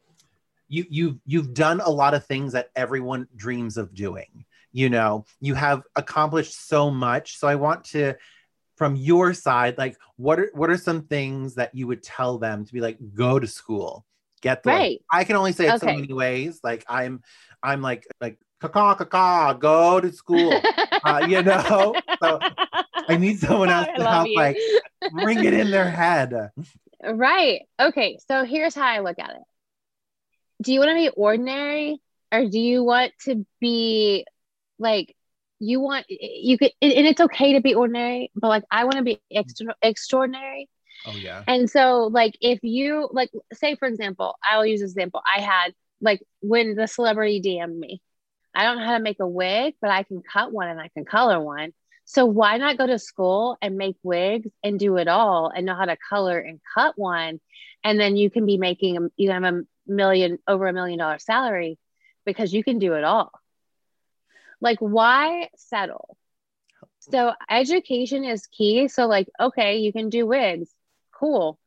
you 0.69 0.85
you 0.91 1.21
you've 1.25 1.55
done 1.55 1.81
a 1.81 1.91
lot 1.91 2.15
of 2.15 2.25
things 2.27 2.53
that 2.53 2.71
everyone 2.77 3.27
dreams 3.37 3.77
of 3.77 3.95
doing 3.95 4.45
you 4.73 4.89
know? 4.89 5.25
You 5.41 5.55
have 5.55 5.83
accomplished 5.97 6.69
so 6.69 6.93
much. 6.93 7.39
So 7.39 7.49
i 7.49 7.57
want 7.57 7.85
to 7.87 8.15
from 8.77 8.97
your 8.97 9.35
side, 9.35 9.77
like 9.77 9.97
what 10.17 10.39
are 10.39 10.51
what 10.55 10.71
are 10.71 10.79
some 10.79 11.03
things 11.03 11.57
that 11.57 11.75
you 11.75 11.87
would 11.87 12.03
tell 12.03 12.39
them 12.39 12.65
to 12.65 12.73
be 12.73 12.81
like, 12.81 12.99
go 13.15 13.39
to 13.39 13.47
school, 13.47 14.07
get 14.41 14.63
the 14.63 14.71
Right. 14.71 15.01
I 15.13 15.25
can 15.25 15.37
only 15.37 15.53
say 15.53 15.67
it 15.67 15.81
so 15.81 15.87
many 15.87 16.13
ways. 16.13 16.61
Like 16.63 16.85
I'm 16.89 17.23
I'm 17.63 17.83
like 17.83 18.07
like 18.21 18.39
caca 18.61 18.97
caca, 18.97 19.59
go 19.59 20.01
to 20.01 20.13
school. 20.13 20.53
Uh, 21.03 21.25
you 21.27 21.43
know, 21.43 21.95
so 22.23 22.39
I 23.09 23.17
need 23.17 23.41
someone 23.41 23.71
else 23.71 23.89
to 23.97 24.07
help 24.07 24.29
you. 24.29 24.37
like 24.37 24.59
bring 25.13 25.43
it 25.43 25.55
in 25.55 25.71
their 25.71 25.91
head. 25.91 26.51
Right. 27.03 27.63
Okay. 27.81 28.19
So 28.29 28.45
here's 28.45 28.75
how 28.75 28.87
I 28.87 28.99
look 28.99 29.19
at 29.19 29.31
it. 29.31 29.43
Do 30.63 30.75
you 30.75 30.81
want 30.81 30.91
to 30.91 30.97
be 30.97 31.09
ordinary 31.09 32.03
or 32.31 32.47
do 32.47 32.59
you 32.59 32.85
want 32.85 33.13
to 33.25 33.47
be 33.61 34.27
like 34.79 35.17
you 35.59 35.81
want 35.81 36.07
you 36.09 36.59
could 36.59 36.73
and 36.83 37.07
it's 37.07 37.21
okay 37.21 37.55
to 37.55 37.61
be 37.61 37.75
ordinary, 37.75 38.31
but 38.35 38.49
like 38.49 38.65
I 38.71 38.85
want 38.85 38.97
to 38.97 39.03
be 39.03 39.21
extra 39.33 39.75
extraordinary. 39.83 40.69
Oh 41.07 41.13
yeah. 41.13 41.45
And 41.47 41.71
so 41.71 42.09
like 42.13 42.37
if 42.41 42.59
you 42.63 43.09
like 43.13 43.31
say 43.53 43.77
for 43.77 43.89
example, 43.89 44.37
I'll 44.43 44.67
use 44.67 44.81
this 44.81 44.91
example. 44.91 45.23
I 45.25 45.41
had 45.41 45.73
like 46.01 46.23
when 46.41 46.75
the 46.75 46.87
celebrity 46.87 47.41
DM'd 47.41 47.79
me. 47.79 48.01
I 48.55 48.65
don't 48.65 48.79
know 48.79 48.85
how 48.85 48.97
to 48.97 49.03
make 49.03 49.21
a 49.21 49.29
wig, 49.29 49.75
but 49.81 49.91
I 49.91 50.03
can 50.03 50.23
cut 50.23 50.53
one 50.53 50.69
and 50.69 50.81
I 50.81 50.89
can 50.89 51.05
color 51.05 51.41
one. 51.41 51.73
So 52.05 52.27
why 52.27 52.57
not 52.57 52.79
go 52.79 52.87
to 52.87 52.99
school 52.99 53.57
and 53.63 53.77
make 53.77 53.97
wigs 54.03 54.51
and 54.65 54.79
do 54.79 54.97
it 54.97 55.07
all 55.07 55.53
and 55.55 55.65
know 55.65 55.77
how 55.77 55.85
to 55.85 55.97
color 56.09 56.39
and 56.39 56.61
cut 56.75 56.99
one 56.99 57.41
and 57.85 57.99
then 58.01 58.17
you 58.17 58.31
can 58.31 58.47
be 58.47 58.59
making 58.59 58.97
a, 58.97 59.01
you 59.17 59.31
have 59.31 59.45
a 59.45 59.63
million 59.87 60.39
over 60.47 60.67
a 60.67 60.73
million 60.73 60.99
dollar 60.99 61.19
salary 61.19 61.79
because 62.25 62.53
you 62.53 62.65
can 62.65 62.79
do 62.79 62.95
it 62.95 63.05
all. 63.05 63.33
Like 64.61 64.79
why 64.79 65.49
settle? 65.57 66.17
So 67.01 67.33
education 67.49 68.25
is 68.25 68.47
key. 68.47 68.89
So 68.89 69.07
like 69.07 69.29
okay, 69.41 69.79
you 69.79 69.93
can 69.93 70.11
do 70.11 70.27
wigs. 70.27 70.69
Cool. 71.13 71.59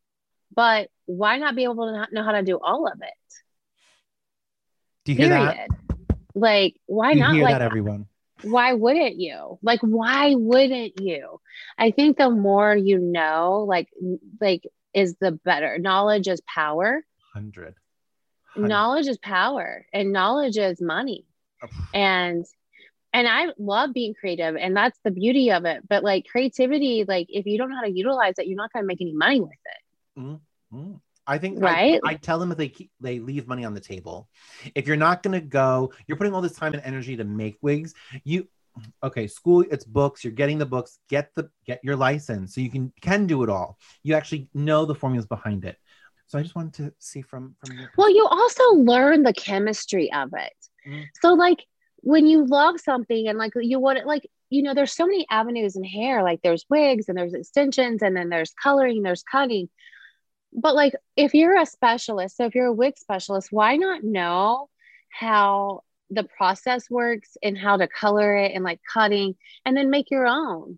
But 0.56 0.89
why 1.06 1.38
not 1.38 1.56
be 1.56 1.63
able 1.63 1.88
to 1.88 2.08
know 2.12 2.24
how 2.24 2.34
to 2.34 2.43
do 2.43 2.60
all 2.62 2.88
of 2.88 3.02
it? 3.02 3.43
Do 5.06 5.13
you 5.13 5.17
hear 5.17 5.30
that? 5.30 5.67
Like 6.36 6.76
why 6.86 7.12
you 7.12 7.19
not 7.19 7.36
like 7.36 7.62
everyone? 7.62 8.08
why 8.43 8.74
wouldn't 8.74 9.15
you? 9.15 9.60
Like 9.62 9.80
why 9.82 10.36
wouldn't 10.36 11.00
you? 11.00 11.39
I 11.78 11.91
think 11.91 12.17
the 12.17 12.30
more 12.30 12.76
you 12.76 13.00
know 13.00 13.65
like 13.67 13.89
like 14.41 14.63
is 14.93 15.15
the 15.19 15.32
better. 15.32 15.78
Knowledge 15.80 16.28
is 16.28 16.41
power. 16.41 17.04
Hundred. 18.54 18.69
knowledge 18.69 19.08
is 19.08 19.17
power 19.17 19.86
and 19.93 20.12
knowledge 20.12 20.58
is 20.58 20.82
money. 20.82 21.26
And 21.93 22.46
and 23.15 23.28
i 23.28 23.48
love 23.60 23.93
being 23.93 24.15
creative 24.15 24.56
and 24.56 24.76
that's 24.76 25.00
the 25.04 25.12
beauty 25.12 25.52
of 25.52 25.65
it. 25.65 25.88
But 25.88 26.04
like 26.04 26.26
creativity 26.30 27.06
like 27.08 27.28
if 27.30 27.46
you 27.46 27.58
don't 27.58 27.69
know 27.69 27.78
how 27.78 27.84
to 27.84 27.91
utilize 27.91 28.36
it 28.38 28.48
you're 28.48 28.58
not 28.58 28.72
going 28.74 28.84
to 28.84 28.88
make 28.88 29.02
any 29.02 29.13
money 29.13 29.39
with 29.39 29.52
it. 29.52 30.19
Mm. 30.74 31.00
I 31.26 31.38
think 31.38 31.62
Right? 31.62 32.00
I, 32.04 32.12
I 32.12 32.14
tell 32.16 32.40
them 32.40 32.52
if 32.52 32.58
they 32.58 32.70
keep, 32.70 32.92
they 33.00 33.20
leave 33.20 33.48
money 33.48 33.66
on 33.66 33.74
the 33.74 33.80
table. 33.80 34.30
If 34.76 34.88
you're 34.88 34.98
not 34.98 35.24
gonna 35.24 35.42
go, 35.42 35.94
you're 36.08 36.18
putting 36.18 36.34
all 36.34 36.42
this 36.42 36.54
time 36.54 36.74
and 36.74 36.82
energy 36.84 37.16
to 37.18 37.24
make 37.24 37.58
wigs. 37.62 37.94
You 38.24 38.48
okay? 39.04 39.28
School, 39.28 39.64
it's 39.72 39.86
books. 39.86 40.24
You're 40.24 40.34
getting 40.34 40.58
the 40.58 40.66
books. 40.66 41.00
Get 41.10 41.34
the 41.36 41.50
get 41.66 41.80
your 41.84 41.96
license 41.96 42.56
so 42.56 42.62
you 42.62 42.70
can 42.70 42.92
can 43.02 43.28
do 43.28 43.44
it 43.44 43.50
all. 43.50 43.78
You 44.04 44.16
actually 44.16 44.50
know 44.54 44.86
the 44.86 44.96
formulas 44.96 45.26
behind 45.26 45.66
it. 45.66 45.78
So 46.28 46.40
I 46.40 46.42
just 46.42 46.56
wanted 46.56 46.74
to 46.76 46.94
see 47.00 47.22
from 47.22 47.56
from 47.60 47.78
your 47.78 47.90
Well, 47.98 48.14
you 48.14 48.28
also 48.28 48.64
learn 48.74 49.24
the 49.24 49.34
chemistry 49.34 50.12
of 50.12 50.34
it. 50.34 50.54
Mhm. 50.88 51.06
So, 51.22 51.34
like, 51.34 51.66
when 51.98 52.28
you 52.28 52.46
love 52.46 52.80
something 52.80 53.28
and 53.28 53.38
like 53.38 53.54
you 53.56 53.80
want 53.80 54.00
it, 54.00 54.06
like, 54.06 54.28
you 54.50 54.62
know, 54.62 54.74
there's 54.74 54.94
so 54.94 55.06
many 55.06 55.26
avenues 55.30 55.76
in 55.76 55.84
hair. 55.84 56.24
Like, 56.24 56.42
there's 56.42 56.66
wigs 56.70 57.08
and 57.08 57.18
there's 57.18 57.34
extensions 57.34 58.02
and 58.02 58.16
then 58.16 58.30
there's 58.30 58.54
coloring, 58.62 59.04
there's 59.04 59.24
cutting. 59.24 59.70
But, 60.56 60.76
like, 60.76 60.94
if 61.16 61.34
you're 61.34 61.60
a 61.60 61.66
specialist, 61.66 62.38
so 62.38 62.46
if 62.46 62.56
you're 62.56 62.68
a 62.68 62.74
wig 62.74 62.98
specialist, 62.98 63.50
why 63.52 63.76
not 63.78 64.04
know 64.04 64.70
how 65.10 65.82
the 66.10 66.24
process 66.24 66.89
works 66.89 67.38
and 67.42 67.58
how 67.58 67.78
to 67.78 67.88
color 67.88 68.36
it 68.38 68.52
and 68.54 68.63
like 68.63 68.80
cutting 68.92 69.36
and 69.66 69.76
then 69.76 69.89
make 69.89 70.12
your 70.12 70.28
own? 70.28 70.78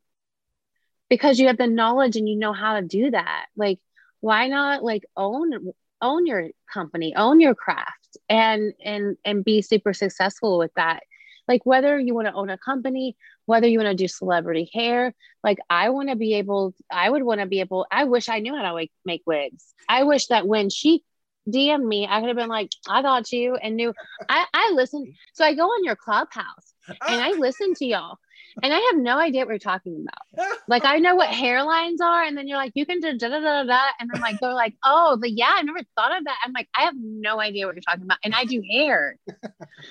Because 1.10 1.40
you 1.40 1.48
have 1.48 1.58
the 1.58 1.68
knowledge 1.68 2.16
and 2.16 2.28
you 2.28 2.38
know 2.38 2.54
how 2.54 2.80
to 2.80 2.86
do 2.86 3.12
that. 3.12 3.46
Like, 3.56 3.80
why 4.26 4.48
not 4.48 4.84
like 4.84 5.04
own 5.16 5.72
own 6.02 6.26
your 6.26 6.50
company 6.74 7.14
own 7.16 7.40
your 7.40 7.54
craft 7.54 8.18
and 8.28 8.74
and 8.84 9.18
and 9.24 9.46
be 9.46 9.62
super 9.62 9.94
successful 9.94 10.58
with 10.58 10.72
that 10.76 11.04
like 11.48 11.64
whether 11.64 12.00
you 12.00 12.16
want 12.16 12.28
to 12.28 12.34
own 12.34 12.50
a 12.50 12.58
company 12.58 13.16
whether 13.46 13.68
you 13.68 13.80
want 13.80 13.90
to 13.90 13.96
do 13.96 14.08
celebrity 14.08 14.70
hair 14.74 15.14
like 15.44 15.60
i 15.70 15.90
want 15.90 16.10
to 16.10 16.16
be 16.16 16.36
able 16.36 16.74
i 16.92 17.10
would 17.10 17.24
want 17.24 17.40
to 17.42 17.48
be 17.48 17.60
able 17.60 17.86
i 17.92 18.04
wish 18.04 18.30
i 18.30 18.40
knew 18.40 18.56
how 18.56 18.62
to 18.62 18.88
make 19.06 19.22
wigs 19.26 19.74
i 19.90 20.04
wish 20.04 20.28
that 20.28 20.48
when 20.48 20.70
she 20.70 21.04
DM'd 21.50 21.86
me 21.86 22.08
i 22.10 22.20
could 22.20 22.28
have 22.28 22.38
been 22.38 22.50
like 22.50 22.72
i 22.88 23.02
got 23.02 23.32
you 23.32 23.56
and 23.56 23.76
knew 23.76 23.94
i 24.28 24.46
i 24.54 24.72
listened 24.74 25.14
so 25.34 25.46
i 25.46 25.54
go 25.54 25.66
on 25.66 25.84
your 25.84 25.96
clubhouse 25.96 26.74
and 26.88 27.22
i 27.22 27.32
listen 27.32 27.74
to 27.76 27.86
y'all 27.86 28.18
and 28.64 28.74
i 28.74 28.80
have 28.80 29.02
no 29.02 29.20
idea 29.20 29.42
what 29.42 29.50
you're 29.50 29.60
talking 29.60 30.06
about 30.08 30.48
like 30.68 30.86
I 30.86 30.98
know 30.98 31.16
what 31.16 31.30
hairlines 31.30 32.02
are, 32.02 32.24
and 32.24 32.38
then 32.38 32.48
you're 32.48 32.58
like, 32.58 32.72
you 32.76 32.86
can 32.86 33.00
do 33.00 33.18
da 33.18 33.30
da 33.30 33.40
da 33.40 33.64
da, 33.64 33.64
da. 33.64 33.82
and 34.00 34.10
then 34.12 34.22
like 34.22 34.40
they're 34.40 34.54
like, 34.54 34.76
oh, 34.84 35.18
the 35.22 35.30
yeah, 35.30 35.52
I 35.56 35.62
never 35.62 35.80
thought 35.96 36.18
of 36.18 36.26
that. 36.26 36.38
I'm 36.44 36.54
like, 36.54 36.68
I 36.76 36.84
have 36.84 36.96
no 36.98 37.40
idea 37.40 37.66
what 37.66 37.76
you're 37.76 37.82
talking 37.82 38.04
about, 38.04 38.18
and 38.24 38.34
I 38.34 38.46
do 38.46 38.62
hair. 38.70 39.18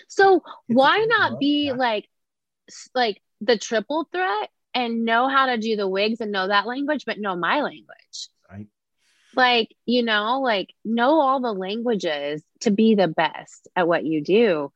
So 0.09 0.43
why 0.67 1.05
not 1.09 1.39
be 1.39 1.73
like, 1.77 2.09
like 2.95 3.21
the 3.41 3.59
triple 3.59 4.09
threat 4.13 4.51
and 4.75 5.05
know 5.05 5.29
how 5.29 5.47
to 5.47 5.59
do 5.59 5.77
the 5.77 5.89
wigs 5.89 6.21
and 6.21 6.33
know 6.33 6.49
that 6.49 6.67
language, 6.67 7.05
but 7.05 7.19
know 7.19 7.37
my 7.37 7.63
language. 7.63 8.29
Right. 8.51 8.67
Like 9.37 9.75
you 9.87 10.03
know, 10.03 10.41
like 10.41 10.75
know 10.85 11.21
all 11.21 11.41
the 11.41 11.53
languages 11.53 12.43
to 12.61 12.71
be 12.71 12.95
the 12.95 13.09
best 13.09 13.69
at 13.77 13.89
what 13.89 14.05
you 14.05 14.23
do. 14.23 14.73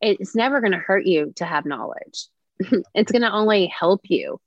It's 0.00 0.34
never 0.34 0.60
going 0.60 0.72
to 0.72 0.78
hurt 0.78 1.06
you 1.06 1.32
to 1.36 1.44
have 1.44 1.64
knowledge. 1.64 2.28
it's 2.94 3.12
going 3.12 3.22
to 3.22 3.32
only 3.32 3.66
help 3.66 4.02
you 4.04 4.40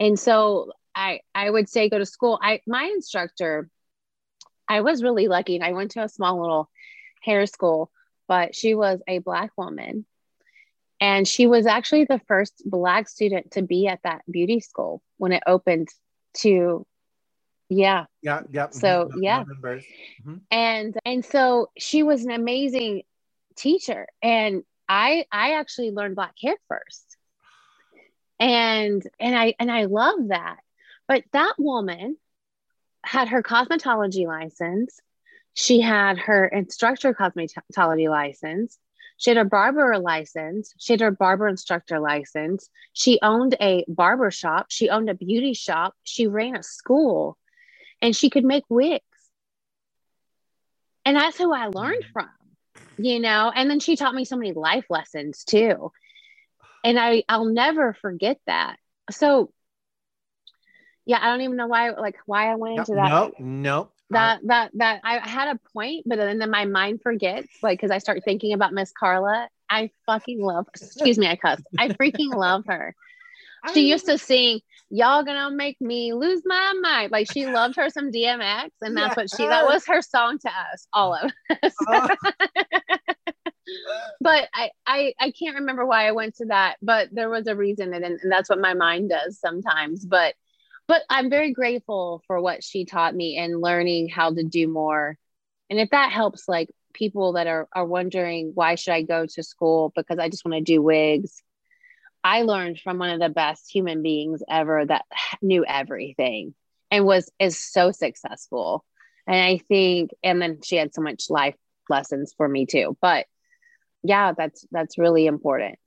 and 0.00 0.18
so 0.18 0.72
i 0.94 1.20
i 1.34 1.48
would 1.48 1.68
say 1.68 1.88
go 1.88 1.98
to 1.98 2.06
school 2.06 2.38
i 2.42 2.60
my 2.66 2.84
instructor 2.84 3.68
i 4.68 4.80
was 4.80 5.02
really 5.02 5.28
lucky 5.28 5.60
i 5.60 5.72
went 5.72 5.92
to 5.92 6.02
a 6.02 6.08
small 6.08 6.40
little 6.40 6.70
hair 7.22 7.46
school 7.46 7.90
but 8.26 8.54
she 8.54 8.74
was 8.74 9.00
a 9.08 9.18
black 9.18 9.50
woman 9.56 10.04
and 11.00 11.26
she 11.26 11.46
was 11.46 11.66
actually 11.66 12.04
the 12.04 12.20
first 12.26 12.62
black 12.64 13.08
student 13.08 13.52
to 13.52 13.62
be 13.62 13.86
at 13.86 14.00
that 14.02 14.22
beauty 14.30 14.60
school 14.60 15.02
when 15.18 15.32
it 15.32 15.42
opened 15.46 15.88
to 16.34 16.86
yeah 17.68 18.06
Yeah, 18.22 18.42
yeah. 18.50 18.70
So, 18.70 19.10
mhm, 19.14 19.22
yeah. 19.22 19.44
Mhm. 20.24 20.40
and 20.50 20.96
and 21.04 21.24
so 21.24 21.70
she 21.78 22.02
was 22.02 22.24
an 22.24 22.30
amazing 22.30 23.02
teacher 23.56 24.06
and 24.22 24.62
i 24.88 25.24
i 25.32 25.52
actually 25.54 25.90
learned 25.90 26.14
black 26.14 26.34
hair 26.40 26.56
first 26.68 27.16
and 28.38 29.02
and 29.18 29.36
i 29.36 29.54
and 29.58 29.70
i 29.70 29.84
love 29.84 30.28
that 30.28 30.58
but 31.08 31.24
that 31.32 31.54
woman 31.58 32.16
had 33.04 33.28
her 33.28 33.42
cosmetology 33.42 34.26
license 34.26 35.00
she 35.54 35.80
had 35.80 36.18
her 36.18 36.46
instructor 36.46 37.12
cosmetology 37.12 38.08
license 38.08 38.78
she 39.18 39.30
had 39.30 39.36
a 39.36 39.44
barber 39.44 39.98
license 39.98 40.72
she 40.78 40.94
had 40.94 41.00
her 41.00 41.10
barber 41.10 41.46
instructor 41.46 42.00
license 42.00 42.70
she 42.94 43.18
owned 43.22 43.54
a 43.60 43.84
barber 43.86 44.30
shop 44.30 44.66
she 44.70 44.88
owned 44.88 45.10
a 45.10 45.14
beauty 45.14 45.52
shop 45.52 45.94
she 46.04 46.26
ran 46.26 46.56
a 46.56 46.62
school 46.62 47.36
and 48.00 48.16
she 48.16 48.30
could 48.30 48.44
make 48.44 48.64
wigs 48.70 49.02
and 51.08 51.16
that's 51.16 51.38
who 51.38 51.54
I 51.54 51.68
learned 51.68 52.04
mm-hmm. 52.04 52.12
from, 52.12 52.28
you 52.98 53.18
know. 53.18 53.50
And 53.54 53.70
then 53.70 53.80
she 53.80 53.96
taught 53.96 54.14
me 54.14 54.26
so 54.26 54.36
many 54.36 54.52
life 54.52 54.84
lessons 54.90 55.42
too. 55.42 55.90
And 56.84 56.98
I 56.98 57.24
I'll 57.30 57.46
never 57.46 57.94
forget 57.94 58.38
that. 58.46 58.76
So 59.10 59.50
yeah, 61.06 61.18
I 61.18 61.30
don't 61.30 61.40
even 61.40 61.56
know 61.56 61.66
why 61.66 61.92
like 61.92 62.16
why 62.26 62.52
I 62.52 62.56
went 62.56 62.74
No, 62.74 62.80
into 62.82 62.94
that. 62.96 63.08
no, 63.08 63.32
no. 63.38 63.90
That 64.10 64.40
that 64.44 64.70
that 64.74 65.00
I 65.04 65.18
had 65.28 65.48
a 65.48 65.60
point, 65.72 66.04
but 66.06 66.16
then, 66.16 66.38
then 66.38 66.50
my 66.50 66.64
mind 66.64 67.02
forgets, 67.02 67.48
like 67.62 67.78
because 67.78 67.90
I 67.90 67.98
start 67.98 68.22
thinking 68.24 68.52
about 68.54 68.72
Miss 68.72 68.90
Carla. 68.92 69.48
I 69.68 69.90
fucking 70.06 70.40
love. 70.40 70.66
Excuse 70.74 71.18
me, 71.18 71.26
I 71.26 71.36
cuss. 71.36 71.60
I 71.78 71.88
freaking 71.88 72.34
love 72.34 72.64
her. 72.66 72.94
She 73.74 73.90
used 73.90 74.06
to 74.06 74.18
sing, 74.18 74.60
"Y'all 74.88 75.24
gonna 75.24 75.50
make 75.50 75.80
me 75.80 76.14
lose 76.14 76.42
my 76.44 76.74
mind." 76.80 77.10
Like 77.10 77.30
she 77.30 77.46
loved 77.46 77.74
her 77.74 77.90
some 77.90 78.12
DMX, 78.12 78.70
and 78.80 78.96
that's 78.96 79.16
what 79.16 79.28
she. 79.36 79.48
That 79.48 79.66
was 79.66 79.84
her 79.88 80.00
song 80.00 80.38
to 80.38 80.48
us, 80.48 80.86
all 80.92 81.12
of 81.12 81.32
us. 81.60 81.74
Oh. 81.88 82.08
but 84.20 84.48
I, 84.54 84.70
I, 84.86 85.14
I 85.18 85.30
can't 85.32 85.56
remember 85.56 85.86
why 85.86 86.06
I 86.06 86.12
went 86.12 86.36
to 86.36 86.46
that. 86.46 86.76
But 86.82 87.08
there 87.12 87.30
was 87.30 87.46
a 87.46 87.56
reason, 87.56 87.94
and, 87.94 88.04
and 88.04 88.32
that's 88.32 88.48
what 88.48 88.60
my 88.60 88.74
mind 88.74 89.10
does 89.10 89.38
sometimes. 89.38 90.04
But, 90.04 90.34
but 90.88 91.02
I'm 91.08 91.30
very 91.30 91.52
grateful 91.52 92.22
for 92.26 92.40
what 92.40 92.64
she 92.64 92.84
taught 92.84 93.14
me 93.14 93.36
and 93.36 93.60
learning 93.60 94.08
how 94.08 94.32
to 94.32 94.42
do 94.42 94.66
more. 94.66 95.16
And 95.70 95.78
if 95.78 95.90
that 95.90 96.10
helps, 96.10 96.48
like 96.48 96.70
people 96.94 97.34
that 97.34 97.46
are 97.46 97.68
are 97.72 97.86
wondering 97.86 98.52
why 98.54 98.74
should 98.74 98.94
I 98.94 99.02
go 99.02 99.26
to 99.26 99.42
school 99.42 99.92
because 99.94 100.18
I 100.18 100.28
just 100.28 100.44
want 100.44 100.56
to 100.56 100.72
do 100.72 100.82
wigs 100.82 101.42
I 102.24 102.42
learned 102.42 102.80
from 102.80 102.98
one 102.98 103.10
of 103.10 103.20
the 103.20 103.28
best 103.28 103.72
human 103.72 104.02
beings 104.02 104.42
ever 104.48 104.84
that 104.84 105.04
knew 105.42 105.64
everything 105.64 106.54
and 106.90 107.04
was 107.04 107.30
is 107.38 107.58
so 107.58 107.92
successful. 107.92 108.84
And 109.26 109.36
I 109.36 109.58
think, 109.58 110.10
and 110.22 110.40
then 110.40 110.60
she 110.62 110.76
had 110.76 110.94
so 110.94 111.02
much 111.02 111.26
life 111.28 111.54
lessons 111.88 112.34
for 112.36 112.48
me 112.48 112.66
too. 112.66 112.96
But 113.00 113.26
yeah, 114.02 114.32
that's 114.36 114.66
that's 114.70 114.98
really 114.98 115.26
important. 115.26 115.78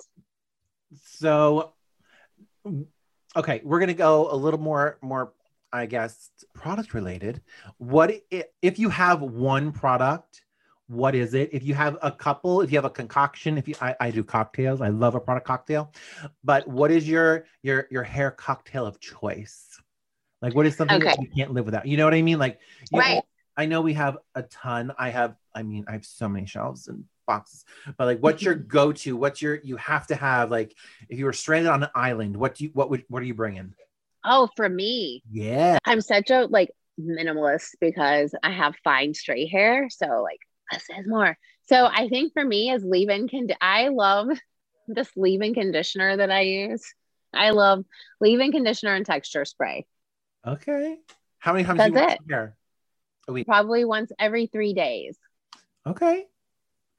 So, 1.06 1.74
okay, 3.36 3.62
we're 3.64 3.80
gonna 3.80 3.94
go 3.94 4.32
a 4.32 4.36
little 4.36 4.60
more 4.60 4.98
more, 5.02 5.34
I 5.72 5.86
guess, 5.86 6.30
product 6.54 6.94
related. 6.94 7.42
What 7.78 8.14
if 8.30 8.80
you 8.80 8.90
have 8.90 9.22
one 9.22 9.72
product? 9.72 10.44
What 10.88 11.16
is 11.16 11.34
it? 11.34 11.50
If 11.54 11.64
you 11.64 11.74
have 11.74 11.98
a 12.02 12.12
couple, 12.12 12.62
if 12.62 12.72
you 12.72 12.78
have 12.78 12.86
a 12.86 12.90
concoction, 12.90 13.58
if 13.58 13.68
you 13.68 13.76
I, 13.82 13.96
I 14.00 14.12
do 14.12 14.24
cocktails, 14.24 14.82
I 14.82 14.90
love 14.90 15.16
a 15.16 15.22
product 15.22 15.48
cocktail. 15.48 15.94
But 16.44 16.68
what 16.68 16.92
is 16.92 17.08
your 17.08 17.46
your 17.64 17.88
your 17.90 18.04
hair 18.04 18.32
cocktail 18.32 18.86
of 18.86 19.00
choice? 19.00 19.80
Like 20.42 20.54
what 20.56 20.66
is 20.66 20.76
something 20.76 21.00
that 21.00 21.22
you 21.22 21.28
can't 21.36 21.54
live 21.54 21.66
without? 21.66 21.86
You 21.86 21.98
know 21.98 22.06
what 22.06 22.14
I 22.14 22.22
mean? 22.22 22.40
Like 22.40 22.60
you 22.92 23.00
know, 23.00 23.06
Right. 23.06 23.24
I 23.58 23.66
know 23.66 23.82
we 23.82 23.94
have 23.94 24.18
a 24.36 24.44
ton. 24.44 24.92
I 24.98 25.10
have, 25.10 25.36
I 25.54 25.64
mean, 25.64 25.86
I 25.88 25.92
have 25.92 26.06
so 26.06 26.28
many 26.28 26.46
shelves 26.48 26.88
and 26.88 27.04
boxes, 27.36 27.66
but 27.98 28.06
like 28.06 28.20
what's 28.20 28.42
your 28.44 28.56
go-to? 28.78 29.16
What's 29.18 29.42
your 29.42 29.56
you 29.64 29.78
have 29.78 30.08
to 30.08 30.16
have 30.16 30.52
like 30.52 30.76
if 31.10 31.18
you 31.20 31.26
were 31.26 31.34
stranded 31.34 31.70
on 31.72 31.84
an 31.84 31.90
island, 31.96 32.36
what 32.36 32.56
do 32.56 32.66
you 32.66 32.70
what 32.74 32.90
would 32.90 33.04
what 33.08 33.22
are 33.22 33.26
you 33.26 33.34
bringing? 33.34 33.74
Oh, 34.24 34.50
for 34.56 34.68
me, 34.70 35.24
Yeah. 35.32 35.78
I'm 35.86 36.02
such 36.02 36.30
a 36.30 36.46
like 36.46 36.70
minimalist 37.00 37.70
because 37.80 38.36
I 38.44 38.52
have 38.52 38.76
fine 38.84 39.14
straight 39.14 39.50
hair. 39.50 39.88
So 39.90 40.06
like 40.22 40.40
less 40.72 40.84
is 41.00 41.08
more. 41.08 41.38
So 41.68 41.86
I 41.86 42.08
think 42.10 42.34
for 42.34 42.44
me 42.44 42.70
is 42.72 42.84
leave-in 42.84 43.30
cond- 43.30 43.56
I 43.62 43.88
love 43.88 44.28
this 44.88 45.10
leave-in 45.16 45.54
conditioner 45.54 46.18
that 46.18 46.30
I 46.32 46.42
use. 46.42 46.84
I 47.34 47.52
love 47.52 47.86
leave-in 48.20 48.52
conditioner 48.52 48.94
and 48.94 49.06
texture 49.06 49.46
spray. 49.46 49.86
Okay. 50.46 50.98
How 51.40 51.54
many 51.54 51.64
times 51.64 51.80
do 51.80 51.86
you 51.88 51.94
That's 51.94 52.06
wash 52.06 52.14
it. 52.16 52.20
your 52.28 52.38
hair? 52.38 53.44
Probably 53.46 53.86
once 53.86 54.12
every 54.20 54.48
three 54.48 54.74
days. 54.74 55.18
Okay. 55.88 56.26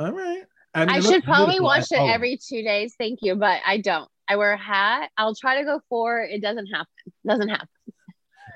All 0.02 0.12
right. 0.12 0.42
mean, 0.74 0.88
I 0.88 1.00
should 1.00 1.24
probably 1.24 1.60
wash 1.60 1.92
it 1.92 1.98
oh, 1.98 2.08
every 2.08 2.38
two 2.38 2.62
days. 2.62 2.94
Thank 2.98 3.20
you, 3.22 3.36
but 3.36 3.60
I 3.64 3.78
don't. 3.78 4.08
I 4.28 4.36
wear 4.36 4.52
a 4.52 4.58
hat. 4.58 5.10
I'll 5.16 5.34
try 5.34 5.58
to 5.58 5.64
go 5.64 5.80
four. 5.88 6.22
It 6.22 6.42
doesn't 6.42 6.66
happen. 6.66 6.86
Doesn't 7.26 7.48
happen. 7.48 7.68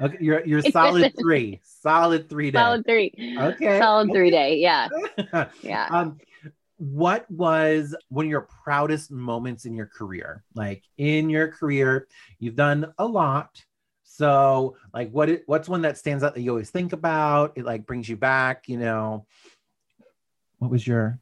Okay, 0.01 0.17
you're 0.21 0.45
you're 0.45 0.63
solid 0.63 1.13
three. 1.19 1.61
Solid 1.63 2.29
three 2.29 2.51
days. 2.51 2.61
Solid 2.61 2.85
three. 2.85 3.13
Okay, 3.39 3.79
Solid 3.79 4.11
three 4.13 4.31
day. 4.31 4.57
Yeah. 4.59 4.89
Yeah. 5.63 5.87
um 5.91 6.19
what 6.79 7.31
was 7.31 7.95
one 8.09 8.27
of 8.27 8.31
your 8.31 8.49
proudest 8.65 9.11
moments 9.11 9.65
in 9.65 9.75
your 9.75 9.87
career 9.87 10.45
like 10.55 10.83
in 10.99 11.31
your 11.31 11.49
career 11.49 12.07
you've 12.39 12.55
done 12.55 12.93
a 12.99 13.07
lot 13.07 13.65
so 14.03 14.77
like 14.93 15.11
what 15.11 15.31
it, 15.31 15.43
what's 15.47 15.71
one 15.71 15.81
that 15.81 15.97
stands 15.97 16.23
out 16.23 16.35
that 16.35 16.43
you 16.43 16.51
always 16.51 16.69
think 16.69 16.93
about 16.93 17.53
it 17.57 17.65
like 17.65 17.87
brings 17.87 18.07
you 18.09 18.17
back 18.17 18.69
you 18.69 18.77
know 18.77 19.25
what 20.59 20.71
was 20.71 20.87
your 20.87 21.19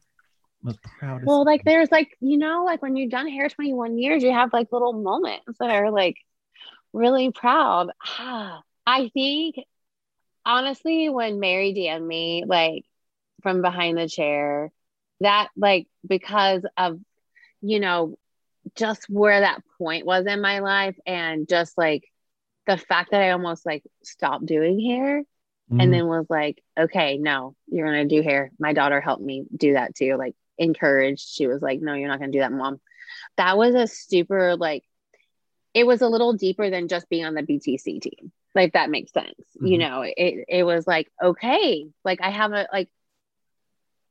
most 0.65 0.81
proudest 0.99 1.25
Well, 1.27 1.45
like 1.45 1.63
there's 1.65 1.91
like, 1.91 2.09
you 2.21 2.37
know, 2.37 2.63
like 2.65 2.81
when 2.81 2.95
you've 2.95 3.11
done 3.11 3.27
hair 3.27 3.49
21 3.49 3.97
years, 3.97 4.23
you 4.23 4.31
have 4.31 4.53
like 4.53 4.71
little 4.71 4.93
moments 4.93 5.57
that 5.59 5.71
are 5.71 5.91
like 5.91 6.17
really 6.93 7.31
proud. 7.31 7.91
Ah, 8.03 8.61
I 8.87 9.09
think 9.09 9.55
honestly, 10.45 11.09
when 11.09 11.39
Mary 11.39 11.73
DM'd 11.73 12.07
me 12.07 12.43
like 12.47 12.85
from 13.43 13.61
behind 13.61 13.97
the 13.97 14.09
chair, 14.09 14.71
that 15.21 15.49
like 15.57 15.87
because 16.07 16.65
of, 16.77 16.99
you 17.61 17.79
know, 17.79 18.17
just 18.75 19.09
where 19.09 19.41
that 19.41 19.63
point 19.79 20.05
was 20.05 20.25
in 20.27 20.41
my 20.41 20.59
life 20.59 20.97
and 21.05 21.47
just 21.47 21.77
like 21.77 22.03
the 22.67 22.77
fact 22.77 23.11
that 23.11 23.21
I 23.21 23.31
almost 23.31 23.65
like 23.65 23.83
stopped 24.03 24.45
doing 24.45 24.79
hair 24.79 25.23
Mm, 25.71 25.79
and 25.79 25.93
then 25.93 26.07
was 26.07 26.27
like, 26.29 26.61
okay, 26.79 27.17
no, 27.17 27.55
you're 27.67 27.87
gonna 27.87 28.05
do 28.05 28.21
hair. 28.23 28.51
My 28.59 28.73
daughter 28.73 29.01
helped 29.01 29.23
me 29.23 29.45
do 29.55 29.73
that 29.73 29.95
too, 29.95 30.15
like 30.17 30.35
encouraged. 30.57 31.27
She 31.27 31.47
was 31.47 31.61
like, 31.61 31.81
no, 31.81 31.93
you're 31.93 32.07
not 32.07 32.19
gonna 32.19 32.31
do 32.31 32.39
that, 32.39 32.51
mom. 32.51 32.79
That 33.37 33.57
was 33.57 33.75
a 33.75 33.87
super 33.87 34.55
like, 34.55 34.83
it 35.73 35.85
was 35.85 36.01
a 36.01 36.07
little 36.07 36.33
deeper 36.33 36.69
than 36.69 36.87
just 36.87 37.09
being 37.09 37.25
on 37.25 37.33
the 37.33 37.43
BTC 37.43 37.99
team. 38.01 38.31
Like 38.53 38.73
that 38.73 38.89
makes 38.89 39.11
sense. 39.11 39.35
You 39.59 39.77
Mhm. 39.77 39.81
know, 39.81 40.01
it 40.03 40.45
it 40.47 40.63
was 40.63 40.87
like, 40.87 41.11
okay, 41.21 41.87
like 42.05 42.21
I 42.21 42.29
have 42.29 42.53
a 42.53 42.67
like 42.71 42.89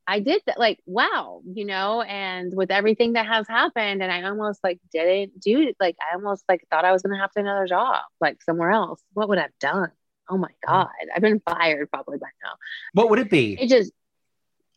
I 0.07 0.19
did 0.19 0.43
that, 0.45 0.59
like, 0.59 0.79
wow, 0.85 1.41
you 1.51 1.65
know, 1.65 2.03
and 2.03 2.55
with 2.55 2.69
everything 2.69 3.13
that 3.13 3.25
has 3.25 3.47
happened, 3.47 4.03
and 4.03 4.11
I 4.11 4.21
almost 4.23 4.63
like 4.63 4.79
didn't 4.91 5.39
do 5.39 5.73
like 5.79 5.95
I 5.99 6.15
almost 6.15 6.43
like 6.47 6.63
thought 6.69 6.85
I 6.85 6.91
was 6.91 7.01
gonna 7.01 7.17
have 7.19 7.31
to 7.31 7.39
another 7.39 7.65
job, 7.65 8.03
like 8.21 8.43
somewhere 8.43 8.69
else. 8.69 9.01
What 9.13 9.29
would 9.29 9.39
I've 9.39 9.57
done? 9.59 9.91
Oh 10.29 10.37
my 10.37 10.51
God. 10.65 10.89
I've 11.15 11.21
been 11.23 11.39
fired 11.39 11.89
probably 11.89 12.19
by 12.19 12.27
now. 12.43 12.51
what 12.93 13.09
would 13.09 13.19
it 13.19 13.29
be 13.31 13.57
It 13.59 13.67
just 13.67 13.91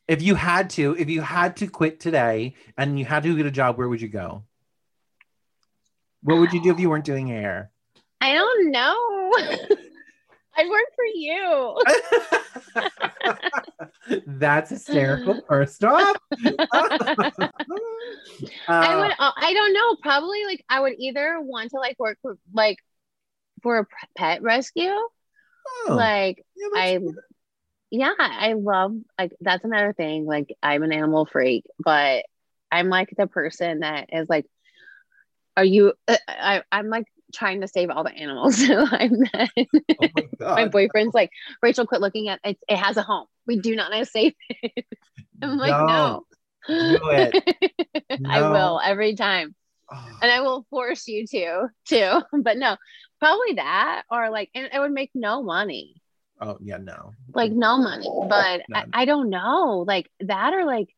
if 0.09 0.23
you 0.23 0.35
had 0.35 0.71
to 0.71 0.97
if 0.99 1.09
you 1.09 1.21
had 1.23 1.57
to 1.57 1.67
quit 1.69 2.01
today 2.01 2.55
and 2.77 2.99
you 2.99 3.05
had 3.05 3.23
to 3.23 3.37
get 3.37 3.47
a 3.47 3.51
job 3.51 3.77
where 3.79 3.89
would 3.89 4.01
you 4.01 4.09
go 4.09 4.43
what 6.23 6.39
would 6.39 6.53
you 6.53 6.63
do 6.63 6.71
if 6.71 6.81
you 6.81 6.91
weren't 6.91 7.05
doing 7.05 7.27
hair 7.29 7.71
I 8.21 8.35
don't 8.35 8.71
know. 8.73 9.33
I'd 10.57 10.69
work 10.69 10.87
for 10.97 11.05
you. 11.15 11.81
That's 14.27 14.71
hysterical. 14.71 15.41
First 15.49 15.85
off, 15.85 16.17
I 16.33 17.51
Uh, 18.67 19.01
would 19.01 19.13
uh, 19.19 19.33
I 19.37 19.53
don't 19.55 19.73
know, 19.73 19.97
probably 20.03 20.45
like 20.45 20.65
I 20.69 20.81
would 20.81 20.95
either 20.99 21.41
want 21.41 21.71
to 21.71 21.77
like 21.77 21.99
work 21.99 22.19
for 22.23 22.37
like 22.53 22.79
for 23.63 23.79
a 23.79 23.87
pet 24.17 24.43
rescue. 24.43 24.91
oh, 24.91 25.11
Like 25.89 26.45
yeah, 26.57 26.81
I 26.81 26.99
good. 26.99 27.15
Yeah, 27.91 28.13
I 28.19 28.55
love 28.55 28.95
like 29.19 29.33
that's 29.41 29.65
another 29.65 29.93
thing. 29.93 30.27
Like 30.27 30.55
I'm 30.63 30.83
an 30.83 30.93
animal 30.93 31.27
freak, 31.27 31.65
but 31.79 32.25
I'm 32.71 32.89
like 32.89 33.11
the 33.17 33.27
person 33.27 33.81
that 33.81 34.11
is 34.13 34.29
like, 34.29 34.47
are 35.57 35.65
you? 35.65 35.95
uh, 36.07 36.17
I 36.29 36.63
I'm 36.71 36.89
like 36.89 37.07
trying 37.35 37.61
to 37.63 37.69
save 37.69 37.91
all 37.91 38.05
the 38.05 38.15
animals. 38.15 38.57
So 38.67 38.87
I'm 38.91 39.13
Oh 40.01 40.09
my 40.15 40.29
my 40.41 40.69
boyfriend's 40.69 41.15
like, 41.15 41.31
Rachel, 41.63 41.87
quit 41.87 42.01
looking 42.01 42.29
at 42.29 42.41
it. 42.45 42.59
It 42.69 42.77
has 42.77 42.97
a 42.97 43.03
home. 43.03 43.27
We 43.47 43.59
do 43.59 43.75
not 43.75 43.91
know 43.91 44.05
save 44.05 44.35
it. 44.51 44.85
I'm 45.43 45.57
like, 45.57 45.73
no. 45.87 46.27
Do 46.69 47.01
it. 47.11 47.43
I 48.29 48.43
will 48.43 48.81
every 48.85 49.15
time, 49.15 49.55
Oh, 49.91 50.19
and 50.21 50.31
I 50.31 50.43
will 50.43 50.67
force 50.69 51.09
you 51.09 51.27
to 51.29 51.69
too. 51.87 52.23
But 52.33 52.59
no, 52.59 52.77
probably 53.21 53.55
that 53.55 54.03
or 54.11 54.29
like, 54.29 54.51
and 54.55 54.69
it 54.73 54.79
would 54.79 54.93
make 54.93 55.11
no 55.15 55.43
money 55.43 55.95
oh, 56.41 56.59
yeah, 56.63 56.79
no. 56.79 57.13
like 57.35 57.53
no 57.53 57.79
money 57.79 58.09
but 58.29 58.63
I, 58.75 58.81
None. 58.81 58.91
I 58.93 59.05
don't 59.05 59.31
know 59.31 59.85
like 59.87 60.11
that 60.21 60.55
or 60.55 60.65
like 60.65 60.89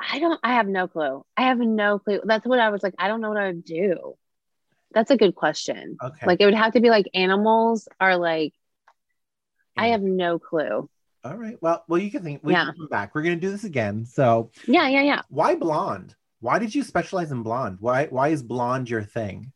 i 0.00 0.18
don't 0.18 0.38
i 0.44 0.54
have 0.54 0.68
no 0.68 0.86
clue 0.86 1.24
i 1.36 1.42
have 1.42 1.58
no 1.58 1.98
clue 1.98 2.20
that's 2.24 2.46
what 2.46 2.58
i 2.60 2.70
was 2.70 2.82
like 2.82 2.94
i 2.98 3.08
don't 3.08 3.20
know 3.20 3.28
what 3.30 3.38
i 3.38 3.46
would 3.46 3.64
do 3.64 4.14
that's 4.92 5.10
a 5.10 5.16
good 5.16 5.34
question 5.34 5.96
Okay. 6.02 6.26
like 6.26 6.40
it 6.40 6.44
would 6.44 6.54
have 6.54 6.72
to 6.74 6.80
be 6.80 6.90
like 6.90 7.06
animals 7.14 7.88
are 8.00 8.16
like 8.16 8.52
i 9.76 9.88
have 9.88 10.02
no 10.02 10.38
clue 10.38 10.88
All 11.24 11.36
right. 11.36 11.56
Well, 11.60 11.84
well, 11.88 12.00
you 12.00 12.10
can 12.10 12.22
think. 12.22 12.40
We 12.44 12.52
Yeah. 12.52 12.64
can 12.64 12.74
come 12.74 12.88
back. 12.88 13.12
We're 13.14 13.22
gonna 13.22 13.36
do 13.36 13.50
this 13.50 13.64
again. 13.64 14.06
So, 14.06 14.50
yeah 14.66 14.86
yeah 14.88 15.02
yeah 15.02 15.22
why 15.28 15.56
blonde? 15.56 16.14
Why 16.40 16.58
did 16.60 16.72
you 16.74 16.84
specialize 16.84 17.32
in 17.32 17.42
blonde? 17.42 17.78
Why 17.80 18.06
Why 18.06 18.28
is 18.28 18.42
blonde 18.42 18.88
your 18.88 19.02
thing? 19.02 19.52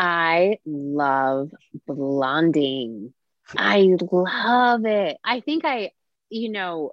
I 0.00 0.58
love 0.66 1.50
blonding 1.86 3.12
i 3.56 3.96
love 4.10 4.86
it 4.86 5.18
i 5.24 5.40
think 5.40 5.64
i 5.66 5.90
you 6.30 6.50
know 6.50 6.92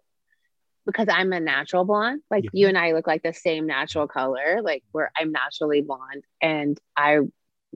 because 0.86 1.08
I'm 1.10 1.34
a 1.34 1.40
natural 1.40 1.86
blonde, 1.86 2.22
like 2.32 2.46
Yeah. 2.46 2.52
you 2.54 2.68
and 2.68 2.78
I 2.78 2.94
look 2.94 3.08
like 3.08 3.24
the 3.24 3.34
same 3.34 3.68
natural 3.68 4.08
color, 4.08 4.62
like 4.64 4.84
where 4.92 5.12
I'm 5.18 5.32
naturally 5.32 5.82
blonde. 5.82 6.24
And 6.42 6.80
I 6.98 7.20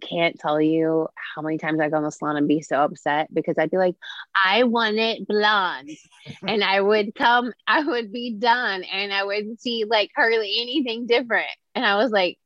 can't 0.01 0.39
tell 0.39 0.61
you 0.61 1.07
how 1.35 1.41
many 1.41 1.57
times 1.57 1.79
I 1.79 1.89
go 1.89 1.97
in 1.97 2.03
the 2.03 2.11
salon 2.11 2.37
and 2.37 2.47
be 2.47 2.61
so 2.61 2.77
upset 2.81 3.33
because 3.33 3.57
I'd 3.57 3.71
be 3.71 3.77
like, 3.77 3.95
I 4.35 4.63
want 4.63 4.97
it 4.97 5.27
blonde. 5.27 5.91
and 6.47 6.63
I 6.63 6.81
would 6.81 7.15
come, 7.15 7.53
I 7.67 7.83
would 7.83 8.11
be 8.11 8.35
done 8.37 8.83
and 8.83 9.13
I 9.13 9.23
would 9.23 9.59
see 9.61 9.85
like 9.87 10.11
hardly 10.15 10.57
anything 10.61 11.05
different. 11.07 11.49
And 11.75 11.85
I 11.85 11.97
was 11.97 12.11
like, 12.11 12.37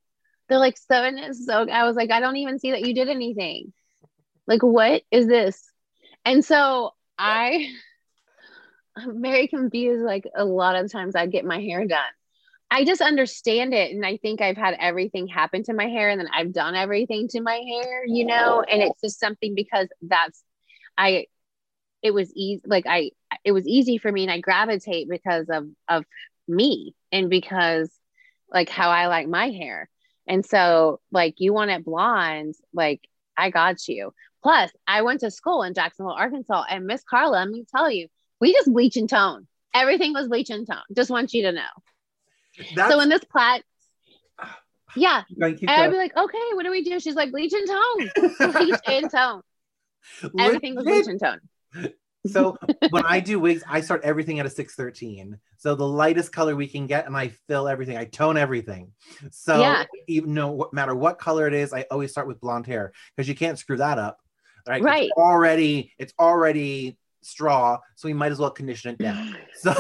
they're 0.48 0.60
like, 0.60 0.78
seven 0.78 1.18
is 1.18 1.46
so, 1.46 1.68
I 1.68 1.86
was 1.86 1.96
like, 1.96 2.12
I 2.12 2.20
don't 2.20 2.38
even 2.38 2.60
see 2.60 2.72
that 2.72 2.86
you 2.86 2.94
did 2.94 3.10
anything. 3.10 3.74
Like, 4.48 4.62
what 4.62 5.02
is 5.12 5.28
this? 5.28 5.64
And 6.24 6.46
so 6.46 6.92
I, 7.18 7.72
I'm 8.96 9.22
very 9.22 9.48
confused. 9.48 10.04
Like 10.04 10.26
a 10.36 10.46
lot 10.46 10.76
of 10.76 10.92
times 10.92 11.16
I 11.16 11.26
get 11.26 11.46
my 11.46 11.60
hair 11.60 11.88
done. 11.88 12.00
I 12.70 12.84
just 12.84 13.02
understand 13.02 13.74
it. 13.74 13.92
And 13.92 14.06
I 14.06 14.18
think 14.18 14.42
I've 14.42 14.58
had 14.58 14.76
everything 14.80 15.28
happen 15.28 15.64
to 15.64 15.74
my 15.74 15.88
hair 15.88 16.10
and 16.10 16.20
then 16.20 16.30
I've 16.34 16.52
done 16.52 16.76
everything 16.76 17.28
to 17.30 17.42
my 17.42 17.56
hair, 17.56 18.06
you 18.06 18.26
know, 18.26 18.62
and 18.62 18.82
it's 18.82 19.02
just 19.02 19.20
something 19.20 19.56
because 19.56 19.88
that's, 20.02 20.44
I, 20.98 21.28
it 22.02 22.12
was 22.12 22.32
easy. 22.34 22.62
Like 22.66 22.86
I, 22.88 23.12
it 23.44 23.52
was 23.52 23.68
easy 23.68 23.98
for 23.98 24.12
me 24.12 24.24
and 24.24 24.32
I 24.32 24.40
gravitate 24.40 25.10
because 25.10 25.48
of, 25.50 25.68
of 25.88 26.06
me 26.48 26.96
and 27.12 27.30
because 27.30 27.90
like 28.52 28.70
how 28.70 28.90
I 28.90 29.08
like 29.08 29.28
my 29.28 29.50
hair. 29.50 29.90
And 30.28 30.46
so, 30.46 31.00
like, 31.12 31.36
you 31.38 31.54
want 31.54 31.72
it 31.72 31.86
blonde, 31.86 32.56
like, 32.74 33.02
I 33.38 33.50
got 33.50 33.88
you. 33.88 34.14
Plus, 34.44 34.72
I 34.88 35.02
went 35.02 35.22
to 35.22 35.32
school 35.32 35.64
in 35.64 35.74
Jacksonville, 35.74 36.14
Arkansas, 36.14 36.66
and 36.70 36.86
Miss 36.86 37.04
Carla, 37.04 37.38
let 37.38 37.50
me 37.50 37.66
tell 37.76 37.90
you, 37.90 38.08
we 38.40 38.54
just 38.54 38.72
bleach 38.72 38.98
and 38.98 39.10
tone. 39.10 39.48
Everything 39.74 40.14
was 40.14 40.28
bleach 40.28 40.50
and 40.50 40.68
tone. 40.68 40.84
Just 40.96 41.10
want 41.10 41.34
you 41.34 41.44
to 41.44 41.52
know. 41.52 41.62
That's, 42.76 42.94
so, 42.94 43.00
in 43.02 43.10
this 43.10 43.24
plat, 43.24 43.64
yeah, 44.96 45.24
and 45.38 45.70
I'd 45.70 45.92
be 45.92 45.98
like, 45.98 46.16
okay, 46.16 46.38
what 46.54 46.64
do 46.64 46.72
we 46.72 46.84
do? 46.84 47.00
She's 47.00 47.16
like, 47.16 47.32
bleach 47.32 47.54
and 47.54 47.68
tone, 47.68 48.54
bleach 48.54 48.80
and 48.88 49.12
tone. 49.12 49.42
Everything 50.40 50.76
was 50.76 50.86
bleach 50.86 51.08
and 51.08 51.20
tone. 51.20 51.40
So 52.28 52.58
when 52.90 53.06
I 53.06 53.20
do 53.20 53.40
wigs, 53.40 53.64
I 53.70 53.82
start 53.82 54.02
everything 54.04 54.40
at 54.40 54.46
a 54.46 54.50
613. 54.50 55.38
So 55.58 55.76
the 55.76 55.88
lightest 55.88 56.32
color 56.32 56.56
we 56.56 56.68
can 56.68 56.88
get, 56.88 57.06
and 57.08 57.16
I 57.16 57.30
fill 57.48 57.68
everything. 57.68 57.98
I 57.98 58.06
tone 58.06 58.38
everything. 58.38 58.92
So 59.32 59.60
Yeah. 59.60 59.86
even 60.08 60.34
no 60.34 60.52
what 60.52 60.74
matter 60.74 60.96
what 60.96 61.18
color 61.20 61.48
it 61.48 61.54
is, 61.54 61.74
I 61.74 61.86
always 61.92 62.12
start 62.12 62.28
with 62.28 62.40
blonde 62.40 62.68
hair 62.68 62.92
because 63.16 63.28
you 63.28 63.36
can't 63.36 63.58
screw 63.60 63.78
that 63.78 63.98
up. 63.98 64.20
Right. 64.68 64.82
Right. 64.82 65.04
It's 65.04 65.18
already 65.18 65.92
it's 66.00 66.14
already 66.20 66.98
straw, 67.22 67.80
so 67.96 68.08
we 68.08 68.14
might 68.14 68.32
as 68.32 68.40
well 68.40 68.52
condition 68.52 68.92
it 68.92 68.98
down. 69.00 69.36
So 69.56 69.74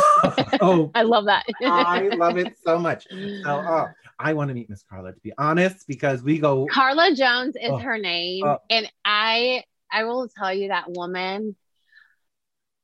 oh 0.62 0.90
I 0.96 1.02
love 1.04 1.26
that. 1.26 1.46
I 1.64 2.08
love 2.10 2.38
it 2.38 2.56
so 2.66 2.80
much. 2.80 3.06
So 3.12 3.46
oh, 3.46 3.88
I 4.18 4.34
want 4.34 4.48
to 4.48 4.54
meet 4.56 4.70
Miss 4.70 4.84
Carla 4.90 5.12
to 5.14 5.20
be 5.20 5.34
honest, 5.38 5.86
because 5.88 6.24
we 6.24 6.40
go 6.40 6.66
Carla 6.68 7.14
Jones 7.14 7.56
is 7.56 7.70
Oh. 7.72 7.78
her 7.78 7.98
name, 7.98 8.46
Oh. 8.46 8.58
and 8.70 8.90
I 9.04 9.64
I 9.92 10.06
will 10.06 10.28
tell 10.30 10.54
you 10.54 10.70
that 10.70 10.86
woman. 10.92 11.56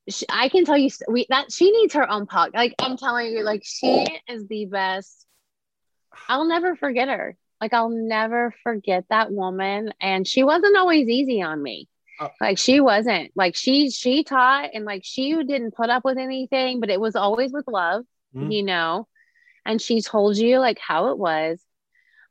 She, 0.09 0.25
I 0.29 0.49
can 0.49 0.65
tell 0.65 0.77
you 0.77 0.89
we 1.07 1.25
that 1.29 1.51
she 1.51 1.71
needs 1.71 1.93
her 1.93 2.09
own 2.09 2.25
podcast. 2.25 2.55
Like 2.55 2.75
I'm 2.79 2.97
telling 2.97 3.31
you, 3.31 3.43
like 3.43 3.63
she 3.63 4.05
is 4.27 4.47
the 4.47 4.65
best. 4.65 5.25
I'll 6.27 6.45
never 6.47 6.75
forget 6.75 7.07
her. 7.07 7.37
Like 7.59 7.73
I'll 7.73 7.89
never 7.89 8.53
forget 8.63 9.05
that 9.09 9.31
woman, 9.31 9.93
and 10.01 10.27
she 10.27 10.43
wasn't 10.43 10.75
always 10.77 11.07
easy 11.07 11.41
on 11.41 11.61
me. 11.61 11.87
Oh. 12.19 12.29
Like 12.41 12.57
she 12.57 12.79
wasn't. 12.79 13.31
Like 13.35 13.55
she 13.55 13.91
she 13.91 14.23
taught, 14.23 14.71
and 14.73 14.85
like 14.85 15.03
she 15.05 15.33
didn't 15.43 15.75
put 15.75 15.89
up 15.89 16.03
with 16.03 16.17
anything, 16.17 16.79
but 16.79 16.89
it 16.89 16.99
was 16.99 17.15
always 17.15 17.51
with 17.51 17.65
love 17.67 18.05
Mhm. 18.35 18.53
you 18.53 18.63
know 18.63 19.09
and 19.65 19.81
she 19.81 20.01
told 20.01 20.37
you 20.37 20.57
like 20.59 20.79
how 20.79 21.09
it 21.09 21.17
was 21.17 21.61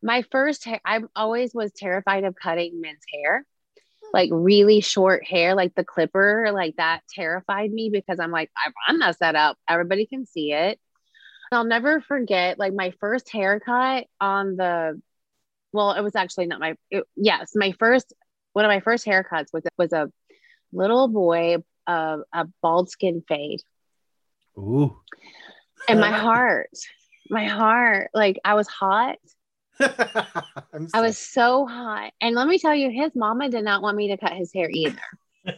my 0.03 0.23
first 0.33 0.65
hair 0.65 0.81
i 0.83 0.99
always 1.15 1.53
was 1.53 1.73
terrified 1.73 2.25
of 2.25 2.35
cutting 2.35 2.81
men's 2.81 3.05
hair 3.13 3.45
like 4.13 4.31
really 4.33 4.81
short 4.81 5.25
hair 5.25 5.55
like 5.55 5.75
the 5.75 5.85
clipper 5.85 6.51
like 6.53 6.77
that 6.77 7.01
terrified 7.15 7.71
me 7.73 7.91
because 7.91 8.19
i'm 8.21 8.31
like 8.31 8.51
i, 8.57 8.71
I 8.89 8.93
mess 8.93 9.17
that 9.21 9.37
up. 9.37 9.57
Everybody 9.69 10.07
can 10.07 10.27
see 10.27 10.53
it. 10.53 10.79
I'll 11.53 11.65
never 11.65 12.01
forget 12.01 12.59
like 12.59 12.73
my 12.73 12.93
first 13.01 13.31
haircut 13.31 14.07
on 14.21 14.57
the 14.57 15.01
well 15.73 15.93
it 15.93 16.03
was 16.03 16.15
actually 16.15 16.47
not 16.47 16.61
my 16.61 16.77
it, 16.91 17.05
yes 17.17 17.53
my 17.55 17.73
first 17.73 18.13
one 18.53 18.65
of 18.65 18.69
my 18.69 18.81
first 18.81 19.05
haircuts 19.05 19.53
was 19.53 19.65
was 19.77 19.93
a 19.93 20.11
little 20.73 21.09
boy 21.09 21.57
uh, 21.87 22.19
a 22.33 22.47
bald 22.63 22.89
skin 22.89 23.23
fade. 23.27 23.61
Ooh. 24.57 24.97
and 25.89 26.01
my 26.01 26.11
heart 26.27 26.71
my 27.29 27.47
heart 27.47 28.11
like 28.15 28.39
i 28.45 28.55
was 28.55 28.69
hot 28.69 29.17
i 30.95 31.01
was 31.01 31.19
so 31.19 31.67
hot. 31.67 32.13
And 32.21 32.35
let 32.35 32.49
me 32.49 32.59
tell 32.59 32.75
you 32.75 32.91
his 32.91 33.15
mama 33.15 33.49
did 33.49 33.65
not 33.65 33.83
want 33.83 33.97
me 33.97 34.09
to 34.09 34.17
cut 34.17 34.33
his 34.33 34.53
hair 34.53 34.69
either. 34.71 34.99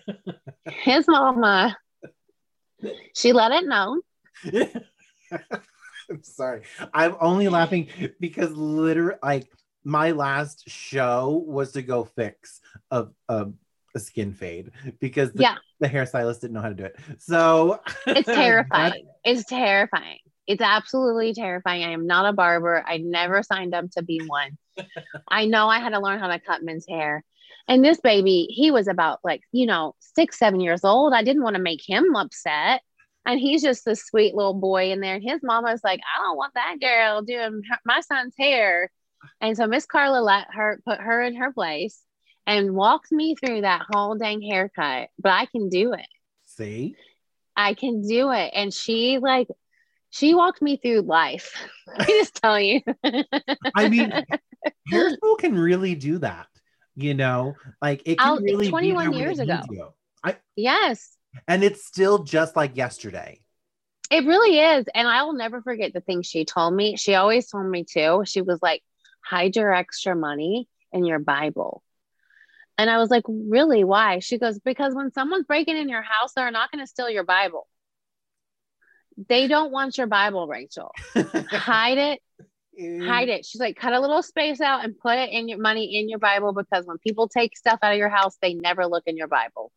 His 0.84 1.06
mama 1.08 1.76
she 3.14 3.32
let 3.32 3.52
it 3.52 3.66
know. 3.66 4.00
I'm 6.10 6.22
sorry. 6.22 6.62
I'm 6.92 7.16
only 7.20 7.48
laughing 7.48 7.88
because 8.20 8.52
literally, 8.52 9.18
like, 9.22 9.48
my 9.84 10.12
last 10.12 10.68
show 10.68 11.42
was 11.46 11.72
to 11.72 11.82
go 11.82 12.04
fix 12.04 12.60
a, 12.90 13.06
a, 13.28 13.48
a 13.94 14.00
skin 14.00 14.32
fade 14.32 14.70
because 15.00 15.32
the, 15.32 15.42
yeah. 15.42 15.56
the 15.80 15.88
hairstylist 15.88 16.40
didn't 16.40 16.54
know 16.54 16.60
how 16.60 16.68
to 16.68 16.74
do 16.74 16.84
it. 16.84 16.96
So 17.18 17.80
it's 18.06 18.26
terrifying. 18.26 19.06
It's 19.24 19.44
terrifying 19.44 20.18
it's 20.52 20.62
absolutely 20.62 21.32
terrifying. 21.32 21.82
I 21.82 21.92
am 21.92 22.06
not 22.06 22.28
a 22.28 22.34
barber. 22.34 22.84
I 22.86 22.98
never 22.98 23.42
signed 23.42 23.74
up 23.74 23.86
to 23.92 24.02
be 24.02 24.20
one. 24.26 24.58
I 25.28 25.46
know 25.46 25.68
i 25.68 25.78
had 25.78 25.90
to 25.90 26.00
learn 26.00 26.18
how 26.18 26.28
to 26.28 26.38
cut 26.38 26.62
men's 26.62 26.86
hair. 26.86 27.24
And 27.68 27.82
this 27.82 28.00
baby 28.00 28.48
he 28.50 28.70
was 28.70 28.86
about 28.86 29.20
like 29.24 29.40
you 29.50 29.64
know 29.64 29.94
six 29.98 30.38
seven 30.38 30.60
years 30.60 30.84
old. 30.84 31.14
I 31.14 31.24
didn't 31.24 31.42
want 31.42 31.56
to 31.56 31.62
make 31.62 31.80
him 31.86 32.14
upset. 32.14 32.82
And 33.24 33.40
he's 33.40 33.62
just 33.62 33.86
a 33.86 33.96
sweet 33.96 34.34
little 34.34 34.54
boy 34.54 34.90
in 34.92 35.00
there. 35.00 35.14
And 35.14 35.24
his 35.24 35.40
mama's 35.42 35.80
like 35.82 36.00
i 36.00 36.20
don't 36.20 36.36
want 36.36 36.52
that 36.54 36.76
girl 36.80 37.22
doing 37.22 37.62
my 37.86 38.00
son's 38.00 38.34
hair. 38.38 38.90
And 39.40 39.56
so 39.56 39.66
miss 39.66 39.86
carla 39.86 40.20
let 40.20 40.48
her 40.52 40.82
put 40.84 41.00
her 41.00 41.22
in 41.22 41.36
her 41.36 41.52
place 41.52 41.98
and 42.46 42.74
walked 42.74 43.10
me 43.10 43.36
through 43.36 43.62
that 43.62 43.86
whole 43.90 44.16
dang 44.16 44.42
haircut. 44.42 45.08
But 45.18 45.32
i 45.32 45.46
can 45.46 45.70
do 45.70 45.94
it. 45.94 46.08
See? 46.44 46.94
I 47.56 47.72
can 47.74 48.06
do 48.06 48.32
it. 48.32 48.50
And 48.54 48.72
she 48.72 49.18
like 49.18 49.48
she 50.12 50.34
walked 50.34 50.60
me 50.62 50.76
through 50.76 51.00
life. 51.00 51.56
I 51.98 52.04
just 52.04 52.36
tell 52.36 52.60
you. 52.60 52.82
I 53.74 53.88
mean, 53.88 54.12
hair 54.90 55.10
school 55.10 55.36
can 55.36 55.58
really 55.58 55.96
do 55.96 56.18
that. 56.18 56.46
You 56.94 57.14
know, 57.14 57.56
like 57.80 58.02
it 58.04 58.18
can 58.18 58.28
I'll- 58.28 58.40
really 58.40 58.68
21 58.68 59.10
there 59.10 59.20
years 59.20 59.38
ago. 59.38 59.60
I, 60.22 60.36
yes, 60.54 61.16
and 61.48 61.64
it's 61.64 61.86
still 61.86 62.22
just 62.22 62.54
like 62.54 62.76
yesterday. 62.76 63.40
it 64.10 64.26
really 64.26 64.58
is. 64.60 64.84
And 64.94 65.08
I'll 65.08 65.32
never 65.32 65.62
forget 65.62 65.94
the 65.94 66.02
things 66.02 66.26
she 66.26 66.44
told 66.44 66.74
me. 66.74 66.96
She 66.96 67.14
always 67.14 67.48
told 67.48 67.66
me 67.66 67.84
too. 67.84 68.22
She 68.26 68.42
was 68.42 68.58
like, 68.62 68.82
hide 69.24 69.56
your 69.56 69.72
extra 69.72 70.14
money 70.14 70.68
in 70.92 71.06
your 71.06 71.18
Bible. 71.18 71.82
And 72.76 72.90
I 72.90 72.98
was 72.98 73.08
like, 73.10 73.24
really? 73.26 73.84
Why? 73.84 74.18
She 74.18 74.38
goes, 74.38 74.58
because 74.58 74.94
when 74.94 75.10
someone's 75.12 75.46
breaking 75.46 75.78
in 75.78 75.88
your 75.88 76.02
house, 76.02 76.34
they're 76.34 76.50
not 76.50 76.70
going 76.70 76.84
to 76.84 76.86
steal 76.86 77.08
your 77.08 77.24
Bible. 77.24 77.66
They 79.28 79.48
don't 79.48 79.72
want 79.72 79.98
your 79.98 80.06
Bible, 80.06 80.46
Rachel. 80.46 80.90
Hide 81.14 81.98
it 81.98 82.20
hide 82.78 83.28
it. 83.28 83.44
She's 83.44 83.60
like, 83.60 83.76
cut 83.76 83.92
a 83.92 84.00
little 84.00 84.22
space 84.22 84.60
out 84.60 84.84
and 84.84 84.98
put 84.98 85.18
it 85.18 85.30
in 85.30 85.48
your 85.48 85.58
money 85.58 85.98
in 85.98 86.08
your 86.08 86.18
Bible 86.18 86.52
because 86.52 86.86
when 86.86 86.98
people 86.98 87.28
take 87.28 87.56
stuff 87.56 87.78
out 87.82 87.92
of 87.92 87.98
your 87.98 88.08
house, 88.08 88.36
they 88.40 88.54
never 88.54 88.86
look 88.86 89.04
in 89.06 89.16
your 89.16 89.28
Bible. 89.28 89.70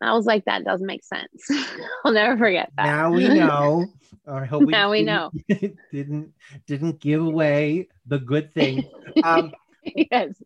I 0.00 0.14
was 0.14 0.26
like, 0.26 0.46
that 0.46 0.64
doesn't 0.64 0.86
make 0.86 1.04
sense. 1.04 1.48
I'll 2.04 2.12
never 2.12 2.36
forget 2.36 2.72
that. 2.76 2.86
Now 2.86 3.12
we 3.12 3.28
know. 3.28 3.86
I 4.26 4.44
hope 4.44 4.64
we 4.64 4.72
Now 4.72 4.90
we 4.90 5.04
didn't- 5.04 5.78
didn't 5.92 6.32
didn't 6.66 6.98
give 7.00 7.22
away 7.22 7.88
the 8.06 8.18
good 8.18 8.52
thing. 8.52 8.84
Um, 9.22 9.52
yes. 9.84 10.42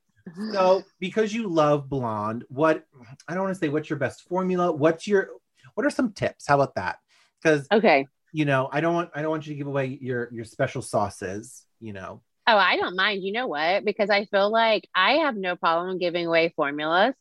so 0.53 0.83
because 1.01 1.33
you 1.33 1.49
love 1.49 1.89
blonde, 1.89 2.45
what 2.49 2.85
I 3.29 3.35
don't 3.35 3.45
want 3.45 3.55
to 3.55 3.59
say 3.59 3.69
what's 3.69 3.89
your 3.89 3.99
best 3.99 4.23
formula. 4.29 4.73
What's 4.73 5.07
your 5.07 5.31
what 5.75 5.87
are 5.87 5.91
some 5.91 6.13
tips? 6.13 6.47
How 6.47 6.57
about 6.57 6.75
that? 6.75 6.99
Because 7.43 7.67
Okay. 7.73 8.07
you 8.33 8.45
know 8.45 8.69
I 8.73 8.81
don't 8.81 8.95
want 8.95 9.11
I 9.15 9.23
don't 9.23 9.31
want 9.31 9.47
you 9.47 9.55
to 9.55 9.59
give 9.59 9.67
away 9.67 9.99
your 10.01 10.33
your 10.33 10.45
special 10.45 10.83
sauces. 10.83 11.65
You 11.81 11.93
know. 11.93 12.23
Oh, 12.49 12.57
I 12.57 12.77
don't 12.77 12.97
mind. 12.97 13.23
You 13.25 13.33
know 13.33 13.49
what? 13.49 13.85
Because 13.85 14.09
I 14.09 14.25
feel 14.27 14.51
like 14.51 14.89
I 14.95 15.15
have 15.25 15.37
no 15.37 15.57
problem 15.57 15.99
giving 15.99 16.27
away 16.27 16.53
formulas 16.55 17.15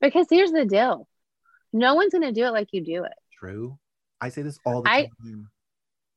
because 0.00 0.26
here's 0.28 0.50
the 0.52 0.64
deal 0.64 1.06
no 1.72 1.94
one's 1.94 2.12
going 2.12 2.22
to 2.22 2.32
do 2.32 2.44
it 2.44 2.50
like 2.50 2.68
you 2.72 2.84
do 2.84 3.04
it. 3.04 3.12
True. 3.38 3.78
I 4.20 4.28
say 4.28 4.42
this 4.42 4.58
all 4.66 4.82
the 4.82 4.90
I- 4.90 5.08
time. 5.24 5.48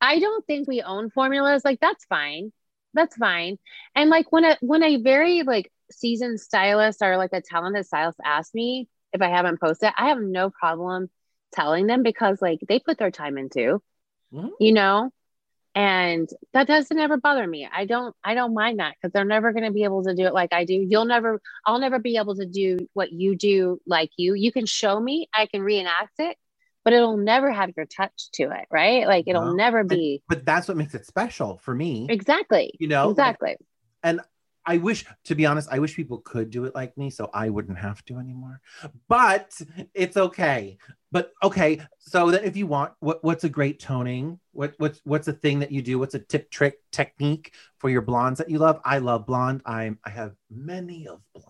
I 0.01 0.20
don't 0.20 0.45
think 0.45 0.68
we 0.68 0.82
own 0.82 1.10
formulas. 1.10 1.64
Like 1.64 1.80
that's 1.80 2.06
fine. 2.06 2.51
That's 2.93 3.16
fine. 3.16 3.58
And 3.95 4.10
like 4.10 4.32
when 4.32 4.43
a 4.45 4.58
when 4.62 4.84
a 4.84 4.97
very 4.97 5.43
like 5.43 5.72
seasoned 5.91 6.39
stylist 6.41 7.01
or 7.01 7.18
like 7.18 7.32
a 7.34 7.41
talented 7.41 7.86
stylist 7.86 8.20
asks 8.24 8.53
me 8.53 8.88
if 9.14 9.22
I 9.22 9.30
haven't 9.30 9.60
posted, 9.62 9.91
I 9.97 10.10
have 10.10 10.20
no 10.20 10.49
problem 10.49 11.10
telling 11.53 11.87
them 11.87 12.03
because 12.03 12.41
like 12.41 12.59
they 12.67 12.79
put 12.79 12.97
their 12.97 13.11
time 13.11 13.37
into, 13.37 13.81
Mhm. 14.33 14.51
you 14.59 14.73
know, 14.73 15.11
and 15.73 16.29
that 16.53 16.67
doesn't 16.67 16.97
ever 16.97 17.17
bother 17.17 17.45
me. 17.45 17.67
I 17.71 17.85
don't 17.85 18.15
I 18.23 18.33
don't 18.33 18.53
mind 18.53 18.79
that 18.79 18.95
because 18.95 19.11
they're 19.13 19.25
never 19.25 19.51
going 19.51 19.65
to 19.65 19.71
be 19.71 19.83
able 19.83 20.03
to 20.03 20.15
do 20.15 20.25
it 20.25 20.33
like 20.33 20.53
I 20.53 20.63
do. 20.65 20.73
You'll 20.73 21.05
never 21.05 21.41
I'll 21.65 21.79
never 21.79 21.99
be 21.99 22.17
able 22.17 22.35
to 22.35 22.45
do 22.45 22.77
what 22.93 23.11
you 23.11 23.35
do 23.35 23.79
like 23.85 24.11
you. 24.17 24.33
You 24.35 24.51
can 24.51 24.65
show 24.65 24.99
me, 24.99 25.27
I 25.33 25.45
can 25.47 25.61
reenact 25.61 26.19
it, 26.19 26.37
but 26.83 26.93
it'll 26.93 27.17
never 27.17 27.51
have 27.51 27.71
your 27.75 27.85
touch 27.85 28.29
to 28.33 28.43
it, 28.51 28.67
right? 28.71 29.05
Like 29.05 29.25
it'll 29.27 29.47
No. 29.47 29.53
never 29.53 29.79
And- 29.79 29.89
be 29.89 30.23
But 30.29 30.45
that's 30.45 30.67
what 30.67 30.77
makes 30.77 30.95
it 30.95 31.05
special 31.05 31.57
for 31.57 31.75
me. 31.75 32.07
Exactly. 32.09 32.73
You 32.79 32.87
know, 32.87 33.07
like, 33.07 33.11
exactly. 33.11 33.55
I 34.66 34.78
wish, 34.78 35.05
to 35.26 35.36
be 35.36 35.45
honest, 35.45 35.70
I 35.72 35.80
wish 35.80 35.95
people 35.95 36.20
could 36.20 36.49
do 36.49 36.66
it 36.66 36.76
like 36.76 36.97
me 36.97 37.09
so 37.09 37.30
I 37.34 37.49
wouldn't 37.49 37.78
have 37.78 38.03
to 38.05 38.18
anymore. 38.18 38.61
But 39.07 39.59
it's 39.93 40.18
okay. 40.18 40.78
But 41.11 41.32
okay, 41.43 41.82
so 41.99 42.32
then 42.32 42.43
if 42.43 42.57
you 42.57 42.68
want, 42.68 42.93
what 42.99 43.24
what's 43.24 43.43
a 43.43 43.49
great 43.49 43.80
toning? 43.80 44.39
What 44.51 44.74
what's 44.78 44.99
what's 45.03 45.28
a 45.28 45.34
thing 45.34 45.59
that 45.59 45.72
you 45.72 45.82
do? 45.82 45.99
What's 45.99 46.16
a 46.16 46.20
tip 46.20 46.49
trick 46.49 46.80
technique 46.91 47.53
for 47.80 47.89
your 47.89 48.01
blondes 48.01 48.39
that 48.39 48.49
you 48.49 48.57
love? 48.57 48.82
I 48.84 48.97
love 48.97 49.26
blonde. 49.26 49.61
I'm 49.66 49.99
I 50.03 50.09
have 50.09 50.34
many 50.49 51.07
of 51.07 51.22
blonde. 51.34 51.49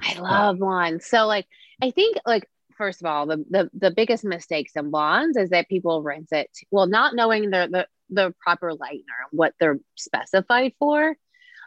I 0.00 0.18
love 0.20 0.58
blondes. 0.58 1.06
So 1.06 1.26
like 1.26 1.46
I 1.82 1.90
think 1.90 2.18
like 2.26 2.48
first 2.76 3.00
of 3.00 3.06
all, 3.06 3.26
the 3.26 3.44
the, 3.50 3.70
the 3.74 3.90
biggest 3.90 4.24
mistakes 4.24 4.72
in 4.76 4.90
blondes 4.90 5.36
is 5.36 5.50
that 5.50 5.68
people 5.68 6.02
rinse 6.02 6.32
it 6.32 6.50
well, 6.70 6.86
not 6.86 7.14
knowing 7.14 7.50
the, 7.50 7.68
the 7.70 7.86
the 8.10 8.34
proper 8.40 8.72
lightener, 8.72 9.26
what 9.32 9.54
they're 9.58 9.80
specified 9.96 10.72
for. 10.78 11.16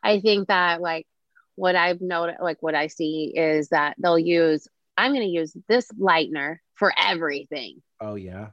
I 0.03 0.19
think 0.19 0.47
that 0.47 0.81
like 0.81 1.07
what 1.55 1.75
I've 1.75 2.01
noticed, 2.01 2.41
like 2.41 2.57
what 2.61 2.75
I 2.75 2.87
see 2.87 3.33
is 3.35 3.69
that 3.69 3.95
they'll 3.97 4.19
use, 4.19 4.67
I'm 4.97 5.11
going 5.11 5.25
to 5.25 5.31
use 5.31 5.55
this 5.67 5.89
lightener 5.99 6.57
for 6.75 6.93
everything. 6.97 7.81
Oh 7.99 8.15
yeah. 8.15 8.49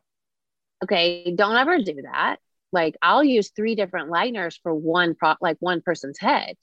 Okay. 0.82 1.32
Don't 1.34 1.56
ever 1.56 1.78
do 1.78 2.02
that. 2.02 2.36
Like 2.72 2.96
I'll 3.00 3.24
use 3.24 3.50
three 3.54 3.74
different 3.74 4.10
lighteners 4.10 4.58
for 4.62 4.74
one 4.74 5.14
pro, 5.14 5.34
like 5.40 5.56
one 5.60 5.80
person's 5.80 6.18
head. 6.18 6.56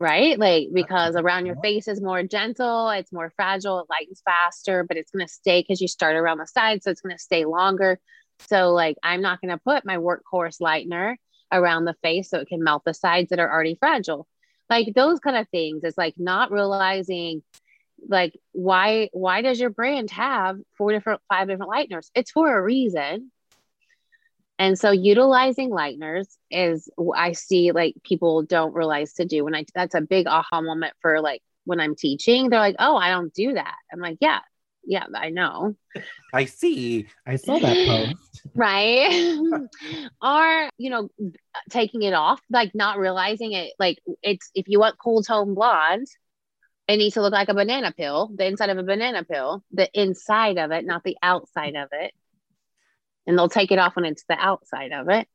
Right. 0.00 0.38
Like 0.38 0.68
because 0.72 1.16
around 1.16 1.46
your 1.46 1.56
face 1.56 1.88
is 1.88 2.00
more 2.00 2.22
gentle, 2.22 2.88
it's 2.90 3.12
more 3.12 3.32
fragile, 3.34 3.80
it 3.80 3.86
lightens 3.90 4.22
faster, 4.24 4.84
but 4.84 4.96
it's 4.96 5.10
going 5.10 5.26
to 5.26 5.32
stay 5.32 5.60
because 5.60 5.80
you 5.80 5.88
start 5.88 6.14
around 6.14 6.38
the 6.38 6.46
side. 6.46 6.84
So 6.84 6.92
it's 6.92 7.00
going 7.00 7.16
to 7.16 7.22
stay 7.22 7.44
longer. 7.44 7.98
So 8.48 8.70
like 8.70 8.96
I'm 9.02 9.22
not 9.22 9.40
going 9.40 9.50
to 9.50 9.58
put 9.58 9.84
my 9.84 9.96
workhorse 9.96 10.60
lightener 10.60 11.16
around 11.52 11.84
the 11.84 11.96
face 12.02 12.30
so 12.30 12.38
it 12.38 12.48
can 12.48 12.62
melt 12.62 12.84
the 12.84 12.94
sides 12.94 13.30
that 13.30 13.38
are 13.38 13.50
already 13.50 13.76
fragile. 13.76 14.26
Like 14.68 14.94
those 14.94 15.18
kind 15.20 15.36
of 15.36 15.48
things. 15.48 15.82
It's 15.84 15.98
like 15.98 16.14
not 16.18 16.50
realizing 16.52 17.42
like 18.06 18.38
why 18.52 19.08
why 19.12 19.42
does 19.42 19.58
your 19.58 19.70
brand 19.70 20.10
have 20.10 20.56
four 20.76 20.92
different 20.92 21.20
five 21.28 21.48
different 21.48 21.72
lighteners? 21.72 22.10
It's 22.14 22.30
for 22.30 22.56
a 22.56 22.62
reason. 22.62 23.32
And 24.60 24.78
so 24.78 24.90
utilizing 24.90 25.70
lighteners 25.70 26.26
is 26.50 26.88
i 27.16 27.32
see 27.32 27.72
like 27.72 27.94
people 28.04 28.42
don't 28.42 28.74
realize 28.74 29.14
to 29.14 29.24
do. 29.24 29.44
When 29.44 29.54
i 29.54 29.64
that's 29.74 29.94
a 29.94 30.00
big 30.00 30.26
aha 30.26 30.60
moment 30.60 30.94
for 31.00 31.20
like 31.20 31.42
when 31.64 31.80
i'm 31.80 31.94
teaching 31.94 32.48
they're 32.48 32.60
like 32.60 32.76
oh 32.78 32.96
i 32.96 33.10
don't 33.10 33.32
do 33.32 33.54
that. 33.54 33.74
I'm 33.92 34.00
like 34.00 34.18
yeah 34.20 34.40
yeah 34.84 35.04
i 35.14 35.30
know. 35.30 35.74
I 36.32 36.44
see. 36.44 37.08
I 37.26 37.36
saw 37.36 37.58
that 37.58 37.86
post. 37.86 38.42
right? 38.54 39.38
Or 40.22 40.70
you 40.78 40.90
know 40.90 41.08
taking 41.70 42.02
it 42.02 42.12
off 42.12 42.40
like 42.50 42.74
not 42.74 42.98
realizing 42.98 43.52
it 43.52 43.72
like 43.78 43.98
it's 44.22 44.50
if 44.54 44.68
you 44.68 44.78
want 44.80 44.98
cool 44.98 45.22
tone 45.22 45.54
blonde 45.54 46.06
it 46.86 46.96
needs 46.96 47.14
to 47.14 47.22
look 47.22 47.32
like 47.32 47.48
a 47.48 47.54
banana 47.54 47.92
peel 47.92 48.30
the 48.34 48.46
inside 48.46 48.70
of 48.70 48.78
a 48.78 48.82
banana 48.82 49.24
peel 49.24 49.62
the 49.72 49.88
inside 49.98 50.58
of 50.58 50.70
it 50.70 50.84
not 50.84 51.02
the 51.04 51.16
outside 51.22 51.76
of 51.76 51.88
it. 51.92 52.12
And 53.26 53.38
they'll 53.38 53.48
take 53.48 53.70
it 53.70 53.78
off 53.78 53.96
when 53.96 54.06
it's 54.06 54.24
the 54.28 54.38
outside 54.38 54.92
of 54.92 55.08
it. 55.10 55.28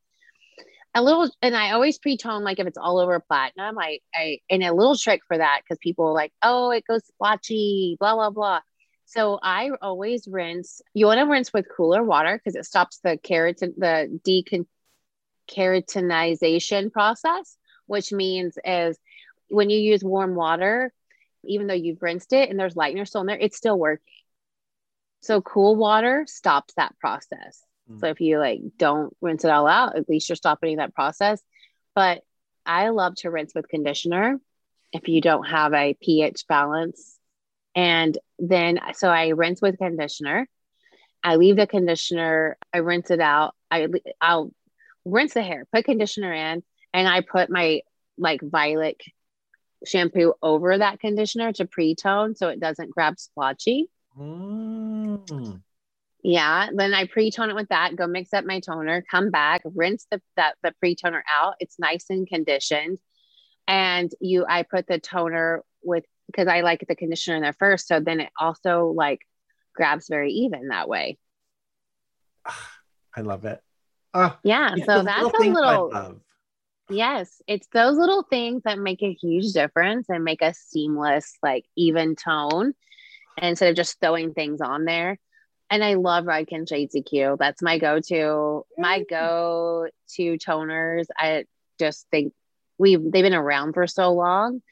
A 0.94 1.02
little 1.02 1.28
and 1.42 1.56
i 1.56 1.72
always 1.72 1.98
pre-tone 1.98 2.44
like 2.44 2.60
if 2.60 2.66
it's 2.68 2.78
all 2.78 3.00
over 3.00 3.18
platinum 3.18 3.76
i 3.78 3.98
i 4.14 4.38
and 4.48 4.62
a 4.62 4.72
little 4.72 4.96
trick 4.96 5.22
for 5.26 5.36
that 5.36 5.62
because 5.62 5.78
people 5.80 6.06
are 6.06 6.12
like 6.12 6.32
oh 6.42 6.70
it 6.70 6.84
goes 6.86 7.04
splotchy 7.06 7.96
blah 7.98 8.14
blah 8.14 8.30
blah 8.30 8.60
so 9.06 9.38
I 9.42 9.70
always 9.82 10.26
rinse. 10.26 10.80
You 10.94 11.06
want 11.06 11.18
to 11.18 11.26
rinse 11.26 11.52
with 11.52 11.66
cooler 11.74 12.02
water 12.02 12.36
because 12.36 12.56
it 12.56 12.64
stops 12.64 12.98
the 12.98 13.18
keratin, 13.18 13.74
the 13.76 14.20
decon 14.24 14.66
keratinization 15.48 16.90
process, 16.90 17.56
which 17.86 18.12
means 18.12 18.56
is 18.64 18.98
when 19.48 19.70
you 19.70 19.78
use 19.78 20.02
warm 20.02 20.34
water, 20.34 20.92
even 21.44 21.66
though 21.66 21.74
you've 21.74 22.02
rinsed 22.02 22.32
it 22.32 22.48
and 22.48 22.58
there's 22.58 22.74
lightener 22.74 23.06
still 23.06 23.20
in 23.20 23.26
there, 23.26 23.38
it's 23.38 23.56
still 23.56 23.78
working. 23.78 24.04
So 25.20 25.40
cool 25.40 25.76
water 25.76 26.24
stops 26.26 26.74
that 26.74 26.98
process. 26.98 27.62
Mm. 27.90 28.00
So 28.00 28.06
if 28.06 28.20
you 28.20 28.38
like 28.38 28.60
don't 28.78 29.14
rinse 29.20 29.44
it 29.44 29.50
all 29.50 29.66
out, 29.66 29.96
at 29.96 30.08
least 30.08 30.28
you're 30.28 30.36
stopping 30.36 30.78
that 30.78 30.94
process. 30.94 31.42
But 31.94 32.22
I 32.64 32.88
love 32.88 33.14
to 33.16 33.30
rinse 33.30 33.54
with 33.54 33.68
conditioner 33.68 34.40
if 34.92 35.08
you 35.08 35.20
don't 35.20 35.44
have 35.44 35.74
a 35.74 35.96
pH 36.00 36.46
balance 36.48 37.13
and 37.74 38.16
then, 38.38 38.80
so 38.94 39.08
I 39.08 39.28
rinse 39.28 39.60
with 39.60 39.78
conditioner. 39.78 40.48
I 41.22 41.36
leave 41.36 41.56
the 41.56 41.66
conditioner, 41.66 42.58
I 42.72 42.78
rinse 42.78 43.10
it 43.10 43.20
out. 43.20 43.54
I, 43.70 43.88
I'll 44.20 44.52
rinse 45.04 45.34
the 45.34 45.42
hair, 45.42 45.66
put 45.72 45.84
conditioner 45.84 46.32
in, 46.32 46.62
and 46.92 47.08
I 47.08 47.22
put 47.22 47.50
my 47.50 47.80
like 48.18 48.40
violet 48.42 49.00
shampoo 49.86 50.34
over 50.42 50.78
that 50.78 51.00
conditioner 51.00 51.52
to 51.52 51.66
pre-tone 51.66 52.34
so 52.36 52.48
it 52.48 52.60
doesn't 52.60 52.90
grab 52.90 53.18
splotchy. 53.18 53.88
Mm. 54.18 55.60
Yeah. 56.22 56.68
Then 56.72 56.94
I 56.94 57.06
pre-tone 57.06 57.50
it 57.50 57.56
with 57.56 57.68
that, 57.68 57.96
go 57.96 58.06
mix 58.06 58.32
up 58.32 58.44
my 58.44 58.60
toner, 58.60 59.04
come 59.10 59.30
back, 59.30 59.62
rinse 59.64 60.06
the 60.10 60.22
that 60.36 60.56
the 60.62 60.72
pre-toner 60.80 61.24
out. 61.30 61.54
It's 61.60 61.78
nice 61.78 62.06
and 62.10 62.26
conditioned. 62.26 62.98
And 63.66 64.10
you 64.20 64.46
I 64.48 64.62
put 64.62 64.86
the 64.86 64.98
toner 64.98 65.62
with 65.82 66.04
because 66.26 66.48
I 66.48 66.62
like 66.62 66.84
the 66.86 66.96
conditioner 66.96 67.36
in 67.36 67.42
there 67.42 67.52
first. 67.52 67.88
So 67.88 68.00
then 68.00 68.20
it 68.20 68.30
also 68.38 68.86
like 68.86 69.20
grabs 69.74 70.08
very 70.08 70.32
even 70.32 70.68
that 70.68 70.88
way. 70.88 71.18
I 73.16 73.20
love 73.20 73.44
it. 73.44 73.60
Uh, 74.12 74.30
yeah. 74.42 74.74
So 74.86 75.02
that's 75.02 75.38
a 75.38 75.42
little, 75.42 76.20
yes, 76.88 77.42
it's 77.46 77.66
those 77.72 77.96
little 77.96 78.22
things 78.22 78.62
that 78.64 78.78
make 78.78 79.02
a 79.02 79.12
huge 79.12 79.52
difference 79.52 80.08
and 80.08 80.24
make 80.24 80.42
a 80.42 80.54
seamless, 80.54 81.34
like 81.42 81.64
even 81.76 82.16
tone 82.16 82.74
instead 83.40 83.70
of 83.70 83.76
just 83.76 84.00
throwing 84.00 84.32
things 84.34 84.60
on 84.60 84.84
there. 84.84 85.18
And 85.70 85.82
I 85.82 85.94
love 85.94 86.24
Redken 86.24 86.68
Shades 86.68 86.94
EQ. 86.94 87.38
That's 87.38 87.62
my 87.62 87.78
go-to, 87.78 88.64
my 88.78 89.02
go-to 89.08 90.38
toners. 90.38 91.06
I 91.16 91.46
just 91.78 92.06
think 92.10 92.32
we've 92.78 93.00
they've 93.02 93.24
been 93.24 93.34
around 93.34 93.72
for 93.72 93.86
so 93.86 94.12
long 94.12 94.62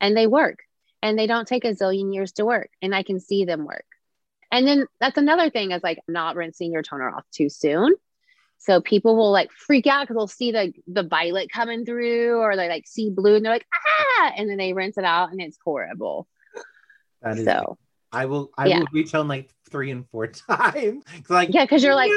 and 0.00 0.16
they 0.16 0.26
work 0.26 0.58
and 1.02 1.18
they 1.18 1.26
don't 1.26 1.48
take 1.48 1.64
a 1.64 1.74
zillion 1.74 2.14
years 2.14 2.32
to 2.32 2.44
work 2.44 2.70
and 2.80 2.94
I 2.94 3.02
can 3.02 3.20
see 3.20 3.44
them 3.44 3.64
work. 3.66 3.84
And 4.50 4.66
then 4.66 4.86
that's 5.00 5.18
another 5.18 5.50
thing 5.50 5.72
is 5.72 5.82
like 5.82 5.98
not 6.06 6.36
rinsing 6.36 6.72
your 6.72 6.82
toner 6.82 7.10
off 7.10 7.24
too 7.32 7.48
soon. 7.48 7.94
So 8.58 8.80
people 8.80 9.16
will 9.16 9.32
like 9.32 9.50
freak 9.50 9.88
out 9.88 10.02
because 10.02 10.14
they'll 10.14 10.26
see 10.28 10.52
the 10.52 10.72
the 10.86 11.02
violet 11.02 11.50
coming 11.50 11.84
through 11.84 12.38
or 12.38 12.54
they 12.54 12.68
like 12.68 12.86
see 12.86 13.10
blue 13.10 13.34
and 13.34 13.44
they're 13.44 13.52
like, 13.52 13.66
ah, 13.74 14.32
and 14.36 14.48
then 14.48 14.56
they 14.56 14.72
rinse 14.72 14.98
it 14.98 15.04
out 15.04 15.32
and 15.32 15.40
it's 15.40 15.58
horrible. 15.64 16.28
That 17.22 17.38
is 17.38 17.44
so 17.44 17.76
I 18.12 18.26
will 18.26 18.50
I 18.56 18.66
yeah. 18.66 18.78
will 18.80 18.86
retone 18.88 19.28
like 19.28 19.50
three 19.70 19.90
and 19.90 20.08
four 20.10 20.26
times. 20.50 21.04
Like 21.28 21.52
yeah, 21.52 21.64
because 21.64 21.82
you're 21.82 21.94
like 21.94 22.10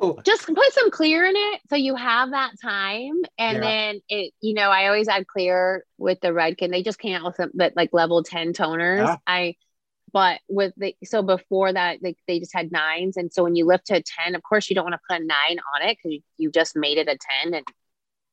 no. 0.00 0.18
just 0.24 0.46
put 0.46 0.72
some 0.72 0.90
clear 0.90 1.24
in 1.24 1.34
it 1.36 1.60
so 1.68 1.76
you 1.76 1.96
have 1.96 2.30
that 2.30 2.52
time. 2.62 3.22
And 3.38 3.56
yeah. 3.56 3.60
then 3.60 4.00
it, 4.08 4.32
you 4.40 4.54
know, 4.54 4.70
I 4.70 4.86
always 4.86 5.08
add 5.08 5.26
clear 5.26 5.84
with 5.98 6.20
the 6.20 6.28
Redken. 6.28 6.70
They 6.70 6.82
just 6.82 6.98
came 6.98 7.16
out 7.16 7.24
with 7.24 7.36
some 7.36 7.50
but 7.54 7.74
like 7.74 7.90
level 7.92 8.22
10 8.22 8.52
toners. 8.52 9.06
Yeah. 9.06 9.16
I 9.26 9.56
but 10.12 10.40
with 10.48 10.72
the 10.76 10.94
so 11.04 11.22
before 11.22 11.72
that 11.72 12.02
like 12.02 12.18
they 12.26 12.40
just 12.40 12.54
had 12.54 12.72
nines 12.72 13.16
and 13.16 13.32
so 13.32 13.44
when 13.44 13.56
you 13.56 13.64
lift 13.64 13.86
to 13.86 13.96
a 13.96 14.02
10 14.02 14.34
of 14.34 14.42
course 14.42 14.68
you 14.68 14.74
don't 14.74 14.84
want 14.84 14.94
to 14.94 15.00
put 15.08 15.20
a 15.20 15.24
nine 15.24 15.60
on 15.74 15.88
it 15.88 15.96
because 15.96 16.12
you, 16.12 16.20
you 16.36 16.50
just 16.50 16.76
made 16.76 16.98
it 16.98 17.08
a 17.08 17.16
10 17.44 17.54
and 17.54 17.64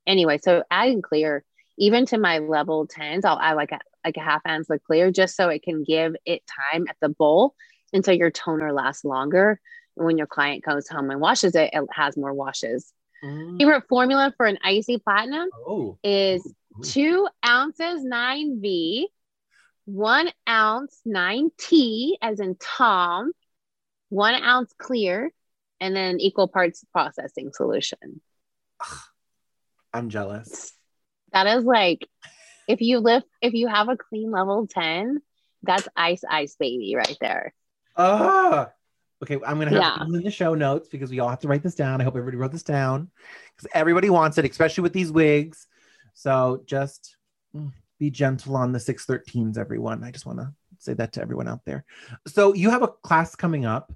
anyway 0.05 0.39
so 0.41 0.64
adding 0.72 1.01
clear 1.01 1.43
even 1.78 2.06
to 2.06 2.18
my 2.18 2.40
level 2.40 2.88
10s 2.88 3.26
i'll 3.26 3.40
add 3.40 3.56
like 3.56 3.72
a 3.72 3.80
like 4.08 4.18
a 4.18 4.22
half 4.22 4.42
ounce 4.48 4.70
of 4.70 4.82
clear 4.84 5.12
just 5.12 5.36
so 5.36 5.50
it 5.50 5.64
can 5.64 5.84
give 5.84 6.16
it 6.26 6.42
time 6.72 6.86
at 6.90 6.96
the 7.02 7.10
bowl 7.10 7.54
until 7.94 8.14
your 8.14 8.32
toner 8.32 8.74
lasts 8.74 9.04
longer. 9.04 9.60
When 9.96 10.18
your 10.18 10.28
client 10.28 10.64
goes 10.64 10.88
home 10.88 11.10
and 11.10 11.20
washes 11.20 11.56
it, 11.56 11.72
it 11.74 11.84
has 11.92 12.16
more 12.16 12.34
washes. 12.34 12.94
Mm. 13.24 13.58
Favorite 13.58 13.84
formula 13.90 14.34
for 14.38 14.46
an 14.46 14.60
icy 14.64 15.00
platinum 15.00 15.50
oh. 15.68 15.98
is 16.04 16.46
Ooh. 16.46 16.84
two 16.84 17.28
ounces 17.46 18.06
9V, 18.06 19.06
one 19.86 20.30
ounce 20.48 21.02
9T, 21.08 22.14
as 22.22 22.40
in 22.40 22.56
Tom, 22.60 23.32
one 24.10 24.36
ounce 24.36 24.72
clear, 24.78 25.32
and 25.82 25.96
then 25.96 26.20
equal 26.20 26.48
parts 26.48 26.86
processing 26.94 27.52
solution. 27.54 28.22
I'm 29.94 30.10
jealous. 30.10 30.77
That 31.34 31.48
is 31.48 31.64
like 31.64 32.08
if 32.68 32.82
you 32.82 33.00
lift, 33.00 33.28
if 33.42 33.54
you 33.54 33.68
have 33.68 33.90
a 33.90 33.98
clean 33.98 34.32
level 34.32 34.68
10, 34.68 35.22
that's 35.64 35.88
ice, 35.96 36.24
ice 36.30 36.56
baby 36.60 36.96
right 36.96 37.18
there. 37.22 37.54
Ah, 37.96 38.70
okay. 39.24 39.36
I'm 39.36 39.58
gonna 39.58 39.72
have 39.72 39.74
yeah. 39.74 39.94
to 39.94 40.06
put 40.06 40.16
in 40.16 40.24
the 40.24 40.32
show 40.32 40.54
notes 40.54 40.90
because 40.90 41.10
we 41.10 41.20
all 41.20 41.30
have 41.30 41.40
to 41.40 41.48
write 41.48 41.64
this 41.64 41.76
down. 41.76 42.02
I 42.02 42.04
hope 42.04 42.16
everybody 42.16 42.38
wrote 42.38 42.52
this 42.52 42.64
down 42.64 43.10
because 43.56 43.70
everybody 43.74 44.10
wants 44.10 44.38
it, 44.38 44.46
especially 44.46 44.84
with 44.84 44.94
these 44.94 45.12
wigs. 45.12 45.68
So 46.14 46.64
just 46.66 47.16
mm, 47.56 47.72
be 48.00 48.12
gentle 48.12 48.56
on 48.56 48.72
the 48.72 48.80
613s, 48.80 49.58
everyone. 49.58 50.04
I 50.04 50.12
just 50.12 50.26
want 50.26 50.40
to 50.40 50.54
say 50.78 50.94
that 50.94 51.14
to 51.14 51.22
everyone 51.22 51.48
out 51.48 51.62
there. 51.66 51.86
So 52.28 52.54
you 52.54 52.70
have 52.70 52.84
a 52.84 52.88
class 52.88 53.36
coming 53.36 53.66
up. 53.66 53.92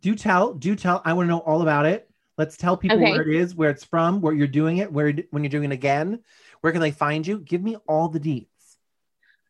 Do 0.00 0.14
tell, 0.14 0.52
do 0.52 0.76
tell. 0.76 1.00
I 1.04 1.14
want 1.14 1.26
to 1.26 1.30
know 1.30 1.38
all 1.38 1.62
about 1.62 1.86
it. 1.86 2.08
Let's 2.38 2.56
tell 2.56 2.76
people 2.76 2.98
okay. 2.98 3.12
where 3.12 3.22
it 3.22 3.34
is, 3.34 3.54
where 3.54 3.70
it's 3.70 3.84
from, 3.84 4.20
where 4.20 4.34
you're 4.34 4.46
doing 4.46 4.76
it, 4.78 4.92
where 4.92 5.12
when 5.30 5.42
you're 5.42 5.50
doing 5.50 5.70
it 5.70 5.74
again. 5.74 6.22
Where 6.66 6.72
can 6.72 6.80
they 6.80 6.90
find 6.90 7.24
you? 7.24 7.38
Give 7.38 7.62
me 7.62 7.76
all 7.86 8.08
the 8.08 8.18
deets. 8.18 8.48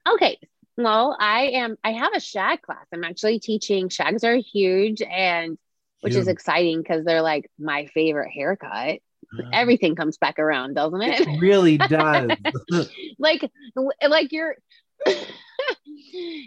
Okay. 0.07 0.39
Well, 0.77 1.17
I 1.19 1.45
am, 1.45 1.79
I 1.83 1.93
have 1.93 2.12
a 2.14 2.21
shag 2.21 2.61
class. 2.61 2.85
I'm 2.93 3.05
actually 3.05 3.39
teaching. 3.39 3.89
Shags 3.89 4.23
are 4.23 4.35
huge 4.37 5.01
and 5.01 5.57
which 6.03 6.14
is 6.14 6.29
exciting 6.29 6.83
because 6.83 7.07
they're 7.07 7.23
like 7.23 7.51
my 7.59 7.87
favorite 7.87 8.29
haircut. 8.33 8.99
Uh, 9.35 9.49
Everything 9.51 9.95
comes 9.97 10.19
back 10.19 10.39
around, 10.39 10.75
doesn't 10.75 11.01
it? 11.01 11.21
It 11.23 11.29
really 11.41 11.79
does. 11.79 12.33
like, 13.19 13.51
like 14.07 14.31
you're, 14.31 14.57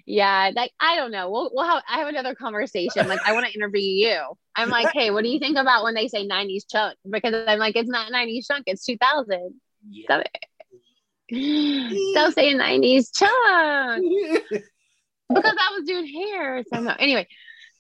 yeah, 0.06 0.52
like 0.56 0.72
I 0.80 0.98
don't 0.98 1.10
know. 1.10 1.32
We'll 1.32 1.50
we'll 1.52 1.66
have 1.66 1.82
I 1.90 1.98
have 1.98 2.10
another 2.10 2.36
conversation. 2.36 3.08
Like 3.08 3.22
I 3.26 3.34
want 3.34 3.48
to 3.48 3.54
interview 3.54 3.82
you. 3.82 4.22
I'm 4.56 4.70
like, 4.70 4.92
hey, 4.94 5.10
what 5.10 5.24
do 5.24 5.32
you 5.32 5.40
think 5.40 5.58
about 5.58 5.84
when 5.84 5.96
they 5.96 6.10
say 6.10 6.28
90s 6.28 6.66
chunk? 6.70 6.96
Because 7.10 7.34
I'm 7.48 7.58
like, 7.58 7.76
it's 7.76 7.90
not 7.90 8.12
90s 8.12 8.46
chunk, 8.46 8.66
it's 8.68 8.86
2000. 8.86 9.60
Stop 10.04 10.22
it. 10.22 10.46
Stop 12.12 12.34
say 12.34 12.54
90s 12.54 13.16
chunk. 13.16 14.06
because 15.30 15.56
I 15.60 15.78
was 15.78 15.84
doing 15.86 16.08
hair. 16.08 16.64
So 16.74 16.80
no. 16.82 16.94
Anyway, 16.98 17.28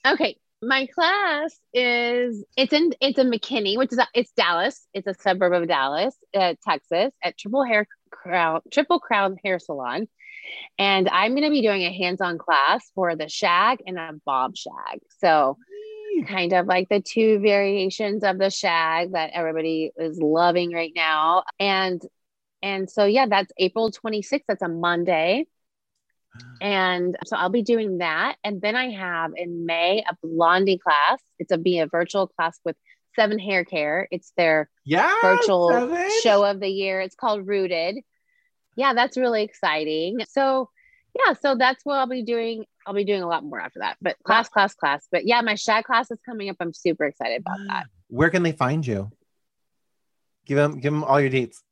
okay. 0.06 0.38
My 0.62 0.88
class 0.88 1.58
is 1.74 2.43
it's 2.58 2.74
in 2.74 2.93
it's 3.00 3.18
in 3.18 3.32
McKinney, 3.32 3.78
which 3.78 3.93
is 3.93 4.00
it's 4.14 4.32
Dallas. 4.34 4.86
It's 4.93 5.08
a 5.08 5.14
suburb 5.14 5.54
of 5.54 5.68
Dallas, 5.70 6.14
uh, 6.36 6.56
Texas, 6.68 7.14
at 7.24 7.38
Triple 7.38 7.64
Hair 7.64 7.88
Crown 8.12 8.60
Triple 8.72 9.00
Crown 9.00 9.38
Hair 9.43 9.60
Salon. 9.60 10.08
And 10.78 11.08
I'm 11.10 11.32
going 11.32 11.43
to 11.43 11.50
be 11.50 11.62
doing 11.62 11.84
a 11.84 11.93
hands-on 11.93 12.39
class 12.39 12.89
for 12.95 13.16
the 13.16 13.30
shag 13.30 13.84
and 13.86 13.97
a 13.97 14.14
bob 14.26 14.58
shag. 14.58 15.00
So 15.20 15.58
kind 16.28 16.54
of 16.54 16.66
like 16.66 16.89
the 16.89 17.02
two 17.02 17.39
variations 17.39 18.24
of 18.24 18.38
the 18.38 18.50
shag 18.50 19.14
that 19.14 19.32
everybody 19.34 19.91
is 19.97 20.20
loving 20.20 20.74
right 20.74 20.91
now. 20.95 21.43
And 21.60 22.02
and 22.62 22.89
so 22.89 23.05
yeah, 23.05 23.26
that's 23.28 23.51
April 23.57 23.91
26th. 23.91 24.41
That's 24.47 24.62
a 24.62 24.68
Monday. 24.68 25.45
Ah. 26.36 26.45
And 26.62 27.18
so 27.26 27.36
I'll 27.38 27.49
be 27.49 27.64
doing 27.64 27.99
that. 27.99 28.36
And 28.43 28.62
then 28.62 28.76
I 28.76 28.91
have 28.91 29.32
in 29.36 29.66
May 29.66 30.03
a 30.10 30.16
blondie 30.24 30.78
class. 30.78 31.20
It's 31.39 31.51
a 31.51 31.57
be 31.57 31.80
a 31.80 31.88
virtual 31.88 32.28
class 32.28 32.60
with 32.64 32.76
Seven 33.16 33.39
Hair 33.39 33.66
Care. 33.66 34.07
It's 34.12 34.32
their 34.38 34.70
Yeah. 34.86 35.14
virtual 35.22 35.70
Seven. 35.72 36.10
show 36.22 36.43
of 36.43 36.60
the 36.60 36.70
year. 36.70 37.01
It's 37.01 37.16
called 37.16 37.47
Rooted. 37.47 37.97
Yeah, 38.76 38.93
that's 38.93 39.18
really 39.18 39.43
exciting. 39.43 40.20
So 40.30 40.70
yeah, 41.26 41.34
so 41.34 41.55
that's 41.55 41.84
what 41.84 41.95
I'll 41.97 42.07
be 42.07 42.22
doing. 42.24 42.66
I'll 42.86 42.93
be 42.93 43.03
doing 43.03 43.24
a 43.24 43.28
lot 43.28 43.43
more 43.43 43.60
after 43.60 43.80
that. 43.80 43.97
But 43.99 44.16
class, 44.24 44.47
class, 44.47 44.76
class. 44.76 45.07
But 45.12 45.26
yeah, 45.26 45.41
my 45.41 45.55
shag 45.55 45.86
class 45.86 46.12
is 46.12 46.20
coming 46.26 46.49
up. 46.49 46.57
I'm 46.60 46.74
super 46.74 47.05
excited 47.05 47.41
about 47.41 47.57
that. 47.68 47.88
Where 48.10 48.30
can 48.30 48.43
they 48.43 48.51
find 48.51 48.86
you? 48.86 49.10
Give 50.45 50.55
them 50.57 50.80
give 50.80 50.93
them 50.93 51.03
all 51.03 51.20
your 51.20 51.30
dates. 51.30 51.64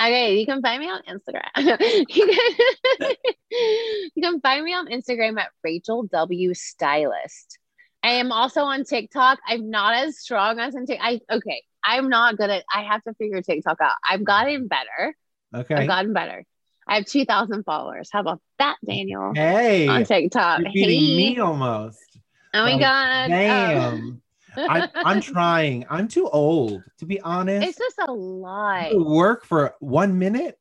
Okay, 0.00 0.38
you 0.38 0.46
can 0.46 0.62
find 0.62 0.80
me 0.80 0.88
on 0.88 1.00
Instagram. 1.08 1.48
you, 2.08 2.26
can, 2.26 3.14
you 4.14 4.22
can 4.22 4.40
find 4.40 4.64
me 4.64 4.72
on 4.74 4.86
Instagram 4.88 5.38
at 5.40 5.48
Rachel 5.64 6.04
W 6.04 6.54
Stylist. 6.54 7.58
I 8.02 8.12
am 8.12 8.30
also 8.30 8.60
on 8.60 8.84
TikTok. 8.84 9.40
I'm 9.46 9.70
not 9.70 9.94
as 9.94 10.18
strong 10.18 10.60
as 10.60 10.74
in 10.76 10.86
TikTok. 10.86 11.04
I 11.06 11.20
okay. 11.36 11.62
I'm 11.84 12.08
not 12.08 12.36
good 12.36 12.48
at. 12.50 12.64
I 12.72 12.84
have 12.84 13.02
to 13.04 13.14
figure 13.14 13.42
TikTok 13.42 13.78
out. 13.80 13.94
I've 14.08 14.24
gotten 14.24 14.68
better. 14.68 15.16
Okay. 15.54 15.74
I've 15.74 15.88
gotten 15.88 16.12
better. 16.12 16.44
I 16.86 16.96
have 16.96 17.04
2,000 17.06 17.64
followers. 17.64 18.08
How 18.12 18.20
about 18.20 18.40
that, 18.58 18.76
Daniel? 18.86 19.32
Hey, 19.34 19.88
On 19.88 20.04
TikTok. 20.04 20.60
you're 20.60 20.72
beating 20.72 21.00
Hey. 21.00 21.16
me 21.34 21.38
almost. 21.38 22.18
Oh 22.54 22.62
my 22.64 22.72
Like, 22.72 22.80
god. 22.80 23.24
Oh. 23.26 23.28
Damn. 23.28 23.82
Um, 23.94 24.22
I, 24.56 24.88
I'm 24.94 25.20
trying. 25.20 25.86
I'm 25.90 26.08
too 26.08 26.28
old 26.28 26.82
to 26.98 27.06
be 27.06 27.20
honest. 27.20 27.66
It's 27.68 27.78
just 27.78 27.98
a 28.08 28.12
lot. 28.12 28.90
to 28.90 28.98
work 28.98 29.44
for 29.44 29.74
one 29.80 30.18
minute 30.18 30.58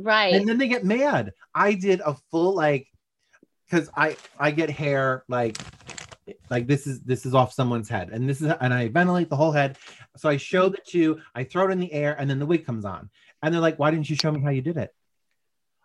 Right. 0.00 0.34
and 0.34 0.48
then 0.48 0.58
they 0.58 0.68
get 0.68 0.84
mad. 0.84 1.32
I 1.54 1.74
did 1.74 2.00
a 2.00 2.16
full 2.30 2.54
like 2.54 2.88
because 3.66 3.88
I 3.96 4.16
I 4.38 4.50
get 4.50 4.70
hair 4.70 5.24
like 5.28 5.56
like 6.50 6.66
this 6.66 6.86
is 6.86 7.00
this 7.02 7.24
is 7.26 7.34
off 7.34 7.52
someone's 7.52 7.88
head 7.88 8.08
and 8.10 8.28
this 8.28 8.40
is 8.40 8.52
and 8.60 8.74
I 8.74 8.88
ventilate 8.88 9.30
the 9.30 9.36
whole 9.36 9.52
head. 9.52 9.78
So 10.16 10.28
I 10.28 10.36
show 10.36 10.68
the 10.68 10.78
two, 10.86 11.20
I 11.34 11.44
throw 11.44 11.68
it 11.68 11.72
in 11.72 11.80
the 11.80 11.92
air, 11.92 12.14
and 12.18 12.28
then 12.28 12.38
the 12.38 12.46
wig 12.46 12.64
comes 12.66 12.84
on. 12.84 13.10
And 13.42 13.52
they're 13.52 13.60
like, 13.60 13.78
why 13.78 13.90
didn't 13.90 14.08
you 14.08 14.16
show 14.16 14.32
me 14.32 14.40
how 14.40 14.50
you 14.50 14.62
did 14.62 14.76
it? 14.76 14.94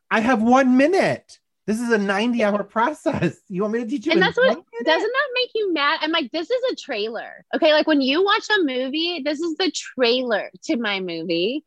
I 0.10 0.22
have 0.22 0.42
one 0.42 0.78
minute. 0.78 1.40
This 1.70 1.82
is 1.82 1.92
a 1.92 2.00
90 2.00 2.44
hour 2.44 2.64
process. 2.64 3.42
You 3.48 3.62
want 3.62 3.74
me 3.74 3.84
to 3.84 3.88
teach 3.88 4.08
you? 4.08 4.14
and 4.14 4.20
that's 4.20 4.36
what 4.38 4.48
doesn't 4.48 4.86
that 4.86 5.30
make 5.36 5.52
you 5.54 5.72
mad? 5.72 6.00
I'm 6.02 6.12
like, 6.12 6.32
this 6.32 6.50
is 6.50 6.62
a 6.72 6.76
trailer. 6.76 7.46
Okay, 7.56 7.74
like 7.74 7.86
when 7.86 8.02
you 8.02 8.26
watch 8.26 8.48
a 8.50 8.64
movie, 8.64 9.22
this 9.24 9.40
is 9.40 9.56
the 9.58 9.72
trailer 9.72 10.50
to 10.64 10.78
my 10.78 11.00
movie. 11.00 11.64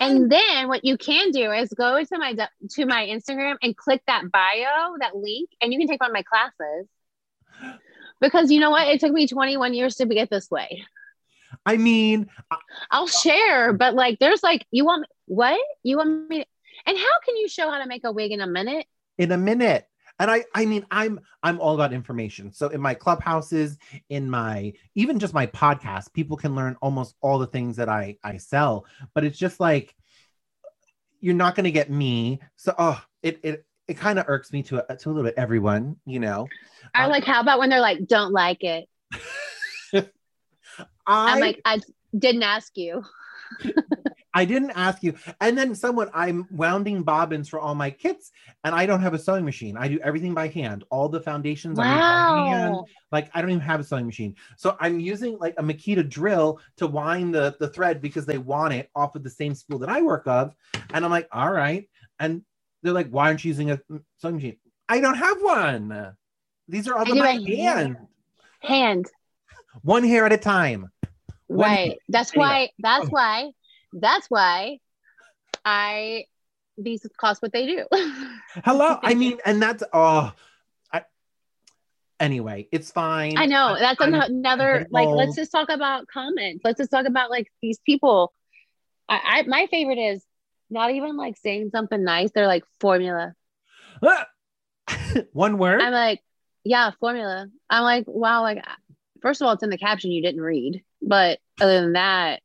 And 0.00 0.28
then 0.30 0.66
what 0.66 0.84
you 0.84 0.98
can 0.98 1.30
do 1.30 1.52
is 1.52 1.68
go 1.68 2.02
to 2.02 2.18
my 2.18 2.34
to 2.34 2.86
my 2.86 3.06
Instagram 3.06 3.54
and 3.62 3.76
click 3.76 4.02
that 4.08 4.24
bio, 4.32 4.96
that 4.98 5.14
link, 5.14 5.50
and 5.60 5.72
you 5.72 5.78
can 5.78 5.86
take 5.86 6.00
one 6.00 6.10
of 6.10 6.14
my 6.14 6.24
classes. 6.24 6.88
Because 8.20 8.50
you 8.50 8.58
know 8.58 8.70
what? 8.70 8.88
It 8.88 9.00
took 9.00 9.12
me 9.12 9.26
21 9.26 9.74
years 9.74 9.96
to 9.96 10.06
get 10.06 10.30
this 10.30 10.50
way. 10.50 10.84
I 11.66 11.76
mean, 11.76 12.30
I'll 12.90 13.08
share, 13.08 13.72
but 13.72 13.94
like 13.94 14.18
there's 14.18 14.42
like 14.42 14.66
you 14.72 14.84
want 14.84 15.06
what? 15.26 15.60
You 15.82 15.98
want 15.98 16.28
me 16.28 16.38
to, 16.40 16.46
and 16.86 16.96
how 16.96 17.20
can 17.24 17.36
you 17.36 17.48
show 17.48 17.70
how 17.70 17.78
to 17.78 17.86
make 17.86 18.02
a 18.04 18.12
wig 18.12 18.32
in 18.32 18.40
a 18.40 18.46
minute? 18.46 18.86
In 19.18 19.32
a 19.32 19.38
minute. 19.38 19.86
And 20.20 20.30
i 20.30 20.44
i 20.54 20.64
mean 20.64 20.86
i'm 20.92 21.18
i'm 21.42 21.60
all 21.60 21.74
about 21.74 21.92
information. 21.92 22.52
So 22.52 22.68
in 22.68 22.80
my 22.80 22.94
clubhouses 22.94 23.78
in 24.08 24.30
my 24.30 24.72
even 24.94 25.18
just 25.18 25.34
my 25.34 25.46
podcast 25.46 26.12
people 26.12 26.36
can 26.36 26.54
learn 26.54 26.76
almost 26.80 27.16
all 27.20 27.38
the 27.38 27.48
things 27.48 27.76
that 27.76 27.88
i 27.88 28.16
i 28.22 28.36
sell. 28.36 28.86
But 29.14 29.24
it's 29.24 29.38
just 29.38 29.58
like 29.58 29.94
you're 31.20 31.34
not 31.34 31.56
going 31.56 31.64
to 31.64 31.72
get 31.72 31.90
me. 31.90 32.40
So 32.56 32.74
oh 32.78 33.02
it 33.22 33.40
it 33.42 33.64
it 33.88 33.94
kind 33.94 34.18
of 34.18 34.26
irks 34.28 34.52
me 34.52 34.62
to 34.64 34.90
a, 34.90 34.96
to 34.96 35.08
a 35.08 35.10
little 35.10 35.24
bit 35.24 35.34
everyone 35.36 35.96
you 36.06 36.20
know? 36.20 36.48
Or 36.96 37.04
Um, 37.04 37.10
like 37.10 37.24
how 37.24 37.40
about 37.40 37.58
when 37.58 37.68
they're 37.68 37.80
like, 37.80 38.06
don't 38.06 38.32
like 38.32 38.62
it? 38.62 38.88
I, 41.06 41.34
I'm 41.34 41.40
like, 41.40 41.60
I 41.64 41.80
didn't 42.16 42.44
ask 42.44 42.76
you. 42.76 43.02
I 44.34 44.44
didn't 44.44 44.72
ask 44.72 45.02
you. 45.02 45.14
And 45.40 45.56
then 45.56 45.74
someone, 45.74 46.10
I'm 46.12 46.46
wounding 46.50 47.02
bobbins 47.02 47.48
for 47.48 47.60
all 47.60 47.74
my 47.74 47.90
kits, 47.90 48.32
and 48.64 48.74
I 48.74 48.84
don't 48.84 49.00
have 49.00 49.14
a 49.14 49.18
sewing 49.18 49.44
machine. 49.44 49.76
I 49.76 49.88
do 49.88 49.98
everything 50.00 50.34
by 50.34 50.48
hand. 50.48 50.84
All 50.90 51.08
the 51.08 51.20
foundations 51.20 51.78
I 51.78 51.82
by 51.82 52.48
hand. 52.50 52.74
Wow. 52.74 52.84
Like 53.12 53.30
I 53.32 53.40
don't 53.40 53.50
even 53.50 53.60
have 53.60 53.80
a 53.80 53.84
sewing 53.84 54.06
machine. 54.06 54.34
So 54.56 54.76
I'm 54.80 54.98
using 54.98 55.38
like 55.38 55.54
a 55.56 55.62
Makita 55.62 56.08
drill 56.08 56.58
to 56.78 56.86
wind 56.86 57.34
the, 57.34 57.56
the 57.60 57.68
thread 57.68 58.00
because 58.02 58.26
they 58.26 58.38
want 58.38 58.74
it 58.74 58.90
off 58.94 59.14
of 59.14 59.22
the 59.22 59.30
same 59.30 59.54
spool 59.54 59.78
that 59.78 59.88
I 59.88 60.02
work 60.02 60.26
of. 60.26 60.54
And 60.92 61.04
I'm 61.04 61.10
like, 61.10 61.28
all 61.30 61.52
right. 61.52 61.88
And 62.18 62.42
they're 62.82 62.92
like, 62.92 63.08
why 63.10 63.28
aren't 63.28 63.44
you 63.44 63.48
using 63.48 63.70
a 63.70 63.80
sewing 64.18 64.34
machine? 64.36 64.56
I 64.88 65.00
don't 65.00 65.16
have 65.16 65.40
one. 65.40 66.14
These 66.68 66.88
are 66.88 66.96
all 66.96 67.04
by 67.04 67.14
hand. 67.14 67.48
hand. 67.48 67.96
Hand. 68.60 69.06
One 69.82 70.04
hair 70.04 70.26
at 70.26 70.32
a 70.32 70.38
time. 70.38 70.90
One 71.46 71.68
Right. 71.68 71.88
hand. 71.88 71.98
That's 72.08 72.30
go. 72.30 72.40
why, 72.40 72.70
that's 72.78 73.06
oh. 73.06 73.10
why, 73.10 73.50
that's 73.94 74.28
why 74.28 74.78
I, 75.64 76.24
these 76.76 77.06
cost 77.16 77.40
what 77.42 77.52
they 77.52 77.66
do. 77.66 77.86
Hello. 78.64 78.98
I 79.02 79.14
mean, 79.14 79.38
and 79.46 79.62
that's 79.62 79.82
oh 79.92 80.32
I 80.92 81.04
anyway, 82.18 82.68
it's 82.72 82.90
fine. 82.90 83.38
I 83.38 83.46
know 83.46 83.76
that's 83.78 84.00
I'm- 84.00 84.14
ano- 84.14 84.26
another 84.26 84.86
like. 84.90 85.08
Let's 85.08 85.36
just 85.36 85.52
talk 85.52 85.68
about 85.70 86.08
comments. 86.08 86.62
Let's 86.64 86.78
just 86.78 86.90
talk 86.90 87.06
about 87.06 87.30
like 87.30 87.48
these 87.62 87.78
people. 87.86 88.32
I, 89.08 89.20
I 89.24 89.42
my 89.44 89.66
favorite 89.70 89.98
is 89.98 90.24
not 90.70 90.90
even 90.90 91.16
like 91.16 91.36
saying 91.36 91.70
something 91.70 92.02
nice. 92.02 92.30
They're 92.32 92.46
like 92.46 92.64
formula. 92.80 93.34
one 95.32 95.58
word. 95.58 95.80
I'm 95.80 95.92
like, 95.92 96.20
yeah, 96.64 96.90
formula. 97.00 97.46
I'm 97.70 97.82
like, 97.82 98.04
wow. 98.06 98.42
Like, 98.42 98.64
first 99.22 99.40
of 99.40 99.46
all, 99.46 99.54
it's 99.54 99.62
in 99.62 99.70
the 99.70 99.78
caption 99.78 100.10
you 100.10 100.22
didn't 100.22 100.40
read, 100.40 100.82
but 101.00 101.38
other 101.60 101.80
than 101.80 101.92
that, 101.92 102.42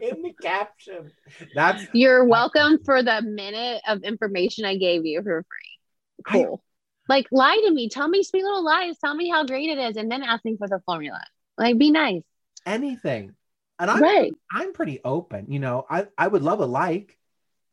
in 0.00 0.22
the 0.22 0.32
caption. 0.40 1.10
That's 1.54 1.84
you're 1.92 2.24
welcome 2.24 2.78
for 2.84 3.02
the 3.02 3.22
minute 3.22 3.82
of 3.86 4.02
information 4.02 4.64
I 4.64 4.76
gave 4.76 5.04
you 5.06 5.22
for 5.22 5.42
free. 5.42 6.24
I- 6.26 6.32
Cool. 6.44 6.62
like, 7.08 7.26
lie 7.30 7.60
to 7.66 7.70
me. 7.72 7.88
Tell 7.88 8.08
me 8.08 8.22
sweet 8.22 8.42
little 8.44 8.64
lies. 8.64 8.98
Tell 8.98 9.14
me 9.14 9.28
how 9.28 9.44
great 9.44 9.68
it 9.70 9.78
is, 9.78 9.96
and 9.96 10.10
then 10.10 10.22
ask 10.22 10.44
me 10.44 10.56
for 10.56 10.68
the 10.68 10.80
formula. 10.86 11.22
Like, 11.58 11.78
be 11.78 11.90
nice. 11.90 12.22
anything. 12.64 13.34
And 13.78 13.90
I'm 13.90 14.02
Right. 14.02 14.32
I'm 14.52 14.72
pretty 14.72 15.00
open. 15.04 15.46
You 15.52 15.58
know, 15.60 15.84
I, 15.88 16.06
I 16.18 16.26
would 16.26 16.42
love 16.42 16.60
a 16.60 16.66
like. 16.66 17.16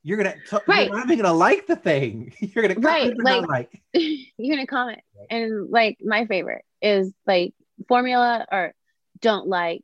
You're 0.03 0.17
gonna 0.17 0.35
t- 0.49 0.57
Right. 0.67 0.87
you're 0.89 0.97
not 0.97 1.05
even 1.05 1.17
gonna 1.23 1.33
like 1.37 1.65
the 1.65 1.77
thing. 1.77 2.33
You're 2.39 2.67
gonna 2.67 2.79
Right, 2.79 3.15
comment, 3.17 3.21
but 3.23 3.47
like- 3.49 3.81
like 3.93 4.11
you're 4.37 4.55
gonna 4.55 4.67
comment 4.67 4.99
and 5.29 5.69
like 5.69 5.97
my 6.03 6.25
favorite 6.25 6.65
is 6.81 7.13
like 7.25 7.53
formula 7.87 8.45
or 8.51 8.73
don't 9.21 9.47
like 9.47 9.81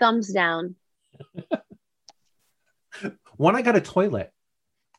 thumbs 0.00 0.32
down 0.32 0.74
one 3.36 3.56
I 3.56 3.62
got 3.62 3.76
a 3.76 3.80
toilet. 3.80 4.32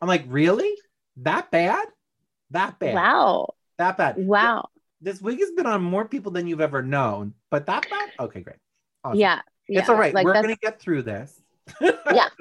I'm 0.01 0.07
like, 0.07 0.25
really? 0.27 0.73
That 1.17 1.49
bad? 1.51 1.87
That 2.51 2.79
bad. 2.79 2.93
wow 2.93 3.53
That 3.77 3.97
bad. 3.97 4.15
wow 4.17 4.69
This 5.01 5.21
wig 5.21 5.39
has 5.39 5.51
been 5.51 5.65
on 5.65 5.83
more 5.83 6.05
people 6.05 6.31
than 6.31 6.47
you've 6.47 6.61
ever 6.61 6.81
known, 6.81 7.33
but 7.49 7.65
that 7.65 7.87
bad? 7.89 8.09
Okay, 8.19 8.41
great. 8.41 8.57
Awesome. 9.03 9.19
yeah, 9.19 9.41
yeah 9.67 9.79
It's 9.79 9.89
all 9.89 9.95
right. 9.95 10.13
like 10.13 10.25
We're 10.25 10.33
gonna 10.33 10.55
get 10.55 10.79
through 10.79 11.03
this. 11.03 11.41
Yeah. 11.81 12.27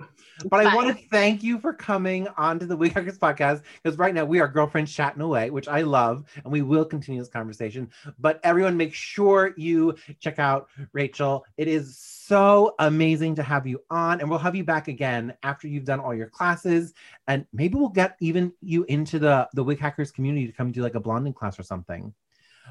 But 0.51 0.67
I 0.67 0.75
want 0.75 0.97
to 0.97 1.05
thank 1.09 1.43
you 1.43 1.59
for 1.59 1.73
coming 1.73 2.29
onto 2.37 2.67
the 2.67 2.77
Wig 2.77 2.93
Hackers 2.93 3.19
podcast 3.19 3.63
because 3.83 3.99
right 3.99 4.15
now 4.15 4.25
we 4.25 4.39
are 4.39 4.49
girlfriends 4.49 4.93
chatting 4.93 5.23
away, 5.23 5.49
which 5.51 5.67
I 5.67 5.81
love, 5.81 6.25
and 6.45 6.53
we 6.53 6.63
will 6.63 6.85
continue 6.85 7.21
this 7.21 7.31
conversation. 7.31 7.91
But 8.19 8.41
everyone, 8.45 8.77
make 8.77 8.93
sure 8.93 9.55
you 9.57 9.97
check 10.21 10.39
out 10.39 10.69
Rachel. 10.93 11.45
It 11.57 11.69
is 11.69 11.97
so 11.99 12.75
amazing 12.79 13.37
to 13.37 13.43
have 13.43 13.67
you 13.67 13.83
on, 13.91 14.21
and 14.21 14.29
we'll 14.29 14.39
have 14.39 14.55
you 14.55 14.65
back 14.65 14.89
again 14.89 15.35
after 15.43 15.69
you've 15.69 15.85
done 15.85 16.01
all 16.01 16.15
your 16.15 16.29
classes, 16.29 16.93
and 17.29 17.47
maybe 17.53 17.77
we'll 17.77 17.89
get 17.89 18.17
even 18.21 18.53
you 18.61 18.85
into 18.85 19.19
the 19.19 19.49
the 19.55 19.65
Wig 19.65 19.79
Hackers 19.79 20.11
community 20.11 20.47
to 20.47 20.53
come 20.53 20.71
do 20.71 20.83
like 20.83 20.97
a 20.97 21.01
blonding 21.01 21.33
class 21.33 21.59
or 21.59 21.63
something. 21.63 22.13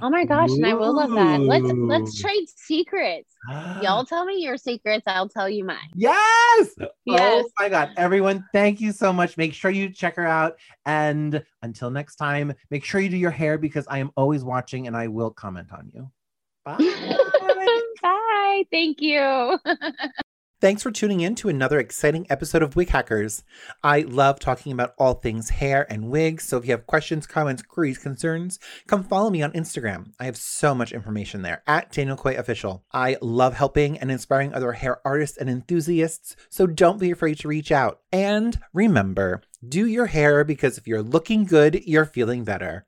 Oh 0.02 0.10
my 0.10 0.26
gosh, 0.26 0.50
and 0.52 0.66
I 0.66 0.74
will 0.74 0.94
love 0.94 1.12
that. 1.12 1.42
Let's 1.42 1.72
let's 1.74 2.20
trade 2.20 2.48
secrets. 2.50 3.34
Y'all 3.82 4.06
tell 4.06 4.26
me 4.26 4.42
your 4.42 4.58
secrets, 4.58 5.04
I'll 5.08 5.30
tell 5.30 5.50
you 5.50 5.64
mine. 5.64 5.90
Yes. 5.96 6.76
Oh 6.80 6.88
Yes. 7.06 7.46
my 7.60 7.70
God. 7.70 7.92
Everyone, 7.98 8.44
thank 8.52 8.82
you 8.82 8.92
so 8.92 9.14
much. 9.14 9.38
Make 9.38 9.54
sure 9.54 9.72
you 9.72 9.90
check 9.90 10.16
her 10.16 10.26
out. 10.26 10.58
And 10.86 11.44
until 11.62 11.90
next 11.92 12.16
time, 12.16 12.54
make 12.72 12.84
sure 12.84 13.00
you 13.00 13.10
do 13.10 13.18
your 13.18 13.32
hair 13.32 13.58
because 13.58 13.86
I 13.88 14.00
am 14.00 14.12
always 14.18 14.44
watching 14.44 14.88
and 14.88 14.98
I 14.98 15.08
will 15.08 15.32
comment 15.32 15.72
on 15.72 15.92
you. 15.94 16.12
Bye. 16.66 16.78
Bye. 18.02 18.64
Thank 18.72 19.02
you. 19.02 19.60
Thanks 20.62 20.84
for 20.84 20.90
tuning 20.90 21.20
in 21.20 21.36
to 21.36 21.50
another 21.50 21.80
exciting 21.80 22.26
episode 22.30 22.64
of 22.64 22.78
Wig 22.78 22.88
Hackers. 22.88 23.44
I 23.84 24.02
love 24.02 24.40
talking 24.40 24.72
about 24.72 24.94
all 24.98 25.16
things 25.16 25.50
hair 25.50 25.86
and 25.92 26.10
wigs, 26.10 26.46
so 26.46 26.56
if 26.56 26.66
you 26.66 26.72
have 26.72 26.88
questions, 26.88 27.28
comments, 27.28 27.62
queries, 27.62 27.98
concerns, 27.98 28.58
come 28.88 29.04
follow 29.04 29.30
me 29.30 29.44
on 29.44 29.52
Instagram. 29.52 30.14
I 30.18 30.24
have 30.24 30.38
so 30.38 30.74
much 30.74 30.94
information 30.94 31.42
there 31.42 31.62
at 31.68 31.92
Daniel 31.92 32.16
Coy 32.16 32.38
Official. 32.38 32.86
I 32.94 33.18
love 33.22 33.54
helping 33.54 33.98
and 33.98 34.10
inspiring 34.10 34.54
other 34.54 34.72
hair 34.72 35.02
artists 35.06 35.38
and 35.38 35.50
enthusiasts, 35.50 36.38
so 36.50 36.66
don't 36.66 37.02
be 37.02 37.12
afraid 37.12 37.38
to 37.40 37.50
reach 37.50 37.70
out. 37.70 38.00
And 38.14 38.58
remember, 38.72 39.42
do 39.68 39.86
your 39.86 40.06
hair 40.06 40.46
because 40.46 40.78
if 40.78 40.88
you're 40.88 41.04
looking 41.04 41.44
good, 41.44 41.82
you're 41.86 42.06
feeling 42.06 42.46
better. 42.46 42.88